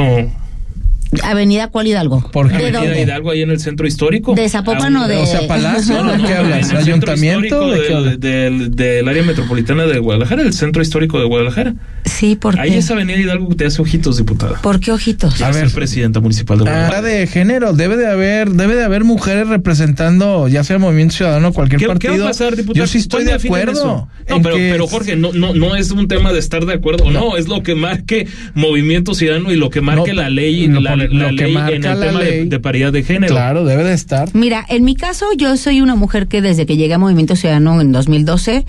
Avenida 1.23 1.69
Cual 1.69 1.87
Hidalgo. 1.87 2.29
¿Por 2.33 2.49
¿De 2.49 2.55
Avenida 2.57 2.81
dónde? 2.81 3.03
Hidalgo 3.03 3.31
ahí 3.31 3.43
en 3.43 3.51
el 3.51 3.61
centro 3.61 3.87
histórico. 3.87 4.35
¿De 4.35 4.49
Zapopan 4.49 4.97
Ah, 4.97 5.05
o 5.05 5.09
de- 5.09 5.17
O 5.19 5.27
sea, 5.27 5.47
Palacio, 5.47 6.03
No, 6.03 6.13
¿de 6.13 6.19
no, 6.19 6.27
qué 6.29 6.35
no, 6.35 6.41
hablas? 6.41 6.71
el 6.71 6.77
¿Ayuntamiento? 6.79 7.45
histórico 7.47 7.71
¿De 7.71 7.79
qué 7.81 7.85
del, 7.89 7.97
hablas? 7.97 8.21
del, 8.21 8.75
del 8.77 9.09
área 9.09 9.23
metropolitana 9.23 9.87
de 9.87 9.99
Guadalajara, 9.99 10.43
el 10.43 10.53
centro 10.53 10.83
histórico 10.83 11.19
de 11.19 11.25
Guadalajara. 11.27 11.75
Sí, 12.05 12.37
¿por 12.37 12.59
Ahí 12.61 12.71
qué? 12.73 12.79
es 12.79 12.91
Avenida 12.91 13.19
Hidalgo 13.19 13.49
que 13.49 13.55
te 13.57 13.67
hace 13.67 13.83
ojitos, 13.83 14.17
diputada. 14.17 14.61
¿Por 14.63 14.81
qué 14.81 14.93
ojitos? 14.93 15.41
A 15.43 15.51
ver, 15.51 15.71
presidenta 15.71 16.21
municipal 16.21 16.59
de 16.59 16.65
Guadalajara. 16.65 16.99
Ah, 16.99 17.03
de 17.03 17.27
género, 17.27 17.73
debe 17.73 17.97
de 17.97 18.07
haber, 18.09 18.51
debe 18.51 18.75
de 18.77 18.85
haber 18.85 19.05
mujeres 19.05 19.49
representando, 19.49 20.49
ya 20.49 20.65
sea 20.65 20.79
Movimiento 20.79 21.15
Ciudadano 21.15 21.49
o 21.49 21.53
cualquier 21.53 21.81
¿Qué, 21.81 21.87
partido. 21.87 22.13
qué 22.15 22.19
va 22.21 22.27
a 22.27 22.29
pasar, 22.29 22.57
diputado? 22.57 22.85
Yo 22.85 22.91
sí 22.91 22.99
estoy 22.99 23.25
de 23.25 23.31
¿Cuándo 23.31 23.43
definen 23.43 23.69
acuerdo. 23.69 23.81
eso? 23.81 24.09
No, 24.29 24.43
pero, 24.43 24.57
que- 24.57 24.69
pero 24.73 24.87
Jorge, 24.87 25.17
no, 25.17 25.33
no, 25.33 25.55
no 25.55 25.77
es 25.77 25.91
un 25.91 26.09
tema 26.09 26.33
de 26.33 26.39
estar 26.39 26.65
de 26.67 26.75
acuerdo 26.75 27.05
o 27.05 27.11
no, 27.11 27.37
es 27.37 27.49
lo 27.49 27.63
que 27.63 27.75
marque 27.75 28.27
Movimiento 28.55 29.15
Ciudadano 29.15 29.53
y 29.53 29.57
lo 29.57 29.71
que 29.71 29.81
marque 29.81 30.13
No, 30.13 30.23
la 30.23 30.31
ley, 30.31 30.67
lo- 30.69 30.81
la, 30.81 30.96
lo 30.97 31.07
la 31.07 31.29
que 31.31 31.45
ley 31.45 31.57
en 31.57 31.75
el 31.75 31.83
la 31.83 32.07
tema 32.07 32.21
de, 32.21 32.31
ley. 32.31 32.49
de 32.49 32.61
paridad 32.61 32.93
de 32.93 33.03
género. 33.03 33.35
Claro, 33.35 33.65
debe 33.65 33.85
de 33.85 33.95
estar. 33.95 34.29
Mira, 34.35 34.65
en 34.69 34.85
mi 34.85 34.95
caso, 34.95 35.27
yo 35.37 35.57
soy 35.57 35.81
una 35.81 35.95
mujer 35.95 36.27
que 36.27 36.43
desde 36.43 36.67
que 36.67 36.77
llegué 36.77 36.95
a 36.95 36.99
Movimiento 36.99 37.37
Ciudadano 37.37 37.81
en 37.81 37.93
2012, 37.93 38.65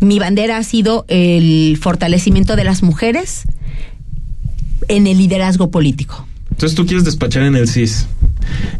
mi 0.00 0.18
bandera 0.18 0.56
ha 0.56 0.62
sido 0.62 1.04
el 1.08 1.78
fortalecimiento 1.80 2.56
de 2.56 2.64
las 2.64 2.82
mujeres 2.82 3.44
en 4.88 5.06
el 5.06 5.18
liderazgo 5.18 5.70
político. 5.70 6.26
Entonces 6.50 6.76
tú 6.76 6.86
quieres 6.86 7.04
despachar 7.04 7.42
en 7.42 7.56
el 7.56 7.68
CIS. 7.68 8.06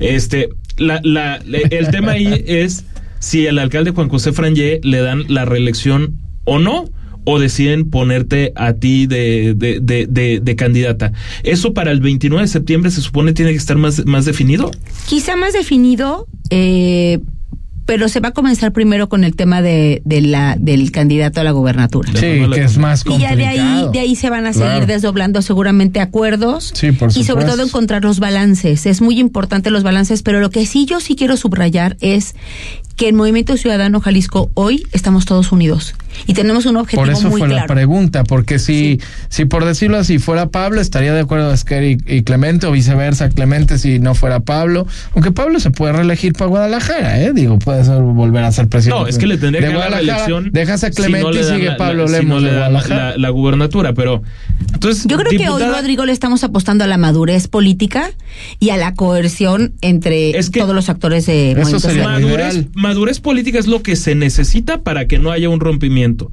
Este, 0.00 0.48
la, 0.78 1.00
el 1.44 1.90
tema 1.90 2.12
ahí 2.12 2.42
es 2.46 2.84
si 3.18 3.46
al 3.46 3.58
alcalde 3.58 3.90
Juan 3.90 4.08
José 4.08 4.32
Frangé 4.32 4.80
le 4.82 5.00
dan 5.00 5.24
la 5.28 5.44
reelección 5.44 6.18
o 6.44 6.58
no, 6.58 6.88
o 7.28 7.38
deciden 7.38 7.90
ponerte 7.90 8.52
a 8.56 8.72
ti 8.72 9.06
de, 9.06 9.52
de, 9.54 9.80
de, 9.80 10.06
de- 10.08 10.40
de 10.40 10.56
candidata. 10.56 11.12
Eso 11.42 11.74
para 11.74 11.90
el 11.90 12.00
29 12.00 12.42
de 12.44 12.48
septiembre 12.48 12.90
se 12.90 13.02
supone 13.02 13.32
tiene 13.34 13.50
que 13.50 13.58
estar 13.58 13.76
más, 13.76 14.06
más 14.06 14.24
definido. 14.24 14.70
Quizá 15.08 15.36
más 15.36 15.52
definido, 15.52 16.26
eh, 16.50 17.18
pero 17.84 18.08
se 18.08 18.18
va 18.18 18.30
a 18.30 18.32
comenzar 18.32 18.72
primero 18.72 19.08
con 19.08 19.22
el 19.22 19.36
tema 19.36 19.62
de, 19.62 20.02
de 20.04 20.20
la, 20.20 20.56
del 20.58 20.90
candidato 20.90 21.40
a 21.40 21.44
la 21.44 21.52
gobernatura. 21.52 22.10
Sí, 22.14 22.40
que 22.52 22.64
es 22.64 22.78
más 22.78 23.02
Y 23.06 23.18
ya 23.18 23.28
complicado. 23.28 23.36
de 23.36 23.46
ahí, 23.46 23.86
de 23.92 23.98
ahí 24.00 24.16
se 24.16 24.28
van 24.30 24.46
a 24.46 24.52
seguir 24.52 24.68
Claro. 24.70 24.86
desdoblando 24.86 25.40
seguramente 25.42 26.00
acuerdos 26.00 26.72
Sí, 26.74 26.90
por 26.92 27.10
y 27.16 27.22
sobre 27.24 27.44
todo 27.44 27.62
encontrar 27.62 28.02
los 28.02 28.18
balances. 28.18 28.86
Es 28.86 29.00
muy 29.00 29.20
importante 29.20 29.70
los 29.70 29.84
balances, 29.84 30.22
pero 30.22 30.40
lo 30.40 30.50
que 30.50 30.66
sí 30.66 30.84
yo 30.84 30.98
sí 31.00 31.14
quiero 31.14 31.36
subrayar 31.36 31.96
es 32.00 32.34
que 32.96 33.08
en 33.08 33.14
Movimiento 33.16 33.56
Ciudadano 33.56 34.00
Jalisco 34.00 34.50
hoy 34.54 34.86
estamos 34.92 35.26
todos 35.26 35.52
unidos 35.52 35.94
y 36.26 36.32
tenemos 36.32 36.64
un 36.64 36.76
objetivo 36.78 37.02
Por 37.04 37.12
eso 37.12 37.28
muy 37.28 37.40
fue 37.40 37.48
la 37.48 37.54
claro. 37.56 37.74
pregunta, 37.74 38.24
porque 38.24 38.58
si, 38.58 39.00
si 39.28 39.44
por 39.44 39.66
decirlo 39.66 39.98
así 39.98 40.18
fuera 40.18 40.46
Pablo, 40.46 40.80
estaría 40.80 41.12
de 41.12 41.20
acuerdo 41.20 41.52
Esquer 41.52 41.84
y, 41.84 41.98
y 42.06 42.22
Clemente, 42.22 42.66
o 42.66 42.72
viceversa, 42.72 43.28
Clemente 43.28 43.76
si 43.78 43.98
no 43.98 44.14
fuera 44.14 44.40
Pablo. 44.40 44.86
Aunque 45.14 45.30
Pablo 45.30 45.60
se 45.60 45.70
puede 45.70 45.92
reelegir 45.92 46.32
para 46.32 46.46
Guadalajara, 46.48 47.20
¿eh? 47.20 47.32
Digo, 47.34 47.58
puede 47.58 47.84
ser, 47.84 48.00
volver 48.00 48.44
a 48.44 48.52
ser 48.52 48.68
presidente. 48.68 48.98
No, 48.98 49.06
es 49.06 49.18
que 49.18 49.26
le 49.26 49.36
tendría 49.36 49.66
de 49.68 49.72
que 49.74 49.78
dar 49.78 49.90
la 49.90 50.00
elección. 50.00 50.48
Dejas 50.52 50.82
a 50.84 50.88
si 50.88 50.94
Clemente 50.94 51.30
no 51.32 51.38
y 51.38 51.44
sigue 51.44 51.66
la- 51.66 51.76
Pablo 51.76 52.02
la- 52.04 52.08
si 52.08 52.14
Lemos 52.14 52.40
no 52.42 52.46
de 52.48 52.52
le 52.54 52.58
dan 52.58 52.72
Guadalajara. 52.72 53.10
la, 53.10 53.16
la 53.18 53.28
gubernatura, 53.30 53.92
pero 53.92 54.22
entonces 54.72 55.04
Yo 55.06 55.18
creo 55.18 55.30
que 55.38 55.50
hoy, 55.50 55.62
Rodrigo, 55.62 56.06
le 56.06 56.12
estamos 56.12 56.42
apostando 56.44 56.82
a 56.84 56.86
la 56.86 56.96
madurez 56.96 57.46
política 57.46 58.10
y 58.58 58.70
a 58.70 58.78
la 58.78 58.94
coerción 58.94 59.74
entre 59.82 60.32
todos 60.50 60.74
los 60.74 60.88
actores 60.88 61.26
de 61.26 61.54
Movimiento 61.58 61.90
Ciudadano. 61.90 62.26
madurez, 62.26 62.64
madurez 62.86 63.20
política 63.20 63.58
es 63.58 63.66
lo 63.66 63.82
que 63.82 63.96
se 63.96 64.14
necesita 64.14 64.82
para 64.82 65.06
que 65.06 65.18
no 65.18 65.30
haya 65.30 65.48
un 65.48 65.60
rompimiento. 65.60 66.30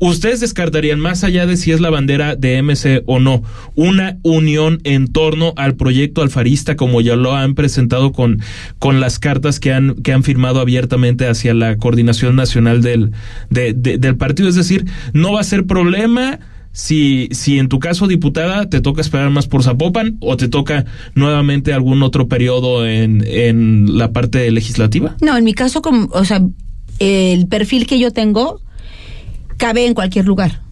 Ustedes 0.00 0.40
descartarían, 0.40 0.98
más 0.98 1.22
allá 1.22 1.46
de 1.46 1.56
si 1.56 1.70
es 1.70 1.80
la 1.80 1.88
bandera 1.88 2.34
de 2.34 2.60
MC 2.60 3.04
o 3.06 3.20
no, 3.20 3.44
una 3.76 4.18
unión 4.22 4.80
en 4.82 5.06
torno 5.06 5.52
al 5.56 5.76
proyecto 5.76 6.20
alfarista, 6.20 6.74
como 6.74 7.00
ya 7.00 7.14
lo 7.14 7.34
han 7.36 7.54
presentado 7.54 8.10
con, 8.10 8.40
con 8.80 8.98
las 8.98 9.20
cartas 9.20 9.60
que 9.60 9.72
han, 9.72 9.94
que 9.94 10.12
han 10.12 10.24
firmado 10.24 10.58
abiertamente 10.60 11.28
hacia 11.28 11.54
la 11.54 11.76
coordinación 11.78 12.34
nacional 12.34 12.82
del, 12.82 13.12
de- 13.50 13.72
de- 13.72 13.98
del 13.98 14.16
partido. 14.16 14.48
Es 14.48 14.56
decir, 14.56 14.84
no 15.12 15.32
va 15.34 15.40
a 15.40 15.44
ser 15.44 15.64
problema 15.64 16.40
si, 16.74 17.28
si 17.30 17.60
en 17.60 17.68
tu 17.68 17.78
caso, 17.78 18.08
diputada, 18.08 18.68
te 18.68 18.80
toca 18.80 19.00
esperar 19.00 19.30
más 19.30 19.46
por 19.46 19.62
Zapopan 19.62 20.18
o 20.20 20.36
te 20.36 20.48
toca 20.48 20.84
nuevamente 21.14 21.72
algún 21.72 22.02
otro 22.02 22.26
periodo 22.26 22.84
en, 22.84 23.24
en 23.24 23.96
la 23.96 24.10
parte 24.12 24.50
legislativa. 24.50 25.16
No, 25.22 25.36
en 25.36 25.44
mi 25.44 25.54
caso, 25.54 25.82
como, 25.82 26.08
o 26.12 26.24
sea, 26.24 26.42
el 26.98 27.46
perfil 27.46 27.86
que 27.86 28.00
yo 28.00 28.10
tengo 28.10 28.60
cabe 29.56 29.86
en 29.86 29.94
cualquier 29.94 30.24
lugar. 30.24 30.62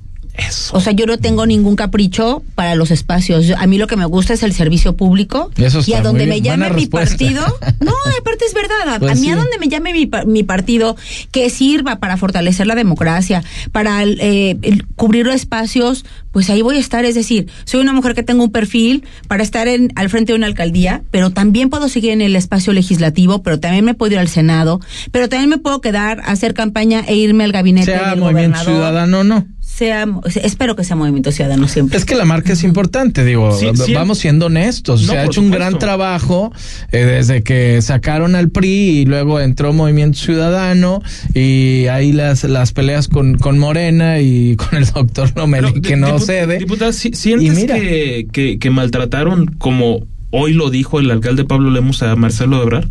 O 0.72 0.80
sea, 0.80 0.92
yo 0.92 1.06
no 1.06 1.18
tengo 1.18 1.44
ningún 1.46 1.76
capricho 1.76 2.42
para 2.54 2.74
los 2.74 2.90
espacios. 2.90 3.46
Yo- 3.46 3.56
a 3.58 3.66
mí 3.66 3.76
lo 3.78 3.86
que 3.86 3.96
me 3.96 4.06
gusta 4.06 4.32
es 4.32 4.42
el 4.42 4.52
servicio 4.54 4.96
público. 4.96 5.50
Eso 5.56 5.82
y 5.86 5.92
a 5.92 6.00
donde 6.00 6.26
me 6.26 6.40
llame 6.40 6.68
mi 6.70 6.76
respuesta. 6.76 7.16
partido. 7.16 7.44
No, 7.80 7.92
aparte 8.20 8.44
es 8.46 8.54
verdad. 8.54 8.94
A, 8.94 8.98
Pues 8.98 9.12
a 9.12 9.14
mí 9.16 9.30
a 9.30 9.36
donde 9.36 9.58
me 9.58 9.68
llame 9.68 9.92
mi, 9.92 10.06
pa- 10.06 10.24
mi 10.24 10.42
partido 10.44 10.96
que 11.32 11.50
sirva 11.50 11.96
para 11.96 12.16
fortalecer 12.16 12.66
la 12.66 12.74
democracia, 12.76 13.42
para 13.72 14.02
eh, 14.04 14.56
cubrir 14.96 15.26
los 15.26 15.34
espacios, 15.34 16.04
pues 16.30 16.48
ahí 16.48 16.62
voy 16.62 16.76
a 16.76 16.80
estar. 16.80 17.04
Es 17.04 17.14
decir, 17.14 17.48
soy 17.64 17.80
una 17.80 17.92
mujer 17.92 18.14
que 18.14 18.22
tengo 18.22 18.44
un 18.44 18.52
perfil 18.52 19.04
para 19.28 19.42
estar 19.42 19.66
en, 19.68 19.92
al 19.96 20.08
frente 20.10 20.32
de 20.32 20.36
una 20.38 20.46
alcaldía, 20.46 21.02
pero 21.10 21.30
también 21.30 21.70
puedo 21.70 21.88
seguir 21.88 22.12
en 22.12 22.20
el 22.22 22.36
espacio 22.36 22.72
legislativo, 22.72 23.42
pero 23.42 23.58
también 23.60 23.84
me 23.84 23.94
puedo 23.94 24.12
ir 24.12 24.18
al 24.18 24.28
Senado, 24.28 24.80
pero 25.10 25.28
también 25.28 25.50
me 25.50 25.58
puedo 25.58 25.80
quedar 25.80 26.20
a 26.20 26.30
hacer 26.32 26.54
campaña 26.54 27.00
e 27.06 27.16
irme 27.16 27.44
al 27.44 27.52
gabinete 27.52 27.86
Sea 27.86 28.10
del 28.10 28.20
Movimiento 28.20 28.58
gobernador. 28.58 28.64
Ciudadano 28.74 29.24
no. 29.24 29.46
Sea, 29.82 30.06
espero 30.44 30.76
que 30.76 30.84
sea 30.84 30.94
Movimiento 30.94 31.32
Ciudadano 31.32 31.66
siempre. 31.66 31.98
Es 31.98 32.04
que 32.04 32.14
la 32.14 32.24
marca 32.24 32.52
es 32.52 32.62
importante, 32.62 33.24
digo, 33.24 33.50
Sí, 33.58 33.66
sí. 33.84 33.92
vamos 33.94 34.18
siendo 34.18 34.46
honestos. 34.46 35.02
No, 35.02 35.12
Se 35.12 35.18
ha 35.18 35.24
hecho 35.24 35.40
un 35.40 35.46
supuesto. 35.48 35.66
gran 35.66 35.78
trabajo 35.80 36.52
eh, 36.92 36.98
desde 36.98 37.42
que 37.42 37.82
sacaron 37.82 38.36
al 38.36 38.48
PRI 38.50 38.68
y 39.00 39.04
luego 39.06 39.40
entró 39.40 39.72
Movimiento 39.72 40.18
Ciudadano 40.20 41.02
y 41.34 41.86
ahí 41.88 42.12
las, 42.12 42.44
las 42.44 42.70
peleas 42.72 43.08
con, 43.08 43.38
con 43.38 43.58
Morena 43.58 44.20
y 44.20 44.54
con 44.56 44.78
el 44.78 44.86
doctor 44.86 45.32
Lomelí 45.34 45.80
que 45.80 45.96
no 45.96 46.16
Dipu- 46.16 46.26
cede. 46.26 46.58
Diputada, 46.58 46.92
¿si- 46.92 47.12
¿sientes 47.14 47.48
Y 47.48 47.50
mira. 47.50 47.74
que, 47.74 48.28
que, 48.30 48.58
que 48.60 48.70
maltrataron, 48.70 49.46
como 49.58 50.06
hoy 50.30 50.52
lo 50.52 50.70
dijo 50.70 51.00
el 51.00 51.10
alcalde 51.10 51.44
Pablo 51.44 51.70
Lemos 51.70 52.04
a 52.04 52.14
Marcelo 52.14 52.62
Ebrard? 52.62 52.86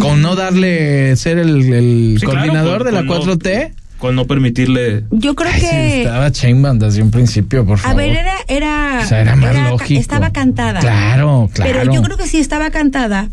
Con 0.00 0.22
no 0.22 0.36
darle 0.36 1.16
ser 1.16 1.38
el, 1.38 1.72
el 1.72 2.16
Sí, 2.20 2.26
claro, 2.26 2.40
coordinador 2.42 2.78
con- 2.78 2.86
de 2.86 2.92
la 2.92 3.06
con 3.06 3.26
no- 3.26 3.34
4T. 3.36 3.72
Con 4.00 4.16
no 4.16 4.24
permitirle... 4.26 5.04
Yo 5.12 5.34
creo 5.36 5.52
Ay, 5.54 5.60
que 5.60 5.98
estaba 6.02 6.32
Chainman 6.32 6.78
desde 6.80 7.02
un 7.02 7.10
principio, 7.12 7.64
por 7.64 7.74
A 7.74 7.82
favor. 7.82 7.98
ver, 7.98 8.16
era, 8.16 8.32
era, 8.48 9.00
O 9.04 9.06
sea, 9.06 9.20
era 9.20 9.36
más 9.36 9.54
ca- 9.54 9.70
lógico. 9.70 10.00
estaba 10.00 10.30
cantada. 10.32 10.80
Claro, 10.80 11.48
claro. 11.54 11.70
Pero 11.80 11.92
yo 11.94 12.02
creo 12.02 12.16
que 12.16 12.26
si 12.26 12.38
estaba 12.38 12.70
cantada, 12.70 13.28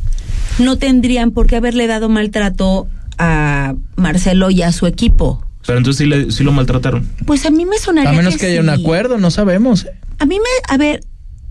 no 0.60 0.78
tendrían 0.78 1.32
por 1.32 1.48
qué 1.48 1.56
haberle 1.56 1.88
dado 1.88 2.10
maltrato 2.10 2.88
a 3.18 3.74
Marcelo 3.96 4.52
y 4.52 4.62
a 4.62 4.72
su 4.74 4.86
equipo. 4.88 5.42
Pero 5.66 5.80
entonces 5.80 5.98
sí, 6.00 6.06
le, 6.06 6.32
sí 6.32 6.44
lo 6.44 6.52
maltrataron. 6.52 7.08
Pues 7.26 7.46
a 7.46 7.50
mí 7.50 7.66
me 7.66 7.78
sonaría. 7.78 8.10
A 8.12 8.14
menos 8.14 8.38
que, 8.38 8.48
haya 8.48 8.62
un 8.62 8.70
acuerdo, 8.70 9.18
no 9.18 9.32
sabemos. 9.32 9.86
¿eh? 9.86 9.92
A 10.20 10.26
mí 10.26 10.38
me, 10.38 10.74
a 10.74 10.78
ver, 10.78 11.02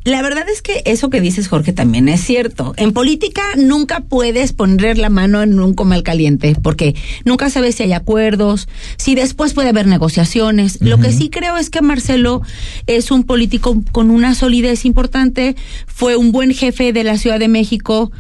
la 0.07 0.23
verdad 0.23 0.49
es 0.49 0.63
que 0.63 0.83
eso 0.85 1.11
que 1.11 1.21
dices, 1.21 1.49
Jorge, 1.49 1.73
también 1.73 2.09
es 2.09 2.21
cierto. 2.21 2.75
En 2.77 2.93
política 2.93 3.43
nunca 3.57 4.01
puedes 4.01 4.53
poner 4.53 4.99
la 4.99 5.11
mano 5.11 5.43
en 5.43 5.59
un 5.59 5.75
comal 5.75 6.05
caliente, 6.05 6.57
porque 6.63 6.95
nunca 7.25 7.51
sabes 7.51 7.75
si 7.75 7.83
hay 7.83 7.93
acuerdos, 7.93 8.69
si 8.99 9.17
después 9.17 9.53
puede 9.53 9.71
haber 9.71 9.89
negociaciones. 9.89 10.81
Lo 10.81 11.01
que 11.01 11.11
sí 11.11 11.29
creo 11.29 11.57
es 11.57 11.71
que 11.71 11.83
Marcelo 11.83 12.43
es 12.87 13.11
un 13.11 13.25
político 13.25 13.83
con 13.91 14.13
una 14.13 14.37
solidez 14.37 14.85
importante, 14.85 15.57
fue 15.89 16.15
un 16.15 16.31
buen 16.31 16.55
jefe 16.55 16.93
de 16.93 17.03
la 17.03 17.19
Ciudad 17.19 17.41
de 17.41 17.49
México, 17.49 18.13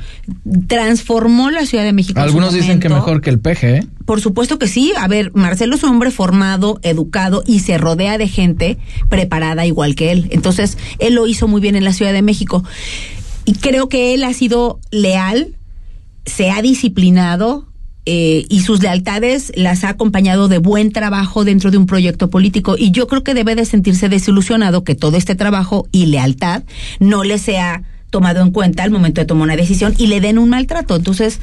transformó 0.66 1.52
la 1.52 1.66
Ciudad 1.66 1.84
de 1.84 1.92
México. 1.92 2.20
Algunos 2.20 2.52
dicen 2.52 2.80
que 2.80 2.88
mejor 2.88 3.20
que 3.20 3.30
el 3.30 3.38
peje, 3.38 3.76
¿eh? 3.76 3.86
Por 4.06 4.20
supuesto 4.20 4.58
que 4.58 4.68
sí. 4.68 4.94
A 4.96 5.08
ver, 5.08 5.32
Marcelo 5.34 5.76
es 5.76 5.82
un 5.82 5.90
hombre 5.90 6.10
formado, 6.10 6.78
educado 6.82 7.42
y 7.46 7.60
se 7.60 7.76
rodea 7.76 8.16
de 8.16 8.28
gente 8.28 8.78
preparada 9.10 9.66
igual 9.66 9.94
que 9.94 10.12
él. 10.12 10.28
Entonces, 10.30 10.78
él 10.98 11.14
lo 11.14 11.26
hizo 11.26 11.48
muy 11.48 11.60
bien 11.60 11.76
en 11.76 11.84
la 11.84 11.92
Ciudad 11.92 12.12
de 12.12 12.22
México. 12.22 12.64
Y 13.44 13.54
creo 13.54 13.88
que 13.88 14.14
él 14.14 14.24
ha 14.24 14.32
sido 14.32 14.80
leal, 14.90 15.56
se 16.24 16.50
ha 16.50 16.62
disciplinado, 16.62 17.66
eh, 18.08 18.46
y 18.48 18.60
sus 18.60 18.80
lealtades 18.80 19.50
las 19.56 19.82
ha 19.82 19.88
acompañado 19.88 20.46
de 20.46 20.58
buen 20.58 20.92
trabajo 20.92 21.44
dentro 21.44 21.72
de 21.72 21.78
un 21.78 21.86
proyecto 21.86 22.30
político 22.30 22.76
y 22.78 22.92
yo 22.92 23.08
creo 23.08 23.24
que 23.24 23.34
debe 23.34 23.56
de 23.56 23.64
sentirse 23.64 24.08
desilusionado 24.08 24.84
que 24.84 24.94
todo 24.94 25.16
este 25.16 25.34
trabajo 25.34 25.88
y 25.90 26.06
lealtad 26.06 26.62
no 27.00 27.24
le 27.24 27.38
sea 27.38 27.82
tomado 28.16 28.40
en 28.40 28.50
cuenta 28.50 28.82
al 28.82 28.90
momento 28.90 29.20
de 29.20 29.26
tomar 29.26 29.44
una 29.44 29.56
decisión 29.56 29.94
y 29.98 30.06
le 30.06 30.22
den 30.22 30.38
un 30.38 30.48
maltrato. 30.48 30.96
Entonces, 30.96 31.38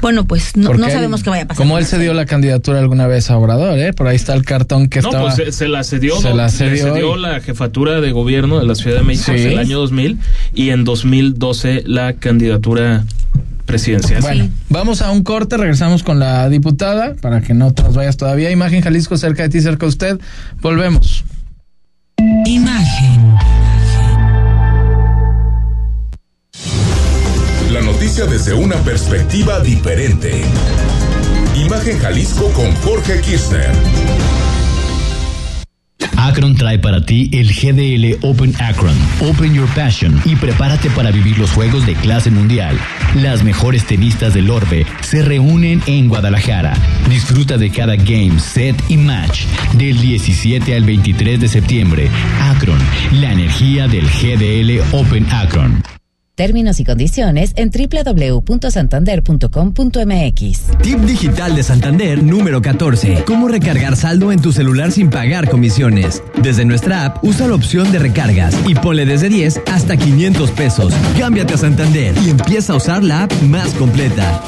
bueno, 0.00 0.24
pues 0.24 0.56
no, 0.56 0.72
no 0.74 0.88
sabemos 0.88 1.18
él, 1.20 1.24
qué 1.24 1.30
vaya 1.30 1.42
a 1.42 1.46
pasar. 1.48 1.56
Como 1.64 1.78
él 1.78 1.84
se 1.84 1.98
dio 1.98 2.14
la 2.14 2.26
candidatura 2.26 2.78
alguna 2.78 3.08
vez 3.08 3.28
a 3.28 3.36
Obrador, 3.36 3.76
¿eh? 3.76 3.92
Por 3.92 4.06
ahí 4.06 4.14
está 4.14 4.32
el 4.34 4.44
cartón 4.44 4.88
que 4.88 5.00
no, 5.00 5.08
estaba... 5.08 5.34
pues 5.34 5.34
se, 5.34 5.50
se 5.50 5.66
la 5.66 5.82
cedió, 5.82 6.20
se 6.20 6.30
¿no? 6.30 6.36
la 6.36 6.48
cedió, 6.48 6.86
Le 6.86 6.92
cedió 6.92 7.16
la 7.16 7.40
jefatura 7.40 8.00
de 8.00 8.12
gobierno 8.12 8.60
de 8.60 8.66
la 8.66 8.76
Ciudad 8.76 8.98
de 8.98 9.02
México 9.02 9.32
Sí. 9.34 9.42
en 9.42 9.50
el 9.50 9.58
año 9.58 9.80
2000 9.80 10.18
y 10.54 10.70
en 10.70 10.84
2012 10.84 11.82
la 11.86 12.12
candidatura 12.12 13.04
presidencial. 13.66 14.22
Bueno, 14.22 14.48
vamos 14.68 15.02
a 15.02 15.10
un 15.10 15.24
corte, 15.24 15.56
regresamos 15.56 16.04
con 16.04 16.20
la 16.20 16.48
diputada 16.48 17.14
para 17.20 17.40
que 17.40 17.52
no 17.52 17.72
te 17.72 17.82
nos 17.82 17.96
vayas 17.96 18.16
todavía. 18.16 18.52
Imagen 18.52 18.80
Jalisco 18.80 19.16
cerca 19.16 19.42
de 19.42 19.48
ti, 19.48 19.60
cerca 19.60 19.86
de 19.86 19.90
usted. 19.90 20.20
Volvemos. 20.60 21.24
Imagen. 22.46 23.34
Desde 28.26 28.54
una 28.54 28.76
perspectiva 28.76 29.60
diferente. 29.60 30.42
Imagen 31.56 31.98
Jalisco 31.98 32.48
con 32.52 32.72
Jorge 32.76 33.20
Kirchner. 33.20 33.70
Akron 36.16 36.54
trae 36.54 36.78
para 36.78 37.04
ti 37.04 37.28
el 37.32 37.52
GDL 37.52 38.24
Open 38.24 38.54
Akron. 38.60 38.96
Open 39.20 39.54
Your 39.54 39.68
Passion 39.74 40.20
y 40.24 40.36
prepárate 40.36 40.88
para 40.90 41.10
vivir 41.10 41.36
los 41.38 41.50
juegos 41.50 41.84
de 41.84 41.94
clase 41.94 42.30
mundial. 42.30 42.78
Las 43.16 43.42
mejores 43.42 43.84
tenistas 43.86 44.32
del 44.32 44.50
orbe 44.50 44.86
se 45.00 45.22
reúnen 45.22 45.82
en 45.86 46.08
Guadalajara. 46.08 46.74
Disfruta 47.08 47.58
de 47.58 47.70
cada 47.70 47.96
game, 47.96 48.38
set 48.38 48.76
y 48.88 48.96
match 48.96 49.46
del 49.76 50.00
17 50.00 50.76
al 50.76 50.84
23 50.84 51.40
de 51.40 51.48
septiembre. 51.48 52.08
Akron, 52.54 52.78
la 53.20 53.32
energía 53.32 53.88
del 53.88 54.06
GDL 54.06 54.80
Open 54.92 55.26
Akron. 55.32 55.82
Términos 56.42 56.80
y 56.80 56.84
condiciones 56.84 57.52
en 57.54 57.70
www.santander.com.mx. 57.70 60.60
Tip 60.82 60.98
digital 61.02 61.54
de 61.54 61.62
Santander 61.62 62.20
número 62.20 62.60
14. 62.60 63.22
Cómo 63.24 63.46
recargar 63.46 63.94
saldo 63.94 64.32
en 64.32 64.42
tu 64.42 64.50
celular 64.50 64.90
sin 64.90 65.08
pagar 65.08 65.48
comisiones. 65.48 66.20
Desde 66.42 66.64
nuestra 66.64 67.04
app, 67.04 67.22
usa 67.22 67.46
la 67.46 67.54
opción 67.54 67.92
de 67.92 68.00
recargas 68.00 68.56
y 68.66 68.74
ponle 68.74 69.06
desde 69.06 69.28
10 69.28 69.60
hasta 69.72 69.96
500 69.96 70.50
pesos. 70.50 70.92
Cámbiate 71.16 71.54
a 71.54 71.58
Santander 71.58 72.12
y 72.26 72.30
empieza 72.30 72.72
a 72.72 72.76
usar 72.76 73.04
la 73.04 73.22
app 73.22 73.32
más 73.42 73.68
completa. 73.74 74.42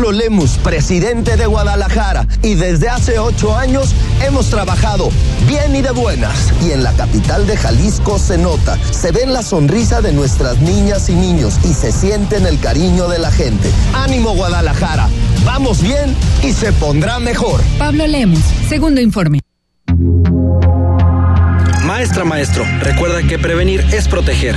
Pablo 0.02 0.18
Lemus, 0.18 0.58
presidente 0.58 1.36
de 1.36 1.46
Guadalajara, 1.46 2.26
y 2.42 2.56
desde 2.56 2.88
hace 2.88 3.20
ocho 3.20 3.56
años 3.56 3.94
hemos 4.20 4.50
trabajado 4.50 5.10
bien 5.46 5.76
y 5.76 5.80
de 5.80 5.92
buenas. 5.92 6.52
Y 6.60 6.72
en 6.72 6.82
la 6.82 6.90
capital 6.94 7.46
de 7.46 7.56
Jalisco 7.56 8.18
se 8.18 8.36
nota, 8.36 8.76
se 8.90 9.12
ve 9.12 9.22
en 9.22 9.32
la 9.32 9.44
sonrisa 9.44 10.00
de 10.00 10.12
nuestras 10.12 10.60
niñas 10.60 11.08
y 11.08 11.14
niños 11.14 11.54
y 11.62 11.72
se 11.72 11.92
siente 11.92 12.38
en 12.38 12.46
el 12.46 12.58
cariño 12.58 13.06
de 13.06 13.20
la 13.20 13.30
gente. 13.30 13.70
Ánimo 13.94 14.34
Guadalajara, 14.34 15.08
vamos 15.44 15.80
bien 15.80 16.16
y 16.42 16.52
se 16.52 16.72
pondrá 16.72 17.20
mejor. 17.20 17.60
Pablo 17.78 18.04
Lemus, 18.04 18.42
segundo 18.68 19.00
informe. 19.00 19.38
Maestra, 21.84 22.24
maestro, 22.24 22.64
recuerda 22.80 23.22
que 23.22 23.38
prevenir 23.38 23.86
es 23.92 24.08
proteger. 24.08 24.56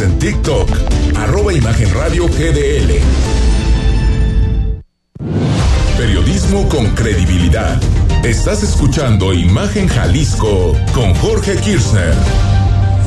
En 0.00 0.18
TikTok, 0.18 0.68
arroba 1.16 1.52
Imagen 1.52 1.92
Radio 1.92 2.26
GDL. 2.26 2.98
Periodismo 5.98 6.66
con 6.68 6.86
credibilidad. 6.94 7.78
Estás 8.24 8.62
escuchando 8.62 9.34
Imagen 9.34 9.88
Jalisco 9.88 10.74
con 10.94 11.14
Jorge 11.16 11.56
Kirchner. 11.56 12.51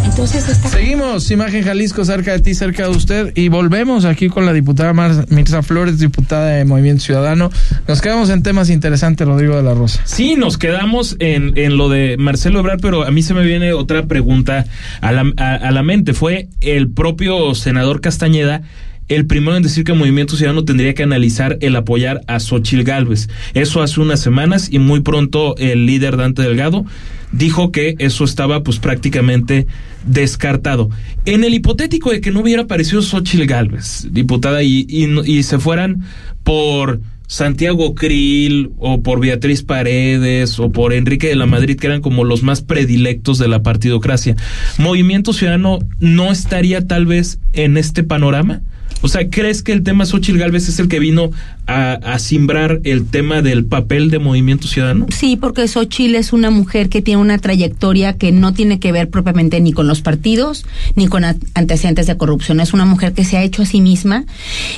Entonces 0.06 0.48
está... 0.48 0.70
Seguimos, 0.70 1.30
Imagen 1.32 1.64
Jalisco, 1.64 2.06
cerca 2.06 2.32
de 2.32 2.40
ti, 2.40 2.54
cerca 2.54 2.84
de 2.84 2.90
usted, 2.90 3.34
y 3.36 3.50
volvemos 3.50 4.06
aquí 4.06 4.30
con 4.30 4.46
la 4.46 4.54
diputada 4.54 4.94
Mar 4.94 5.26
Mirza 5.30 5.62
Flores, 5.62 6.00
diputada 6.00 6.52
de 6.52 6.64
Movimiento 6.64 7.04
Ciudadano. 7.04 7.52
Nos 7.88 8.02
quedamos 8.02 8.30
en 8.30 8.42
temas 8.42 8.70
interesantes, 8.70 9.28
Rodrigo 9.28 9.58
de 9.58 9.64
la 9.64 9.74
Rosa. 9.74 10.02
Sí, 10.06 10.36
nos 10.36 10.58
quedamos 10.58 11.18
en, 11.20 11.58
en 11.58 11.78
lo 11.78 11.90
de 11.90 12.16
Marcelo 12.18 12.60
Ebrard, 12.60 12.80
pero 12.80 13.04
a 13.04 13.12
mí 13.12 13.24
se 13.24 13.34
me 13.34 13.44
viene 13.44 13.74
otra 13.74 14.06
pregunta 14.06 14.66
a 15.02 15.12
la, 15.12 15.34
a, 15.38 15.56
a 15.56 15.72
la 15.72 15.84
mente. 15.84 16.14
Fue 16.14 16.48
el 16.62 16.90
propio 16.90 17.54
senador 17.56 18.00
Castañeda 18.00 18.62
el 19.08 19.28
primero 19.28 19.56
en 19.56 19.64
decir 19.64 19.84
que 19.84 19.94
Movimiento 19.94 20.36
Ciudadano 20.36 20.66
tendría 20.66 20.94
que 20.96 21.04
analizar 21.04 21.58
el 21.62 21.76
apoyar 21.76 22.22
a 22.28 22.40
Xochil 22.40 22.84
Gálvez. 22.84 23.30
Eso 23.54 23.84
hace 23.84 24.00
unas 24.02 24.20
semanas 24.20 24.70
y 24.72 24.80
muy 24.80 25.02
pronto 25.02 25.56
el 25.58 25.86
líder 25.86 26.18
Dante 26.18 26.42
Delgado 26.42 26.86
dijo 27.32 27.72
que 27.72 27.96
eso 28.00 28.24
estaba 28.24 28.64
pues 28.64 28.80
prácticamente 28.80 29.68
descartado. 30.06 30.90
En 31.26 31.44
el 31.44 31.54
hipotético 31.54 32.12
de 32.12 32.22
que 32.22 32.32
no 32.32 32.42
hubiera 32.42 32.64
aparecido 32.64 33.02
Xochil 33.02 33.46
Gálvez, 33.46 34.08
diputada, 34.12 34.64
y, 34.64 34.86
y, 34.88 35.08
y 35.30 35.44
se 35.44 35.60
fueran 35.60 36.04
por 36.44 37.02
Santiago 37.28 37.96
Krill 37.96 38.72
o 38.78 39.02
por 39.02 39.20
Beatriz 39.20 39.64
Paredes 39.64 40.60
o 40.60 40.72
por 40.72 40.94
Enrique 40.94 41.28
de 41.28 41.36
la 41.36 41.46
Madrid, 41.46 41.78
que 41.78 41.88
eran 41.88 42.02
como 42.02 42.24
los 42.24 42.44
más 42.44 42.62
predilectos 42.62 43.40
de 43.40 43.48
la 43.48 43.64
partidocracia, 43.64 44.36
¿Movimiento 44.78 45.34
Ciudadano 45.34 45.80
no 46.00 46.32
estaría 46.32 46.86
tal 46.86 47.06
vez 47.06 47.40
en 47.54 47.78
este 47.78 48.04
panorama? 48.04 48.62
O 49.06 49.08
sea, 49.08 49.30
¿crees 49.30 49.62
que 49.62 49.72
el 49.72 49.84
tema 49.84 50.04
Xochitl 50.04 50.40
Galvez 50.40 50.68
es 50.68 50.80
el 50.80 50.88
que 50.88 50.98
vino 50.98 51.30
a, 51.68 51.92
a 51.94 52.18
simbrar 52.18 52.82
el 52.86 53.06
tema 53.06 53.44
del 53.44 53.64
papel 53.66 54.10
de 54.10 54.18
Movimiento 54.18 54.68
Ciudadano? 54.68 55.06
Sí, 55.16 55.38
porque 55.38 55.68
Xochitl 55.68 56.16
es 56.16 56.34
una 56.34 56.50
mujer 56.50 56.90
que 56.90 57.04
tiene 57.04 57.22
una 57.22 57.38
trayectoria 57.38 58.18
que 58.18 58.32
no 58.32 58.56
tiene 58.56 58.80
que 58.80 58.92
ver 58.92 59.12
propiamente 59.12 59.62
ni 59.62 59.74
con 59.74 59.86
los 59.88 60.02
partidos, 60.02 60.66
ni 60.96 61.06
con 61.06 61.24
antecedentes 61.24 62.08
de 62.08 62.18
corrupción. 62.18 62.60
Es 62.60 62.74
una 62.74 62.86
mujer 62.86 63.14
que 63.14 63.24
se 63.26 63.38
ha 63.38 63.44
hecho 63.44 63.62
a 63.62 63.68
sí 63.68 63.80
misma, 63.80 64.26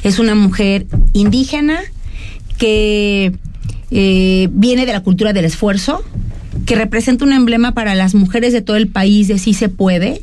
es 0.03 0.19
una 0.19 0.35
mujer 0.35 0.87
indígena 1.13 1.79
que 2.57 3.31
eh, 3.91 4.49
viene 4.51 4.85
de 4.85 4.91
la 4.91 5.03
cultura 5.03 5.31
del 5.31 5.45
esfuerzo, 5.45 6.03
que 6.65 6.75
representa 6.75 7.23
un 7.23 7.31
emblema 7.31 7.73
para 7.73 7.95
las 7.95 8.13
mujeres 8.13 8.51
de 8.51 8.61
todo 8.61 8.75
el 8.75 8.89
país 8.89 9.29
de 9.29 9.39
sí 9.39 9.53
se 9.53 9.69
puede, 9.69 10.21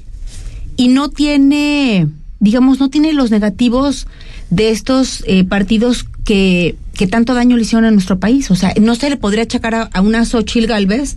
y 0.77 0.89
no 0.89 1.09
tiene, 1.09 2.09
digamos, 2.41 2.81
no 2.81 2.91
tiene 2.91 3.13
los 3.13 3.31
negativos 3.31 4.07
de 4.51 4.71
estos 4.71 5.25
eh, 5.27 5.45
partidos 5.45 6.07
que, 6.25 6.77
que 6.95 7.07
tanto 7.07 7.35
daño 7.35 7.57
le 7.57 7.63
hicieron 7.63 7.85
a 7.85 7.91
nuestro 7.91 8.19
país. 8.19 8.51
O 8.51 8.57
sea, 8.57 8.73
no 8.81 8.95
se 8.95 9.11
le 9.11 9.17
podría 9.17 9.45
achacar 9.45 9.75
a, 9.75 9.83
a 9.93 10.01
una 10.01 10.25
Xochil 10.25 10.67
Galvez 10.67 11.17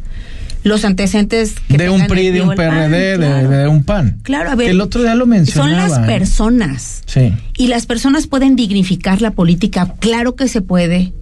los 0.63 0.85
antecedentes 0.85 1.55
que 1.67 1.77
de 1.77 1.89
un 1.89 2.07
PRI, 2.07 2.31
de 2.31 2.41
un 2.41 2.55
PRD, 2.55 3.17
de, 3.17 3.47
de, 3.47 3.67
un 3.67 3.83
PAN. 3.83 4.19
Claro, 4.23 4.51
a 4.51 4.55
ver. 4.55 4.69
El 4.69 4.81
otro 4.81 5.01
día 5.01 5.15
lo 5.15 5.25
mencionaba. 5.25 5.87
Son 5.87 5.91
las 5.97 5.99
personas. 6.05 7.03
Sí. 7.05 7.33
Y 7.57 7.67
las 7.67 7.85
personas 7.85 8.27
pueden 8.27 8.55
dignificar 8.55 9.21
la 9.21 9.31
política. 9.31 9.93
Claro 9.99 10.35
que 10.35 10.47
se 10.47 10.61
puede. 10.61 11.13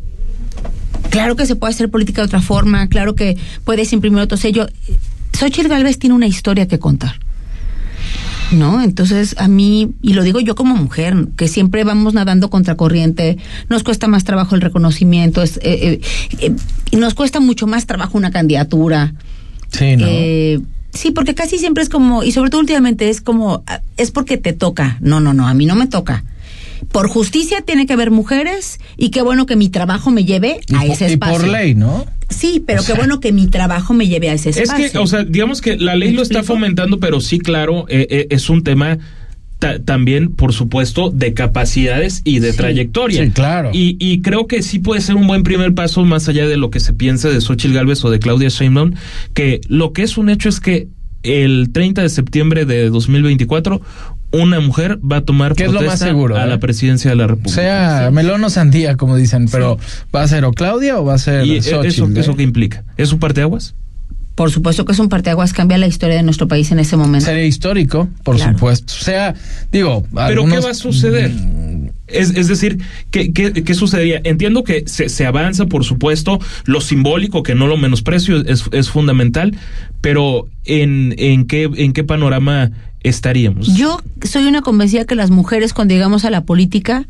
Claro 1.10 1.36
que 1.36 1.46
se 1.46 1.56
puede 1.56 1.74
hacer 1.74 1.90
política 1.90 2.22
de 2.22 2.28
otra 2.28 2.42
forma. 2.42 2.88
Claro 2.88 3.16
que 3.16 3.38
puedes 3.64 3.94
imprimir 3.94 4.20
otro 4.22 4.38
sello. 4.38 4.68
Xochitl 5.34 5.68
Galvez 5.68 6.00
tiene 6.00 6.16
una 6.16 6.28
historia 6.28 6.68
que 6.68 6.80
contar. 6.80 7.20
¿No? 8.52 8.82
Entonces, 8.82 9.36
a 9.38 9.48
mí, 9.48 9.92
y 10.02 10.14
lo 10.14 10.24
digo 10.24 10.40
yo 10.40 10.56
como 10.56 10.76
mujer, 10.76 11.28
que 11.36 11.48
siempre 11.48 11.84
vamos 11.84 12.14
nadando 12.14 12.50
contra 12.50 12.76
corriente, 12.76 13.38
nos 13.70 13.84
cuesta 13.84 14.08
más 14.08 14.24
trabajo 14.24 14.56
el 14.56 14.62
reconocimiento, 14.62 15.42
es, 15.42 15.58
eh, 15.58 15.62
eh, 15.64 16.02
eh, 16.40 16.98
nos 16.98 17.14
cuesta 17.14 17.40
mucho 17.40 17.68
más 17.68 17.86
trabajo 17.86 18.18
una 18.18 18.32
candidatura. 18.32 19.14
Sí, 19.70 19.98
¿no? 19.98 20.08
sí, 20.94 21.12
porque 21.12 21.36
casi 21.36 21.58
siempre 21.58 21.84
es 21.84 21.90
como, 21.90 22.24
y 22.24 22.32
sobre 22.32 22.50
todo 22.50 22.62
últimamente 22.62 23.10
es 23.10 23.22
como, 23.22 23.64
ah, 23.68 23.82
es 23.98 24.12
porque 24.12 24.38
te 24.38 24.54
toca. 24.54 24.98
No, 25.02 25.20
no, 25.20 25.34
no, 25.34 25.48
a 25.48 25.54
mí 25.54 25.66
no 25.66 25.76
me 25.76 25.88
toca. 25.88 26.24
Por 26.92 27.08
justicia 27.08 27.62
tiene 27.62 27.86
que 27.86 27.94
haber 27.94 28.12
mujeres 28.12 28.80
y 28.98 29.10
qué 29.10 29.22
bueno 29.22 29.46
que 29.46 29.56
mi 29.56 29.70
trabajo 29.70 30.12
me 30.12 30.26
lleve 30.26 30.60
a 30.74 30.86
ese 30.86 31.08
espacio. 31.08 31.36
Y 31.36 31.40
por 31.40 31.48
ley, 31.48 31.76
¿no? 31.76 32.06
Sí, 32.30 32.64
pero 32.66 32.84
qué 32.84 32.94
bueno 32.94 33.20
que 33.20 33.32
mi 33.32 33.48
trabajo 33.48 33.94
me 33.94 34.08
lleve 34.08 34.30
a 34.30 34.34
ese 34.34 34.50
espacio. 34.50 34.86
Es 34.86 34.92
que, 34.92 34.98
o 34.98 35.08
sea, 35.08 35.24
digamos 35.24 35.62
que 35.62 35.78
la 35.78 35.96
ley 35.96 36.12
lo 36.12 36.22
está 36.22 36.44
fomentando, 36.44 37.00
pero 37.00 37.22
sí, 37.22 37.40
claro, 37.40 37.86
eh, 37.88 38.08
eh, 38.10 38.28
es 38.30 38.50
un 38.50 38.64
tema 38.64 38.98
también, 39.86 40.30
por 40.30 40.54
supuesto, 40.54 41.10
de 41.10 41.34
capacidades 41.34 42.22
y 42.24 42.40
de 42.40 42.52
sí, 42.52 42.58
trayectoria. 42.58 43.24
Sí, 43.24 43.32
claro. 43.32 43.72
Y, 43.74 43.98
y, 44.00 44.22
creo 44.22 44.48
que 44.48 44.62
sí 44.62 44.80
puede 44.80 45.02
ser 45.02 45.16
un 45.16 45.28
buen 45.28 45.44
primer 45.44 45.74
paso, 45.74 46.04
más 46.06 46.28
allá 46.28 46.48
de 46.48 46.58
lo 46.58 46.70
que 46.70 46.80
se 46.80 46.94
piensa 46.94 47.30
de 47.30 47.42
Xochitl 47.42 47.74
Galvez 47.74 48.04
o 48.06 48.12
de 48.12 48.20
Claudia 48.20 48.50
Sheinbaum, 48.50 48.94
que 49.34 49.62
lo 49.68 49.94
que 49.94 50.04
es 50.04 50.18
un 50.18 50.30
hecho 50.30 50.50
es 50.50 50.60
que 50.60 50.90
el 51.24 51.72
30 51.72 52.04
de 52.04 52.10
septiembre 52.10 52.66
de 52.66 52.90
2024 52.90 53.82
una 54.36 54.60
mujer 54.60 55.00
va 55.00 55.18
a 55.18 55.22
tomar 55.22 55.56
¿Qué 55.56 55.66
es 55.66 55.72
lo 55.72 55.82
más 55.82 56.00
seguro, 56.00 56.36
a 56.38 56.44
eh? 56.46 56.48
la 56.48 56.60
presidencia 56.60 57.10
de 57.12 57.16
la 57.16 57.28
República. 57.28 57.56
Sea 57.62 58.10
melón 58.12 58.44
o 58.44 58.50
sandía, 58.50 58.96
como 58.98 59.16
dicen, 59.18 59.48
pero 59.52 59.78
¿va 60.16 60.24
a 60.24 60.28
ser 60.28 60.46
o 60.46 60.52
Claudia 60.54 61.00
o 61.00 61.06
va 61.06 61.16
a 61.16 61.18
ser 61.18 61.46
¿Y 61.46 61.62
Xochitl, 61.62 61.88
eso, 61.88 62.08
eh? 62.08 62.20
eso 62.20 62.36
qué 62.36 62.44
implica? 62.44 62.84
¿Es 62.98 63.12
un 63.12 63.20
parteaguas? 63.20 63.76
Por 64.36 64.52
supuesto 64.52 64.84
que 64.84 64.92
es 64.92 65.00
un 65.00 65.08
parteaguas, 65.08 65.54
cambia 65.54 65.78
la 65.78 65.88
historia 65.88 66.18
de 66.18 66.24
nuestro 66.24 66.48
país 66.50 66.70
en 66.72 66.80
ese 66.80 66.98
momento. 66.98 67.26
Sería 67.26 67.46
histórico, 67.46 68.10
por 68.24 68.36
Claro. 68.36 68.52
supuesto. 68.52 68.94
O 69.00 69.04
sea, 69.04 69.34
digo, 69.72 70.04
¿Pero 70.14 70.22
algunos- 70.42 70.56
qué 70.60 70.66
va 70.66 70.72
a 70.72 70.74
suceder? 70.74 71.32
Es, 72.08 72.32
es 72.36 72.48
decir, 72.50 72.80
¿qué, 73.12 73.32
qué, 73.32 73.52
qué 73.54 73.74
sucedería? 73.74 74.20
Entiendo 74.26 74.64
que 74.66 74.84
se, 74.88 75.08
se 75.10 75.26
avanza, 75.26 75.68
por 75.68 75.86
supuesto, 75.86 76.40
lo 76.66 76.82
simbólico, 76.82 77.44
que 77.44 77.56
no 77.56 77.66
lo 77.66 77.78
menosprecio, 77.78 78.42
es, 78.46 78.66
es 78.74 78.90
fundamental, 78.90 79.56
pero 80.02 80.48
¿en, 80.66 81.16
en, 81.18 81.46
qué, 81.46 81.70
¿en 81.74 81.94
qué 81.94 82.04
panorama 82.04 82.72
estaríamos? 83.08 83.76
Yo 83.76 84.02
soy 84.24 84.46
una 84.46 84.62
convencida 84.62 85.06
que 85.06 85.16
las 85.16 85.30
mujeres 85.32 85.74
cuando 85.74 85.94
llegamos 85.94 86.26
a 86.26 86.30
la 86.30 86.42
política 86.44 87.06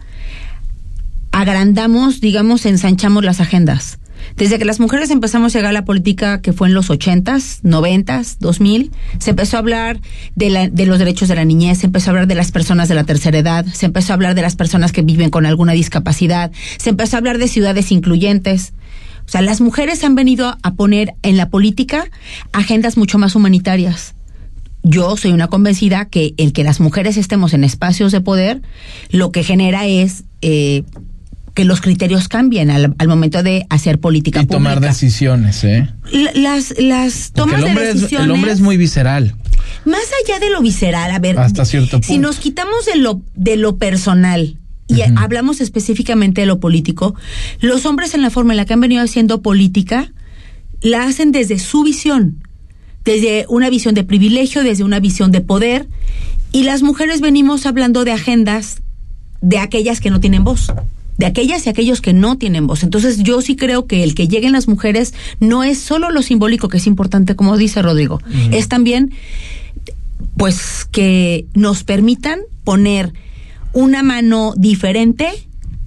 agrandamos, 1.32 2.22
digamos, 2.22 2.66
ensanchamos 2.66 3.24
las 3.26 3.42
agendas. 3.42 4.00
Desde 4.38 4.58
que 4.58 4.66
las 4.66 4.80
mujeres 4.80 5.12
empezamos 5.12 5.54
a 5.54 5.60
llegar 5.60 5.70
a 5.70 5.74
la 5.74 5.86
política, 5.86 6.42
que 6.42 6.52
fue 6.52 6.68
en 6.68 6.74
los 6.74 6.90
ochentas, 6.90 7.60
noventas, 7.64 8.38
dos 8.40 8.60
mil, 8.60 8.92
se 9.20 9.32
empezó 9.32 9.58
a 9.58 9.60
hablar 9.60 10.00
de, 10.36 10.50
la- 10.50 10.68
de 10.70 10.86
los 10.86 10.98
derechos 10.98 11.28
de 11.28 11.36
la 11.36 11.46
niñez, 11.46 11.80
se 11.80 11.86
empezó 11.88 12.10
a 12.10 12.12
hablar 12.12 12.28
de 12.28 12.34
las 12.36 12.52
personas 12.52 12.88
de 12.90 12.96
la 12.96 13.04
tercera 13.04 13.38
edad, 13.38 13.66
se 13.68 13.86
empezó 13.86 14.14
a 14.14 14.16
hablar 14.16 14.34
de 14.34 14.42
las 14.42 14.56
personas 14.56 14.92
que 14.94 15.04
viven 15.04 15.30
con 15.30 15.46
alguna 15.46 15.74
discapacidad, 15.74 16.52
se 16.78 16.90
empezó 16.90 17.18
a 17.18 17.20
hablar 17.20 17.38
de 17.38 17.48
ciudades 17.48 17.92
incluyentes. 17.92 18.74
O 19.28 19.30
sea, 19.30 19.42
las 19.42 19.60
mujeres 19.62 20.04
han 20.04 20.16
venido 20.16 20.58
a 20.64 20.74
poner 20.74 21.14
en 21.22 21.38
la 21.38 21.50
política 21.50 22.06
agendas 22.52 22.98
mucho 22.98 23.18
más 23.20 23.36
humanitarias 23.36 24.15
yo 24.88 25.18
soy 25.18 25.32
una 25.32 25.48
convencida 25.48 26.06
que 26.06 26.34
el 26.38 26.54
que 26.54 26.64
las 26.64 26.80
mujeres 26.80 27.18
estemos 27.18 27.54
en 27.54 27.64
espacios 27.64 28.12
de 28.12 28.22
poder 28.22 28.62
lo 29.10 29.32
que 29.32 29.44
genera 29.44 29.86
es 29.88 30.24
eh, 30.42 30.84
que 31.56 31.66
los 31.66 31.82
criterios 31.82 32.28
cambien 32.28 32.70
al, 32.70 32.94
al 32.98 33.08
momento 33.08 33.42
de 33.42 33.66
hacer 33.70 34.00
política 34.00 34.42
y 34.42 34.46
tomar 34.46 34.80
decisiones, 34.82 35.64
¿eh? 35.64 35.90
La- 36.12 36.34
Las, 36.34 36.74
las 36.78 37.32
tomas 37.32 37.60
el 37.60 37.64
hombre, 37.66 37.84
de 37.86 37.90
es, 37.92 37.96
decisiones. 37.96 38.26
el 38.26 38.32
hombre 38.32 38.52
es 38.52 38.60
muy 38.62 38.78
visceral. 38.78 39.36
Más 39.86 40.02
allá 40.24 40.40
de 40.40 40.50
lo 40.52 40.62
visceral, 40.62 41.10
a 41.12 41.20
ver. 41.20 41.40
Hasta 41.40 41.64
cierto 41.66 41.98
Si 42.04 42.14
punto. 42.14 42.28
nos 42.28 42.38
quitamos 42.38 42.86
de 42.86 42.98
lo, 42.98 43.22
de 43.36 43.56
lo 43.58 43.78
personal 43.78 44.58
y 44.88 45.02
hablamos 45.16 45.62
específicamente 45.62 46.42
de 46.42 46.48
lo 46.48 46.60
político, 46.60 47.16
los 47.62 47.86
hombres 47.88 48.14
en 48.14 48.22
la 48.22 48.30
forma 48.30 48.54
en 48.54 48.58
la 48.58 48.66
que 48.66 48.74
han 48.74 48.82
venido 48.82 49.02
haciendo 49.02 49.42
política 49.42 50.12
la 50.82 51.04
hacen 51.06 51.32
desde 51.32 51.58
su 51.58 51.82
visión, 51.84 52.44
desde 53.06 53.46
una 53.48 53.70
visión 53.70 53.96
de 53.96 54.04
privilegio, 54.04 54.64
desde 54.64 54.84
una 54.84 55.00
visión 55.00 55.32
de 55.32 55.42
poder, 55.42 55.88
y 56.52 56.64
las 56.64 56.82
mujeres 56.82 57.22
venimos 57.22 57.66
hablando 57.66 58.04
de 58.04 58.12
agendas 58.12 58.82
de 59.42 59.60
aquellas 59.60 60.02
que 60.02 60.10
no 60.10 60.20
tienen 60.20 60.44
voz 60.44 60.72
de 61.18 61.26
aquellas 61.26 61.66
y 61.66 61.70
aquellos 61.70 62.02
que 62.02 62.12
no 62.12 62.38
tienen 62.38 62.68
voz. 62.68 62.84
Entonces 62.84 63.24
yo 63.24 63.40
sí 63.42 63.56
creo 63.56 63.86
que 63.88 64.04
el 64.04 64.16
que 64.16 64.28
lleguen 64.28 64.52
las 64.52 64.68
mujeres 64.68 65.14
no 65.40 65.64
es 65.64 65.80
solo 65.80 66.10
lo 66.12 66.22
simbólico 66.22 66.68
que 66.68 66.76
es 66.78 66.88
importante, 66.88 67.38
como 67.38 67.56
dice 67.58 67.82
Rodrigo, 67.82 68.20
es 68.52 68.68
también 68.68 69.14
pues 70.36 70.86
que 70.92 71.46
nos 71.54 71.84
permitan 71.84 72.40
poner 72.64 73.14
una 73.72 74.04
mano 74.04 74.54
diferente 74.58 75.30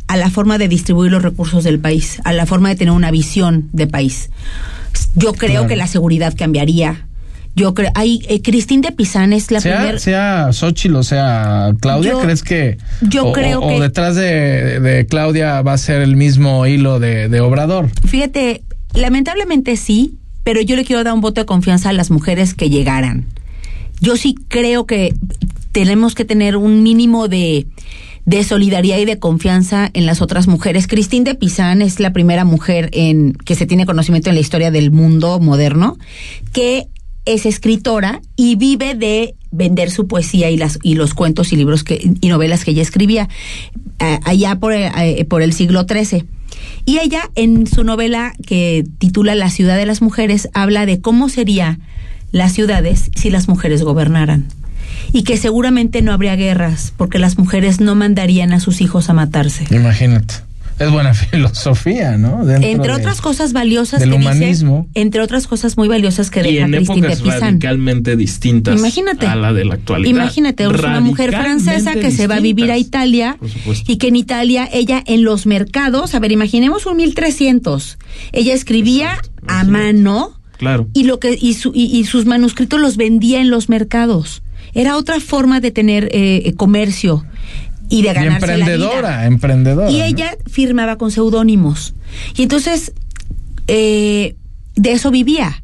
a 0.06 0.16
la 0.16 0.30
forma 0.30 0.56
de 0.56 0.68
distribuir 0.68 1.12
los 1.12 1.22
recursos 1.22 1.64
del 1.64 1.78
país, 1.78 2.20
a 2.24 2.32
la 2.32 2.46
forma 2.46 2.70
de 2.70 2.76
tener 2.76 2.92
una 2.94 3.10
visión 3.10 3.68
de 3.72 3.86
país. 3.86 4.30
Yo 5.14 5.34
creo 5.34 5.50
Claro. 5.52 5.66
que 5.68 5.76
la 5.76 5.86
seguridad 5.86 6.34
cambiaría. 6.36 7.06
Yo 7.58 7.74
creo, 7.74 7.90
hay 7.94 8.20
eh, 8.28 8.40
Cristín 8.40 8.80
de 8.80 8.92
Pizán 8.92 9.32
es 9.32 9.50
la 9.50 9.60
primera 9.60 9.98
sea 9.98 10.52
Xochitl 10.52 10.96
o 10.96 11.02
sea 11.02 11.72
Claudia, 11.80 12.12
Yo- 12.12 12.20
¿crees 12.20 12.42
que 12.42 12.78
yo 13.02 13.26
o, 13.26 13.32
creo 13.32 13.60
o- 13.60 13.66
o 13.66 13.68
que- 13.68 13.80
detrás 13.82 14.14
de, 14.16 14.80
de 14.80 15.06
Claudia 15.06 15.60
va 15.62 15.72
a 15.74 15.78
ser 15.78 16.00
el 16.00 16.16
mismo 16.16 16.66
hilo 16.66 16.98
de, 17.00 17.28
de 17.28 17.40
Obrador? 17.40 17.90
Fíjate, 18.06 18.62
lamentablemente 18.94 19.76
sí, 19.76 20.14
pero 20.44 20.60
yo 20.60 20.76
le 20.76 20.84
quiero 20.84 21.04
dar 21.04 21.12
un 21.14 21.20
voto 21.20 21.40
de 21.40 21.46
confianza 21.46 21.90
a 21.90 21.92
las 21.92 22.10
mujeres 22.10 22.54
que 22.54 22.70
llegaran. 22.70 23.26
Yo 24.00 24.16
sí 24.16 24.34
creo 24.48 24.86
que 24.86 25.12
tenemos 25.72 26.14
que 26.14 26.24
tener 26.24 26.56
un 26.56 26.82
mínimo 26.82 27.28
de, 27.28 27.66
de 28.24 28.44
solidaridad 28.44 28.98
y 28.98 29.04
de 29.04 29.18
confianza 29.18 29.90
en 29.92 30.06
las 30.06 30.22
otras 30.22 30.46
mujeres. 30.46 30.86
Cristín 30.86 31.24
de 31.24 31.34
Pizán 31.34 31.82
es 31.82 31.98
la 31.98 32.12
primera 32.12 32.44
mujer 32.44 32.88
en 32.92 33.32
que 33.32 33.54
se 33.56 33.66
tiene 33.66 33.86
conocimiento 33.86 34.28
en 34.30 34.36
la 34.36 34.40
historia 34.40 34.70
del 34.70 34.90
mundo 34.92 35.40
moderno 35.40 35.98
que 36.52 36.86
es 37.34 37.46
escritora 37.46 38.20
y 38.36 38.56
vive 38.56 38.94
de 38.94 39.34
vender 39.50 39.90
su 39.90 40.06
poesía 40.06 40.50
y 40.50 40.56
las 40.56 40.78
y 40.82 40.94
los 40.94 41.14
cuentos 41.14 41.52
y 41.52 41.56
libros 41.56 41.84
que 41.84 42.12
y 42.20 42.28
novelas 42.28 42.64
que 42.64 42.72
ella 42.72 42.82
escribía 42.82 43.28
eh, 43.98 44.20
allá 44.24 44.56
por, 44.56 44.72
eh, 44.72 45.26
por 45.28 45.42
el 45.42 45.52
siglo 45.52 45.86
XIII. 45.88 46.24
Y 46.84 46.98
ella 46.98 47.30
en 47.34 47.66
su 47.66 47.84
novela 47.84 48.32
que 48.46 48.84
titula 48.98 49.34
La 49.34 49.50
ciudad 49.50 49.76
de 49.76 49.86
las 49.86 50.02
mujeres 50.02 50.48
habla 50.54 50.86
de 50.86 51.00
cómo 51.00 51.28
sería 51.28 51.78
las 52.32 52.52
ciudades 52.52 53.10
si 53.14 53.30
las 53.30 53.48
mujeres 53.48 53.82
gobernaran. 53.82 54.48
Y 55.12 55.22
que 55.22 55.36
seguramente 55.36 56.02
no 56.02 56.12
habría 56.12 56.36
guerras 56.36 56.92
porque 56.96 57.18
las 57.18 57.38
mujeres 57.38 57.80
no 57.80 57.94
mandarían 57.94 58.52
a 58.52 58.60
sus 58.60 58.80
hijos 58.80 59.10
a 59.10 59.14
matarse. 59.14 59.66
Imagínate. 59.74 60.47
Es 60.78 60.90
buena 60.90 61.12
filosofía, 61.52 62.16
¿no? 62.16 62.44
Dentro 62.44 62.68
Entre 62.70 62.92
de- 62.92 62.98
otras 62.98 63.20
cosas 63.20 63.52
valiosas 63.52 64.00
del 64.00 64.10
que 64.10 64.18
dice- 64.18 64.84
entre 64.94 65.20
otras 65.22 65.46
cosas 65.46 65.76
muy 65.76 65.88
valiosas 65.88 66.30
que 66.30 66.40
y 66.40 66.54
deja 66.54 66.66
en 66.66 66.74
épocas 66.74 67.20
Pizán. 67.20 67.40
radicalmente 67.40 68.16
distintas 68.16 68.78
Imagínate. 68.78 69.26
a 69.26 69.34
la 69.36 69.52
de 69.52 69.64
la 69.64 69.74
actualidad. 69.74 70.10
Imagínate, 70.10 70.64
es 70.64 70.70
una 70.70 71.00
mujer 71.00 71.30
francesa 71.30 71.94
que 71.94 72.10
se 72.10 72.26
va 72.26 72.36
a 72.36 72.40
vivir 72.40 72.70
a 72.70 72.78
Italia 72.78 73.38
y 73.86 73.96
que 73.96 74.08
en 74.08 74.16
Italia 74.16 74.68
ella 74.72 75.02
en 75.06 75.24
los 75.24 75.46
mercados, 75.46 76.14
a 76.14 76.18
ver, 76.20 76.32
imaginemos 76.32 76.86
un 76.86 76.96
1300. 76.96 77.98
Ella 78.32 78.54
escribía 78.54 79.18
a 79.46 79.64
mano 79.64 80.38
Claro. 80.58 80.88
y 80.92 81.04
lo 81.04 81.18
que 81.20 81.36
y, 81.40 81.54
su- 81.54 81.72
y- 81.74 81.84
y 81.96 82.04
sus 82.04 82.24
manuscritos 82.26 82.80
los 82.80 82.96
vendía 82.96 83.40
en 83.40 83.50
los 83.50 83.68
mercados. 83.68 84.42
Era 84.74 84.96
otra 84.96 85.18
forma 85.20 85.60
de 85.60 85.70
tener 85.70 86.04
eh, 86.12 86.42
eh, 86.44 86.52
comercio. 86.54 87.24
Y 87.88 88.02
de 88.02 88.12
ganarse 88.12 88.52
emprendedora, 88.52 89.00
la 89.02 89.16
vida. 89.16 89.26
emprendedora. 89.26 89.90
Y 89.90 90.02
ella 90.02 90.36
firmaba 90.46 90.96
con 90.96 91.10
seudónimos. 91.10 91.94
Y 92.36 92.42
entonces, 92.42 92.92
eh, 93.66 94.36
de 94.76 94.92
eso 94.92 95.10
vivía. 95.10 95.62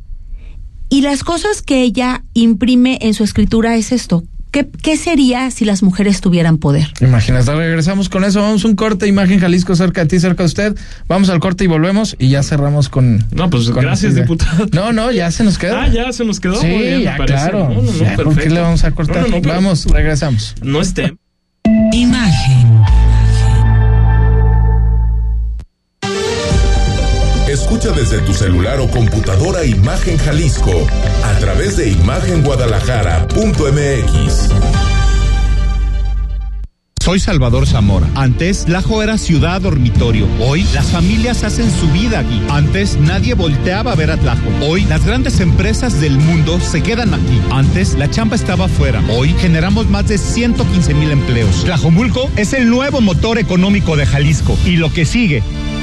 Y 0.88 1.02
las 1.02 1.24
cosas 1.24 1.62
que 1.62 1.82
ella 1.82 2.24
imprime 2.34 2.98
en 3.02 3.14
su 3.14 3.24
escritura 3.24 3.76
es 3.76 3.92
esto. 3.92 4.24
¿Qué, 4.52 4.68
¿Qué, 4.68 4.96
sería 4.96 5.50
si 5.50 5.64
las 5.64 5.82
mujeres 5.82 6.20
tuvieran 6.20 6.58
poder? 6.58 6.92
Imagínate, 7.00 7.52
regresamos 7.52 8.08
con 8.08 8.22
eso. 8.22 8.40
Vamos 8.40 8.64
a 8.64 8.68
un 8.68 8.76
corte, 8.76 9.08
imagen 9.08 9.40
Jalisco 9.40 9.74
cerca 9.74 10.02
de 10.02 10.06
ti, 10.06 10.20
cerca 10.20 10.44
de 10.44 10.46
usted. 10.46 10.76
Vamos 11.08 11.28
al 11.28 11.40
corte 11.40 11.64
y 11.64 11.66
volvemos 11.66 12.14
y 12.20 12.28
ya 12.28 12.44
cerramos 12.44 12.88
con. 12.88 13.26
No, 13.32 13.50
pues 13.50 13.68
con 13.70 13.82
gracias, 13.82 14.14
diputado. 14.14 14.68
No, 14.72 14.92
no, 14.92 15.10
ya 15.10 15.32
se 15.32 15.42
nos 15.42 15.58
quedó. 15.58 15.76
Ah, 15.76 15.88
ya 15.88 16.12
se 16.12 16.24
nos 16.24 16.38
quedó. 16.38 16.60
Sí, 16.60 16.68
bien, 16.68 17.02
ya, 17.02 17.16
claro. 17.16 17.68
No, 17.68 17.82
no, 17.82 17.90
no, 17.90 17.98
Ya, 17.98 18.14
¿Por 18.14 18.36
qué 18.38 18.48
le 18.48 18.60
vamos 18.60 18.84
a 18.84 18.92
cortar? 18.92 19.22
No, 19.22 19.28
no, 19.28 19.36
no, 19.36 19.42
pero- 19.42 19.54
vamos, 19.54 19.86
regresamos. 19.86 20.54
No 20.62 20.80
esté. 20.80 21.16
Desde 27.94 28.18
tu 28.20 28.34
celular 28.34 28.80
o 28.80 28.88
computadora 28.88 29.64
Imagen 29.64 30.18
Jalisco 30.18 30.86
a 31.24 31.38
través 31.38 31.76
de 31.76 31.90
imagenguadalajara.mx. 31.90 34.84
Soy 37.04 37.20
Salvador 37.20 37.66
Zamora. 37.66 38.08
Antes, 38.14 38.66
Lajo 38.66 39.02
era 39.02 39.18
ciudad 39.18 39.60
dormitorio. 39.60 40.26
Hoy, 40.40 40.62
las 40.72 40.86
familias 40.86 41.44
hacen 41.44 41.70
su 41.70 41.86
vida 41.88 42.20
aquí. 42.20 42.40
Antes, 42.48 42.96
nadie 42.96 43.34
volteaba 43.34 43.92
a 43.92 43.94
ver 43.94 44.10
a 44.10 44.16
Tlajo. 44.16 44.48
Hoy, 44.62 44.84
las 44.84 45.04
grandes 45.04 45.40
empresas 45.40 46.00
del 46.00 46.16
mundo 46.16 46.58
se 46.60 46.82
quedan 46.82 47.12
aquí. 47.12 47.42
Antes, 47.50 47.92
la 47.98 48.10
chamba 48.10 48.36
estaba 48.36 48.64
afuera. 48.64 49.02
Hoy, 49.10 49.34
generamos 49.38 49.90
más 49.90 50.08
de 50.08 50.16
115 50.16 50.94
mil 50.94 51.10
empleos. 51.10 51.64
Tlajomulco 51.64 52.30
es 52.36 52.54
el 52.54 52.70
nuevo 52.70 53.02
motor 53.02 53.38
económico 53.38 53.96
de 53.96 54.06
Jalisco. 54.06 54.56
Y 54.64 54.76
lo 54.76 54.90
que 54.90 55.04
sigue. 55.04 55.42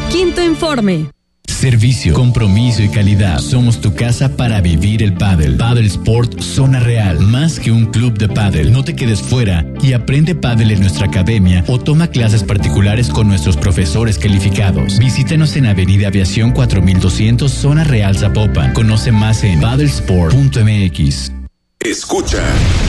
Quinto 0.10 0.42
informe. 0.42 1.12
Servicio, 1.48 2.16
compromiso 2.16 2.82
y 2.82 2.90
calidad. 2.90 3.40
Somos 3.40 3.82
tu 3.82 3.94
casa 3.94 4.36
para 4.36 4.62
vivir 4.62 5.04
el 5.04 5.14
pádel. 5.14 5.58
Paddle 5.58 5.86
Sport 5.86 6.42
Zona 6.42 6.80
Real. 6.80 7.20
Más 7.20 7.60
que 7.60 7.72
un 7.72 7.86
club 7.86 8.18
de 8.18 8.28
pádel. 8.28 8.72
No 8.72 8.84
te 8.84 8.96
quedes 8.96 9.22
fuera 9.22 9.66
y 9.82 9.94
aprende 9.94 10.34
pádel 10.34 10.72
en 10.72 10.80
nuestra 10.80 11.06
academia 11.06 11.64
o 11.68 11.78
toma 11.80 12.08
clases 12.08 12.44
particulares 12.44 13.10
con 13.10 13.28
nuestros 13.28 13.58
profesores 13.58 14.18
calificados. 14.18 14.98
Visítanos 14.98 15.56
en 15.56 15.68
Avenida 15.68 16.08
Aviación 16.08 16.52
4200 16.52 17.52
Zona 17.52 17.84
Real 17.84 18.18
Zapopan. 18.18 18.74
Conoce 18.74 19.12
más 19.12 19.44
en 19.44 19.62
paddlesport.mx. 19.62 21.32
Escucha 21.80 22.44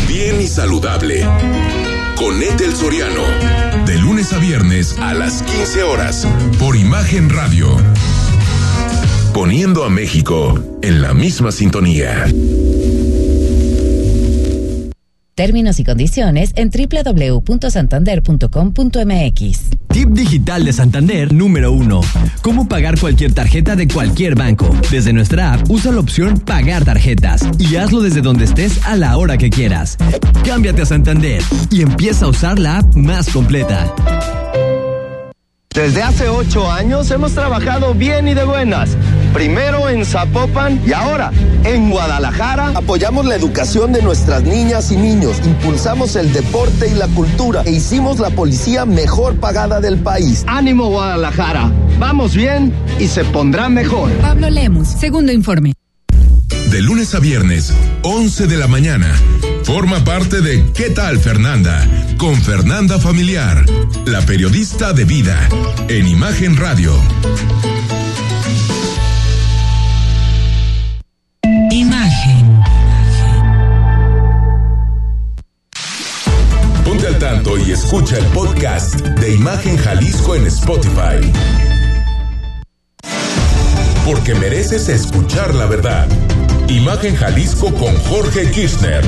bien 0.09 0.41
y 0.41 0.47
saludable 0.47 1.27
con 2.17 2.43
Ethel 2.43 2.75
Soriano. 2.75 3.23
De 3.87 3.99
lunes 3.99 4.33
a 4.33 4.39
viernes 4.39 4.97
a 4.99 5.13
las 5.13 5.43
15 5.43 5.83
horas 5.83 6.27
por 6.59 6.77
Imagen 6.77 7.29
Radio. 7.29 7.77
Poniendo 9.35 9.85
a 9.85 9.89
México 9.89 10.63
en 10.83 11.01
la 11.01 11.15
misma 11.15 11.53
sintonía. 11.53 12.27
Términos 15.35 15.81
y 15.81 15.85
condiciones 15.85 16.53
en 16.57 16.71
www.santander.com.mx. 16.71 19.61
Tip 19.89 20.11
digital 20.11 20.67
de 20.67 20.75
Santander 20.75 21.33
número 21.33 21.73
uno. 21.73 22.03
Cómo 22.43 22.69
pagar 22.69 23.01
cualquier 23.01 23.33
tarjeta 23.33 23.75
de 23.75 23.89
cualquier 23.89 24.35
banco. 24.35 24.69
Desde 24.91 25.15
nuestra 25.15 25.55
app, 25.55 25.71
usa 25.71 25.93
la 25.93 26.01
opción 26.01 26.39
Pagar 26.39 26.85
tarjetas 26.85 27.49
y 27.59 27.77
hazlo 27.77 28.03
desde 28.03 28.21
donde 28.21 28.45
estés 28.45 28.85
a 28.85 28.97
la 28.97 29.17
hora 29.17 29.39
que 29.39 29.49
quieras. 29.49 29.97
Cámbiate 30.45 30.83
a 30.83 30.87
Santander 30.87 31.43
y 31.71 31.81
empieza 31.81 32.27
a 32.27 32.29
usar 32.29 32.59
la 32.59 32.81
app 32.81 32.95
más 32.95 33.31
completa. 33.31 33.95
Desde 35.75 36.03
hace 36.03 36.29
ocho 36.29 36.71
años 36.71 37.11
hemos 37.11 37.33
trabajado 37.33 37.95
bien 37.95 38.29
y 38.29 38.35
de 38.35 38.45
buenas. 38.45 38.95
Primero 39.33 39.89
en 39.89 40.05
Zapopan 40.05 40.81
y 40.87 40.93
ahora 40.93 41.33
en 41.65 41.91
Guadalajara. 41.91 42.73
Apoyamos 42.75 43.25
la 43.27 43.35
educación 43.35 43.93
de 43.93 44.03
nuestras 44.03 44.43
niñas 44.43 44.93
y 44.93 44.97
niños, 44.97 45.41
impulsamos 45.45 46.17
el 46.17 46.33
deporte 46.33 46.89
y 46.89 46.95
la 46.95 47.09
cultura 47.09 47.63
e 47.65 47.73
hicimos 47.73 48.19
la 48.19 48.31
policía 48.31 48.85
mejor 48.85 49.37
pagada 49.37 49.81
del 49.81 49.99
país. 49.99 50.45
Ánimo 50.47 50.89
Guadalajara, 50.89 51.71
vamos 51.99 52.35
bien 52.35 52.75
y 52.99 53.09
se 53.09 53.25
pondrá 53.25 53.69
mejor. 53.69 54.11
Pablo 54.21 54.51
Lemus, 54.51 54.89
segundo 54.89 55.33
informe. 55.33 55.73
De 56.71 56.81
lunes 56.81 57.15
a 57.15 57.21
viernes, 57.21 57.73
11 58.03 58.47
de 58.47 58.57
la 58.57 58.67
mañana. 58.67 59.15
Forma 59.65 60.05
parte 60.05 60.41
de 60.41 60.65
¿Qué 60.73 60.91
tal 60.91 61.19
Fernanda? 61.19 61.87
Con 62.17 62.35
Fernanda 62.37 62.99
Familiar, 62.99 63.65
la 64.07 64.21
periodista 64.23 64.93
de 64.93 65.05
vida, 65.05 65.39
en 65.89 66.09
Imagen 66.09 66.57
Radio. 66.57 66.95
Y 77.73 77.75
escucha 77.75 78.19
el 78.19 78.25
podcast 78.27 79.01
de 79.01 79.35
Imagen 79.35 79.79
Jalisco 79.79 80.37
en 80.37 80.47
Spotify. 80.47 81.21
Porque 84.05 84.35
mereces 84.35 84.91
escuchar 84.91 85.55
la 85.55 85.65
verdad. 85.65 86.07
Imagen 86.69 87.15
Jalisco 87.17 87.73
con 87.75 87.95
Jorge 87.97 88.51
Kirchner. 88.51 89.03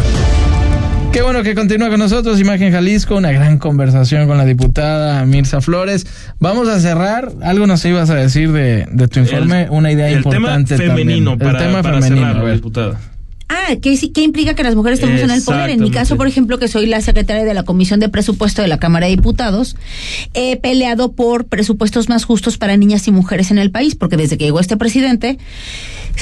Qué 1.12 1.21
bueno 1.21 1.43
que 1.43 1.55
continúa 1.55 1.91
con 1.91 1.99
nosotros, 1.99 2.41
Imagen 2.41 2.73
Jalisco, 2.73 3.17
una 3.17 3.33
gran 3.33 3.59
conversación 3.59 4.27
con 4.27 4.39
la 4.39 4.47
diputada 4.47 5.27
Mirza 5.27 5.61
Flores. 5.61 6.07
Vamos 6.41 6.67
a 6.69 6.81
cerrar, 6.81 7.33
algo 7.43 7.67
nos 7.67 7.85
ibas 7.85 8.09
a 8.09 8.15
decir 8.15 8.51
de, 8.53 8.87
de 8.91 9.09
tu 9.09 9.21
informe, 9.21 9.65
El- 9.65 9.71
una 9.73 9.93
idea 9.93 10.09
el 10.09 10.17
importante 10.19 10.77
tema 10.79 10.95
femenino 10.95 11.31
también. 11.33 11.53
para, 11.53 11.59
el 11.65 11.67
tema 11.71 11.83
para 11.83 12.01
femenino, 12.01 12.33
cerrar, 12.35 12.55
diputada. 12.55 13.01
Ah, 13.49 13.76
¿qué, 13.80 13.97
sí- 13.97 14.09
qué 14.11 14.22
implica 14.22 14.55
que 14.55 14.62
las 14.62 14.74
mujeres 14.74 14.99
estemos 14.99 15.20
en 15.20 15.30
el 15.30 15.42
poder? 15.42 15.70
En 15.70 15.80
mi 15.80 15.90
caso, 15.90 16.16
por 16.16 16.26
ejemplo, 16.26 16.59
que 16.59 16.66
soy 16.68 16.86
la 16.86 17.01
secretaria 17.01 17.45
de 17.45 17.55
la 17.55 17.62
Comisión 17.62 18.01
de 18.01 18.09
Presupuesto 18.09 18.62
de 18.62 18.68
la 18.68 18.78
Cámara 18.78 19.07
de 19.07 19.12
Diputados, 19.16 19.76
he 20.32 20.57
peleado 20.57 21.12
por 21.12 21.47
presupuestos 21.47 22.09
más 22.09 22.24
justos 22.24 22.57
para 22.59 22.76
niñas 22.76 23.07
y 23.07 23.11
mujeres 23.12 23.51
en 23.51 23.59
el 23.59 23.70
país, 23.70 23.95
porque 23.95 24.16
desde 24.16 24.38
que 24.38 24.45
llegó 24.45 24.61
este 24.61 24.76
presidente, 24.76 25.38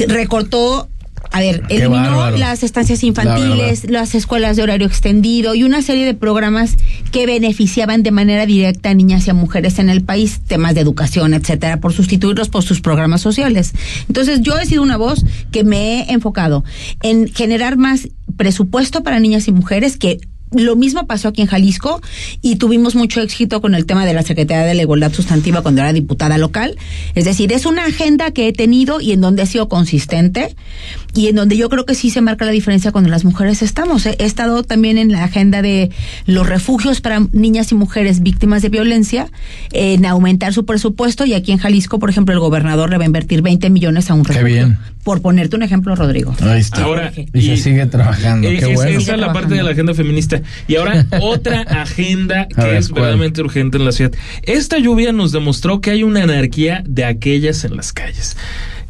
recortó... 0.09 0.89
A 1.31 1.41
ver, 1.41 1.63
Qué 1.69 1.77
eliminó 1.77 2.17
bárbaro. 2.17 2.37
las 2.37 2.63
estancias 2.63 3.03
La 3.03 3.09
infantiles, 3.09 3.91
las 3.91 4.15
escuelas 4.15 4.57
de 4.57 4.63
horario 4.63 4.87
extendido 4.87 5.55
y 5.55 5.63
una 5.65 5.81
serie 5.83 6.05
de 6.05 6.15
programas 6.15 6.77
que 7.11 7.27
beneficiaban 7.27 8.03
de 8.03 8.11
manera 8.11 8.45
directa 8.47 8.91
a 8.91 8.95
niñas 8.95 9.27
y 9.27 9.31
a 9.31 9.35
mujeres 9.35 9.79
en 9.79 9.89
el 9.89 10.03
país, 10.03 10.41
temas 10.47 10.75
de 10.75 10.81
educación, 10.81 11.35
etcétera, 11.35 11.81
por 11.81 11.93
sustituirlos 11.93 12.49
por 12.49 12.63
sus 12.63 12.81
programas 12.81 13.21
sociales. 13.21 13.73
Entonces, 14.09 14.41
yo 14.43 14.59
he 14.59 14.67
sido 14.67 14.83
una 14.83 14.97
voz 14.97 15.25
que 15.51 15.65
me 15.65 16.01
he 16.01 16.13
enfocado 16.13 16.65
en 17.03 17.33
generar 17.33 17.77
más 17.77 18.09
presupuesto 18.37 19.03
para 19.03 19.21
niñas 19.21 19.49
y 19.49 19.53
mujeres 19.53 19.97
que 19.97 20.21
lo 20.55 20.77
mismo 20.77 21.07
pasó 21.07 21.29
aquí 21.29 21.41
en 21.41 21.47
Jalisco 21.47 22.01
y 22.43 22.57
tuvimos 22.57 22.95
mucho 22.95 23.23
éxito 23.23 23.61
con 23.63 23.75
el 23.75 23.87
tema 23.87 24.05
de 24.05 24.13
la 24.13 24.23
Secretaría 24.23 24.65
de 24.67 24.75
la 24.75 24.83
Igualdad 24.83 25.13
Sustantiva 25.13 25.63
cuando 25.63 25.81
era 25.81 25.93
diputada 25.93 26.37
local. 26.37 26.77
Es 27.15 27.25
decir, 27.25 27.53
es 27.53 27.65
una 27.65 27.87
agenda 27.87 28.33
que 28.33 28.49
he 28.49 28.53
tenido 28.53 29.01
y 29.01 29.13
en 29.13 29.23
donde 29.23 29.45
he 29.45 29.47
sido 29.47 29.69
consistente 29.71 30.55
y 31.15 31.29
en 31.29 31.37
donde 31.37 31.57
yo 31.57 31.69
creo 31.69 31.85
que 31.85 31.95
sí 31.95 32.11
se 32.11 32.21
marca 32.21 32.45
la 32.45 32.53
diferencia 32.53 32.93
cuando 32.93 33.11
las 33.11 33.25
mujeres 33.25 33.63
estamos. 33.63 34.07
He 34.07 34.17
he 34.19 34.25
estado 34.25 34.63
también 34.63 34.99
en 34.99 35.11
la 35.13 35.25
agenda 35.25 35.63
de 35.63 35.91
los 36.27 36.49
refugios 36.49 37.01
para 37.01 37.21
niñas 37.33 37.73
y 37.73 37.75
mujeres 37.75 38.23
víctimas 38.23 38.63
de 38.63 38.69
violencia, 38.69 39.27
en 39.73 40.07
aumentar 40.07 40.53
su 40.55 40.65
presupuesto 40.65 41.25
y 41.27 41.35
aquí 41.35 41.53
en 41.53 41.59
Jalisco, 41.59 41.99
por 41.99 42.09
ejemplo, 42.09 42.33
el 42.33 42.41
gobernador 42.41 42.91
le 42.91 42.99
va 42.99 43.03
a 43.03 43.07
invertir 43.07 43.43
20 43.43 43.69
millones 43.71 44.11
a 44.11 44.15
un 44.15 44.23
Qué 44.25 44.33
refugio. 44.35 44.55
bien. 44.55 44.79
Por 45.03 45.21
ponerte 45.21 45.57
un 45.57 45.63
ejemplo, 45.65 45.97
Rodrigo. 45.97 46.35
Ahí 46.41 46.61
está. 46.61 46.85
Ahora, 46.85 47.13
y, 47.33 47.43
se 47.43 47.57
sigue 47.57 47.85
trabajando, 47.87 48.49
Eh, 48.49 48.59
qué 48.59 48.67
bueno. 48.75 48.99
Esa 48.99 49.15
es 49.15 49.21
la 49.21 49.33
parte 49.33 49.55
de 49.55 49.63
la 49.65 49.73
agenda 49.73 49.95
feminista. 49.95 50.41
Y 50.69 50.77
ahora, 50.77 51.05
otra 51.21 51.63
agenda 51.63 52.47
que 52.47 52.61
ver, 52.63 52.77
es 52.77 52.89
¿cuál? 52.89 53.03
verdaderamente 53.03 53.41
urgente 53.43 53.79
en 53.79 53.85
la 53.85 53.93
ciudad. 53.93 54.13
Esta 54.45 54.79
lluvia 54.79 55.13
nos 55.13 55.33
demostró 55.33 55.81
que 55.81 55.91
hay 55.91 56.05
una 56.05 56.23
anarquía 56.23 56.85
de 56.87 57.05
aquellas 57.05 57.65
en 57.65 57.77
las 57.77 57.93
calles. 57.93 58.37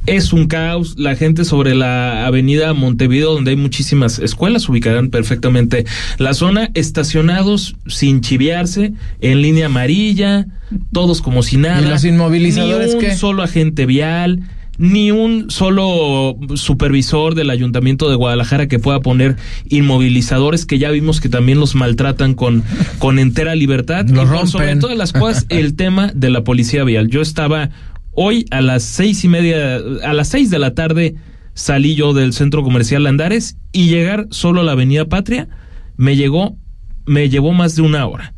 Es 0.07 0.33
un 0.33 0.47
caos, 0.49 0.95
la 0.99 1.15
gente 1.15 1.45
sobre 1.45 1.75
la 1.75 2.27
avenida 2.27 2.73
Montevideo, 2.75 3.33
donde 3.35 3.53
hay 3.53 3.57
muchísimas 3.57 4.19
escuelas, 4.19 4.69
ubicarán 4.69 5.11
perfectamente 5.11 5.85
la 6.19 6.35
zona, 6.35 6.71
estacionados 6.75 7.77
sin 7.87 8.21
chiviarse, 8.21 8.93
en 9.21 9.43
línea 9.43 9.67
amarilla, 9.67 10.47
todos 10.93 11.23
como 11.23 11.43
si 11.45 11.57
nada. 11.57 11.81
¿Y 11.81 11.89
los 11.89 12.05
inmovilizadores 12.05 12.89
Ni 12.89 12.95
un 12.95 13.01
qué? 13.01 13.17
solo 13.17 13.43
agente 13.45 13.87
vial, 13.87 14.41
ni 14.79 15.13
un 15.13 15.51
solo 15.51 16.37
supervisor 16.55 17.35
del 17.37 17.51
ayuntamiento 17.51 18.09
de 18.11 18.17
Guadalajara 18.17 18.67
que 18.67 18.79
pueda 18.81 19.01
poner 19.01 19.37
inmovilizadores 19.69 20.67
que 20.67 20.79
ya 20.79 20.91
vimos 20.91 21.21
que 21.21 21.29
también 21.29 21.61
los 21.61 21.75
maltratan 21.75 22.35
con, 22.35 22.65
con 22.99 23.19
entera 23.19 23.55
libertad. 23.55 24.07
Los 24.09 24.25
Y 24.25 24.33
por 24.33 24.49
sobre 24.49 24.65
rompen. 24.67 24.81
todas 24.81 24.97
las 24.97 25.13
cosas, 25.13 25.47
el 25.51 25.77
tema 25.77 26.11
de 26.15 26.31
la 26.31 26.43
policía 26.43 26.85
vial. 26.85 27.09
Yo 27.09 27.21
estaba 27.21 27.71
hoy 28.13 28.47
a 28.51 28.61
las 28.61 28.83
seis 28.83 29.25
y 29.25 29.29
media, 29.29 29.77
a 29.77 30.13
las 30.13 30.29
seis 30.29 30.51
de 30.51 30.59
la 30.59 30.75
tarde 30.75 31.17
salí 31.55 31.95
yo 31.95 32.15
del 32.15 32.33
centro 32.33 32.63
comercial 32.63 33.07
Andares 33.07 33.57
y 33.73 33.89
llegar 33.89 34.27
solo 34.31 34.61
a 34.61 34.65
la 34.65 34.73
avenida 34.73 35.07
Patria 35.07 35.49
me 35.97 36.17
llegó, 36.17 36.57
me 37.07 37.29
llevó 37.29 37.53
más 37.53 37.77
de 37.77 37.83
una 37.83 38.07
hora. 38.07 38.35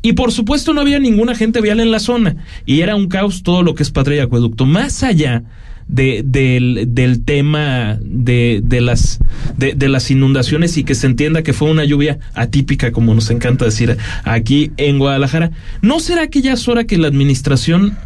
Y 0.00 0.12
por 0.12 0.30
supuesto 0.32 0.74
no 0.74 0.80
había 0.80 0.98
ningún 0.98 1.28
agente 1.28 1.60
vial 1.60 1.80
en 1.80 1.90
la 1.90 1.98
zona. 1.98 2.36
Y 2.66 2.80
era 2.80 2.94
un 2.94 3.08
caos 3.08 3.42
todo 3.42 3.62
lo 3.62 3.74
que 3.74 3.82
es 3.82 3.90
Patria 3.90 4.18
y 4.18 4.20
Acueducto. 4.20 4.64
Más 4.64 5.02
allá 5.02 5.42
de, 5.88 6.22
del, 6.24 6.84
del 6.88 7.24
tema 7.24 7.98
de, 8.00 8.60
de 8.62 8.80
las, 8.80 9.18
de, 9.56 9.74
de, 9.74 9.88
las 9.88 10.10
inundaciones 10.10 10.76
y 10.76 10.84
que 10.84 10.94
se 10.94 11.06
entienda 11.06 11.42
que 11.42 11.52
fue 11.52 11.70
una 11.70 11.84
lluvia 11.84 12.18
atípica, 12.34 12.92
como 12.92 13.14
nos 13.14 13.30
encanta 13.30 13.64
decir 13.64 13.96
aquí 14.22 14.70
en 14.76 14.98
Guadalajara. 14.98 15.50
¿No 15.82 15.98
será 15.98 16.28
que 16.28 16.42
ya 16.42 16.52
es 16.52 16.68
hora 16.68 16.84
que 16.84 16.98
la 16.98 17.08
administración 17.08 17.96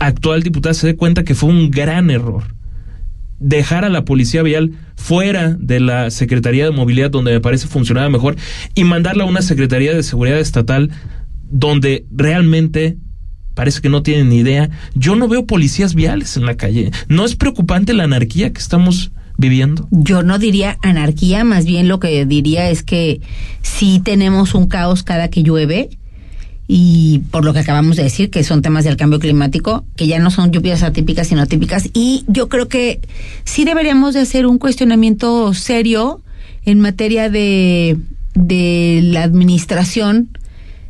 actual 0.00 0.42
diputada 0.42 0.74
se 0.74 0.88
dé 0.88 0.96
cuenta 0.96 1.22
que 1.22 1.36
fue 1.36 1.48
un 1.48 1.70
gran 1.70 2.10
error? 2.10 2.42
dejar 3.40 3.86
a 3.86 3.88
la 3.88 4.04
policía 4.04 4.42
vial 4.42 4.72
fuera 4.94 5.56
de 5.58 5.80
la 5.80 6.10
Secretaría 6.10 6.66
de 6.66 6.70
Movilidad, 6.70 7.10
donde 7.10 7.32
me 7.32 7.40
parece 7.40 7.66
funcionaba 7.66 8.08
mejor, 8.08 8.36
y 8.74 8.84
mandarla 8.84 9.24
a 9.24 9.26
una 9.26 9.42
Secretaría 9.42 9.94
de 9.94 10.02
Seguridad 10.02 10.38
Estatal, 10.38 10.90
donde 11.50 12.04
realmente 12.12 12.98
parece 13.54 13.80
que 13.80 13.88
no 13.88 14.02
tienen 14.02 14.28
ni 14.28 14.36
idea. 14.36 14.70
Yo 14.94 15.16
no 15.16 15.26
veo 15.26 15.46
policías 15.46 15.94
viales 15.94 16.36
en 16.36 16.46
la 16.46 16.56
calle. 16.56 16.92
¿No 17.08 17.24
es 17.24 17.34
preocupante 17.34 17.94
la 17.94 18.04
anarquía 18.04 18.52
que 18.52 18.60
estamos 18.60 19.10
viviendo? 19.36 19.88
Yo 19.90 20.22
no 20.22 20.38
diría 20.38 20.78
anarquía, 20.82 21.42
más 21.42 21.64
bien 21.64 21.88
lo 21.88 21.98
que 21.98 22.26
diría 22.26 22.70
es 22.70 22.82
que 22.82 23.20
sí 23.62 24.00
tenemos 24.04 24.54
un 24.54 24.68
caos 24.68 25.02
cada 25.02 25.28
que 25.28 25.42
llueve 25.42 25.88
y 26.72 27.22
por 27.32 27.44
lo 27.44 27.52
que 27.52 27.58
acabamos 27.58 27.96
de 27.96 28.04
decir, 28.04 28.30
que 28.30 28.44
son 28.44 28.62
temas 28.62 28.84
del 28.84 28.96
cambio 28.96 29.18
climático, 29.18 29.84
que 29.96 30.06
ya 30.06 30.20
no 30.20 30.30
son 30.30 30.52
lluvias 30.52 30.84
atípicas, 30.84 31.26
sino 31.26 31.42
atípicas. 31.42 31.90
Y 31.94 32.22
yo 32.28 32.48
creo 32.48 32.68
que 32.68 33.00
sí 33.42 33.64
deberíamos 33.64 34.14
de 34.14 34.20
hacer 34.20 34.46
un 34.46 34.58
cuestionamiento 34.58 35.52
serio 35.52 36.22
en 36.64 36.78
materia 36.78 37.28
de, 37.28 37.96
de 38.36 39.00
la 39.02 39.24
administración 39.24 40.28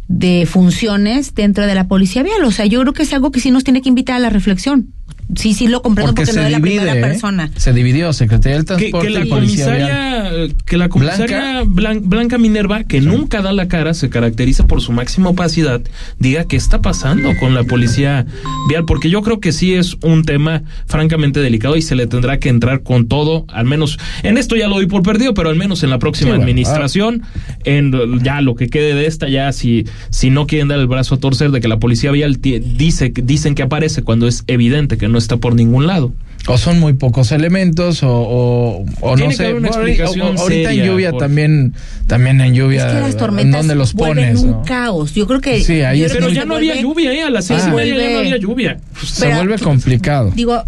de 0.06 0.44
funciones 0.44 1.34
dentro 1.34 1.66
de 1.66 1.74
la 1.74 1.88
policía 1.88 2.22
vial. 2.22 2.44
O 2.44 2.50
sea, 2.50 2.66
yo 2.66 2.82
creo 2.82 2.92
que 2.92 3.04
es 3.04 3.14
algo 3.14 3.30
que 3.30 3.40
sí 3.40 3.50
nos 3.50 3.64
tiene 3.64 3.80
que 3.80 3.88
invitar 3.88 4.16
a 4.16 4.18
la 4.18 4.28
reflexión. 4.28 4.92
Sí, 5.36 5.54
sí, 5.54 5.68
lo 5.68 5.82
comprendo 5.82 6.14
porque, 6.14 6.26
porque 6.26 6.40
no 6.40 6.46
es 6.46 6.52
la 6.52 6.60
primera 6.60 6.96
¿eh? 6.96 7.00
persona. 7.00 7.50
Se 7.56 7.72
dividió, 7.72 8.12
Secretaría 8.12 8.56
del 8.56 8.64
Transporte. 8.64 9.06
Que, 9.06 9.12
que 9.12 9.18
la 9.18 9.24
y 9.24 9.28
comisaria, 9.28 10.30
que 10.66 10.76
la 10.76 10.88
comisaria 10.88 11.62
Blanca, 11.64 12.00
Blanca 12.04 12.38
Minerva, 12.38 12.84
que 12.84 13.00
sí. 13.00 13.06
nunca 13.06 13.42
da 13.42 13.52
la 13.52 13.68
cara, 13.68 13.94
se 13.94 14.10
caracteriza 14.10 14.66
por 14.66 14.80
su 14.80 14.92
máxima 14.92 15.30
opacidad, 15.30 15.82
diga 16.18 16.44
qué 16.44 16.56
está 16.56 16.82
pasando 16.82 17.30
con 17.38 17.54
la 17.54 17.64
policía 17.64 18.26
vial, 18.68 18.84
porque 18.84 19.10
yo 19.10 19.22
creo 19.22 19.40
que 19.40 19.52
sí 19.52 19.74
es 19.74 19.96
un 20.02 20.24
tema 20.24 20.62
francamente 20.86 21.40
delicado 21.40 21.76
y 21.76 21.82
se 21.82 21.94
le 21.94 22.06
tendrá 22.06 22.38
que 22.38 22.48
entrar 22.48 22.82
con 22.82 23.06
todo, 23.06 23.44
al 23.48 23.66
menos, 23.66 23.98
en 24.22 24.38
esto 24.38 24.56
ya 24.56 24.68
lo 24.68 24.76
doy 24.76 24.86
por 24.86 25.02
perdido, 25.02 25.34
pero 25.34 25.48
al 25.48 25.56
menos 25.56 25.82
en 25.82 25.90
la 25.90 25.98
próxima 25.98 26.34
sí, 26.34 26.40
administración, 26.40 27.22
ah. 27.24 27.54
en 27.64 28.20
ya 28.22 28.40
lo 28.40 28.54
que 28.56 28.68
quede 28.68 28.94
de 28.94 29.06
esta, 29.06 29.28
ya 29.28 29.52
si, 29.52 29.84
si 30.10 30.30
no 30.30 30.46
quieren 30.46 30.68
dar 30.68 30.78
el 30.78 30.86
brazo 30.86 31.14
a 31.14 31.18
torcer 31.18 31.50
de 31.50 31.60
que 31.60 31.68
la 31.68 31.78
policía 31.78 32.10
vial 32.10 32.40
dice, 32.40 33.12
dicen 33.14 33.54
que 33.54 33.62
aparece 33.62 34.02
cuando 34.02 34.26
es 34.26 34.44
evidente 34.46 34.98
que 34.98 35.08
no 35.08 35.19
está 35.20 35.36
por 35.36 35.54
ningún 35.54 35.86
lado. 35.86 36.12
O 36.46 36.56
son 36.56 36.80
muy 36.80 36.94
pocos 36.94 37.32
elementos, 37.32 38.02
o, 38.02 38.08
o, 38.10 38.86
o 39.02 39.16
no 39.16 39.30
sé. 39.30 39.52
Una 39.52 39.68
explicación 39.68 40.38
o, 40.38 40.40
ahorita 40.40 40.68
seria, 40.70 40.84
en 40.84 40.90
lluvia 40.90 41.10
por... 41.10 41.20
también, 41.20 41.74
también 42.06 42.40
en 42.40 42.54
lluvia. 42.54 42.86
Es 42.88 42.94
que 42.94 43.00
las 43.00 43.16
tormentas 43.18 43.60
¿Dónde 43.60 43.74
los 43.74 43.92
pones? 43.92 44.40
un 44.40 44.52
¿no? 44.52 44.62
caos. 44.62 45.12
Yo 45.14 45.26
creo 45.26 45.40
que. 45.42 45.62
Sí, 45.62 45.82
ahí 45.82 46.06
Pero 46.08 46.30
ya 46.30 46.46
no 46.46 46.54
vuelve, 46.54 46.70
había 46.70 46.82
lluvia, 46.82 47.12
¿eh? 47.12 47.22
A 47.22 47.30
las 47.30 47.44
seis 47.44 47.60
Ah. 47.64 47.68
y 47.70 47.76
media 47.76 47.94
ya 47.96 48.10
no 48.10 48.18
había 48.20 48.36
lluvia. 48.38 48.78
Se 49.04 49.34
vuelve 49.34 49.58
complicado. 49.58 50.32
Digo, 50.34 50.62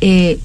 eh, 0.00 0.38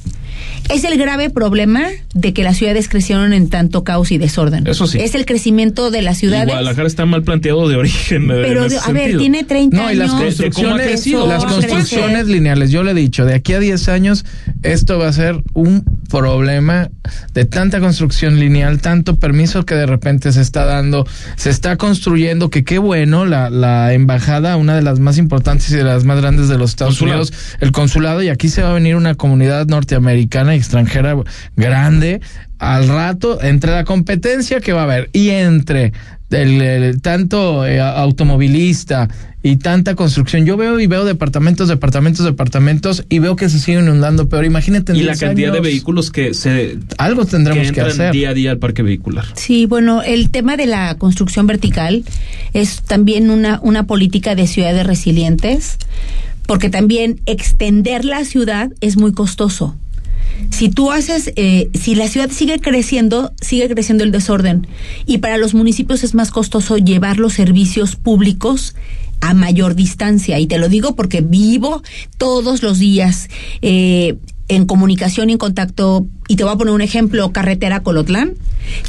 es 0.70 0.84
el 0.84 0.98
grave 0.98 1.30
problema 1.30 1.84
de 2.14 2.34
que 2.34 2.44
las 2.44 2.58
ciudades 2.58 2.88
crecieron 2.90 3.34
en 3.34 3.50
tanto 3.50 3.84
caos 3.84 4.12
y 4.12 4.18
desorden. 4.18 4.66
Eso 4.68 4.88
sí. 4.88 5.00
Es 5.00 5.16
el 5.16 5.26
crecimiento 5.26 5.92
de 5.92 6.02
las 6.02 6.18
Y 6.18 6.20
ciudades. 6.22 6.48
Guadalajara 6.48 6.88
está 6.88 7.06
mal 7.06 7.24
planteado 7.24 7.68
de 7.68 7.76
origen. 7.76 8.28
Pero, 8.28 8.64
en 8.64 8.70
de- 8.70 8.76
ese 8.78 8.90
a 8.90 8.94
ver, 8.94 9.18
tiene 9.18 9.44
30 9.44 9.76
No, 9.78 9.92
y 9.92 9.96
las 9.96 10.12
años. 10.14 10.36
Construcciones, 10.36 12.14
las 12.14 12.28
lineales, 12.28 12.72
yo 12.72 12.84
le 12.84 12.92
he 12.92 12.94
dicho, 12.94 13.26
de 13.26 13.34
aquí 13.36 13.54
a 13.54 13.60
10 13.60 13.88
años 13.90 14.26
esto 14.62 14.98
va 14.98 15.08
a 15.08 15.14
ser 15.14 15.42
un 15.54 15.84
problema 16.10 16.90
de 17.34 17.46
tanta 17.46 17.80
construcción 17.80 18.40
lineal, 18.40 18.80
tanto 18.82 19.18
permiso 19.18 19.66
que 19.66 19.76
de 19.76 19.86
repente 19.86 20.32
se 20.32 20.42
está 20.42 20.66
dando, 20.66 21.06
se 21.36 21.50
está 21.50 21.76
construyendo, 21.78 22.50
que 22.50 22.64
qué 22.64 22.78
bueno, 22.78 23.26
la, 23.26 23.50
la 23.50 23.94
embajada, 23.94 24.56
una 24.58 24.76
de 24.76 24.82
las 24.82 25.00
más 25.00 25.18
importantes 25.18 25.70
y 25.72 25.76
de 25.76 25.84
las 25.84 26.04
más 26.04 26.18
grandes 26.22 26.48
de 26.50 26.58
los 26.58 26.72
Estados 26.72 26.94
Consulado. 27.00 27.22
Unidos, 27.24 27.38
el 27.60 27.72
consulado, 27.72 28.22
y 28.24 28.30
aquí 28.30 28.50
se 28.50 28.62
va 28.62 28.72
a 28.72 28.74
venir 28.74 28.96
una 28.96 29.16
comunidad 29.16 29.66
norteamericana 29.68 30.53
extranjera 30.54 31.16
grande 31.56 32.22
al 32.60 32.88
rato 32.88 33.42
entre 33.42 33.72
la 33.72 33.84
competencia 33.84 34.62
que 34.62 34.74
va 34.74 34.82
a 34.82 34.84
haber 34.86 35.10
y 35.14 35.30
entre 35.30 35.92
el, 36.30 36.62
el 36.62 37.02
tanto 37.02 37.66
eh, 37.66 37.80
automovilista 37.80 39.10
y 39.46 39.58
tanta 39.58 39.96
construcción. 39.96 40.46
Yo 40.46 40.56
veo 40.56 40.80
y 40.80 40.88
veo 40.88 41.04
departamentos, 41.04 41.68
departamentos, 41.68 42.26
departamentos 42.26 43.04
y 43.10 43.20
veo 43.20 43.36
que 43.36 43.50
se 43.50 43.60
sigue 43.60 43.80
inundando 43.80 44.30
peor. 44.30 44.46
Imagínate 44.46 44.94
en 44.94 45.00
Y 45.00 45.02
la 45.02 45.12
10 45.12 45.20
cantidad 45.20 45.52
de 45.52 45.60
vehículos 45.60 46.12
que 46.12 46.34
se 46.34 46.78
Algo 46.98 47.26
tendremos 47.26 47.64
que, 47.64 47.68
entran 47.68 47.90
hacer. 47.90 48.14
día 48.14 48.30
a 48.30 48.34
día 48.34 48.52
al 48.52 48.60
parque 48.60 48.82
vehicular. 48.82 49.26
Sí, 49.36 49.66
bueno, 49.66 50.02
el 50.02 50.30
tema 50.30 50.56
de 50.56 50.66
la 50.66 50.96
construcción 50.98 51.46
vertical 51.46 52.06
es 52.54 52.82
también 52.84 53.30
una, 53.30 53.60
una 53.62 53.86
política 53.86 54.34
de 54.34 54.48
ciudades 54.48 54.88
resilientes, 54.88 55.78
porque 56.48 56.70
también 56.70 57.20
extender 57.26 58.06
la 58.06 58.24
ciudad 58.24 58.72
es 58.80 58.96
muy 58.96 59.12
costoso. 59.12 59.76
Si 60.50 60.70
tú 60.70 60.92
haces, 60.92 61.32
eh, 61.36 61.70
si 61.74 61.96
la 61.96 62.08
ciudad 62.08 62.30
sigue 62.32 62.60
creciendo, 62.60 63.34
sigue 63.42 63.68
creciendo 63.70 64.04
el 64.04 64.12
desorden. 64.12 64.68
Y 65.06 65.20
para 65.20 65.38
los 65.38 65.54
municipios 65.54 66.04
es 66.04 66.14
más 66.14 66.32
costoso 66.32 66.78
llevar 66.78 67.18
los 67.18 67.34
servicios 67.34 67.96
públicos 67.96 68.76
a 69.22 69.34
mayor 69.34 69.76
distancia. 69.76 70.40
Y 70.40 70.48
te 70.48 70.58
lo 70.58 70.70
digo 70.70 70.96
porque 70.96 71.22
vivo 71.22 71.82
todos 72.18 72.62
los 72.62 72.80
días 72.80 73.30
eh, 73.62 74.18
en 74.48 74.66
comunicación 74.66 75.30
y 75.30 75.34
en 75.34 75.38
contacto. 75.38 76.06
Y 76.28 76.36
te 76.36 76.44
voy 76.44 76.54
a 76.54 76.58
poner 76.58 76.74
un 76.74 76.82
ejemplo, 76.82 77.32
carretera 77.32 77.82
Colotlán, 77.82 78.34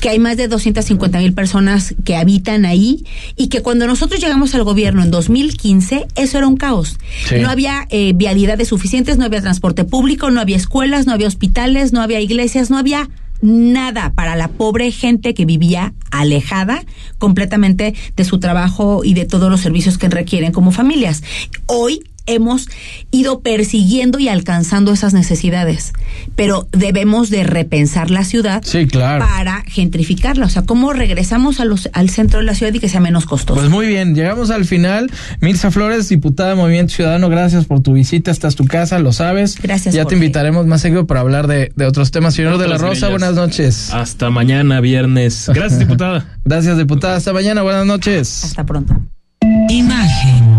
que 0.01 0.09
hay 0.09 0.19
más 0.19 0.37
de 0.37 0.49
250 0.49 1.19
mil 1.19 1.33
personas 1.33 1.95
que 2.05 2.17
habitan 2.17 2.65
ahí 2.65 3.05
y 3.37 3.49
que 3.49 3.61
cuando 3.61 3.87
nosotros 3.87 4.21
llegamos 4.21 4.55
al 4.55 4.65
gobierno 4.65 5.03
en 5.03 5.11
2015, 5.11 6.07
eso 6.15 6.39
era 6.39 6.47
un 6.47 6.57
caos. 6.57 6.99
Sí. 7.29 7.37
No 7.41 7.49
había 7.49 7.87
eh, 7.91 8.13
vialidades 8.15 8.69
suficientes, 8.69 9.19
no 9.19 9.25
había 9.25 9.41
transporte 9.41 9.85
público, 9.85 10.31
no 10.31 10.41
había 10.41 10.57
escuelas, 10.57 11.07
no 11.07 11.13
había 11.13 11.29
hospitales, 11.29 11.93
no 11.93 12.03
había 12.03 12.21
iglesias, 12.21 12.71
no 12.71 12.79
había 12.79 13.09
nada 13.43 14.13
para 14.15 14.37
la 14.37 14.49
pobre 14.49 14.91
gente 14.91 15.35
que 15.35 15.45
vivía 15.45 15.93
alejada 16.11 16.83
completamente 17.19 17.95
de 18.17 18.25
su 18.25 18.39
trabajo 18.39 19.05
y 19.05 19.15
de 19.15 19.27
todos 19.27 19.51
los 19.51 19.61
servicios 19.61 19.99
que 19.99 20.09
requieren 20.09 20.53
como 20.53 20.71
familias. 20.71 21.23
Hoy 21.67 22.03
hemos 22.27 22.68
ido 23.11 23.41
persiguiendo 23.41 24.18
y 24.18 24.29
alcanzando 24.29 24.93
esas 24.93 25.14
necesidades, 25.14 25.93
pero 26.37 26.68
debemos 26.72 27.31
de 27.31 27.45
repensar 27.45 28.11
la 28.11 28.25
ciudad 28.25 28.62
Sí, 28.64 28.87
claro. 28.87 29.25
para 29.27 29.62
gentrificarla, 29.66 30.47
o 30.47 30.49
sea, 30.49 30.62
cómo 30.62 30.93
regresamos 30.93 31.61
a 31.61 31.64
los, 31.64 31.89
al 31.93 32.11
centro 32.11 32.39
de 32.41 32.47
la 32.47 32.55
ciudad 32.55 32.72
y 32.72 32.79
que 32.81 32.89
sea 32.89 33.01
menos 33.01 33.27
costoso. 33.27 33.59
Pues 33.61 33.70
muy 33.70 33.87
bien, 33.87 34.14
llegamos 34.14 34.51
al 34.51 34.64
final. 34.64 35.11
Mirza 35.41 35.70
Flores, 35.70 36.09
diputada 36.09 36.51
de 36.51 36.55
Movimiento 36.57 36.95
Ciudadano, 36.95 37.29
gracias 37.29 37.64
por 37.66 37.81
tu 37.83 37.93
visita. 37.93 38.31
Esta 38.31 38.49
es 38.49 38.57
tu 38.57 38.64
casa, 38.66 38.99
lo 38.99 39.12
sabes. 39.12 39.61
Gracias, 39.61 39.95
Ya 39.95 40.05
te 40.05 40.14
invitaremos 40.14 40.66
más 40.66 40.81
seguido 40.81 41.07
para 41.07 41.20
hablar 41.20 41.47
de, 41.47 41.72
de 41.77 41.87
otros 41.87 42.11
temas. 42.11 42.35
Señor 42.35 42.59
de 42.59 42.68
la 42.68 42.79
Rosa, 42.79 43.09
buenas 43.11 43.35
noches. 43.35 43.91
Hasta 43.93 44.31
mañana, 44.31 44.81
viernes. 44.81 45.51
Gracias, 45.55 45.79
diputada. 45.79 46.39
Gracias, 46.45 46.79
diputada. 46.79 47.16
Hasta 47.16 47.33
mañana, 47.33 47.62
buenas 47.62 47.87
noches. 47.87 48.45
Hasta 48.45 48.64
pronto. 48.64 48.97
Imagen 49.68 50.59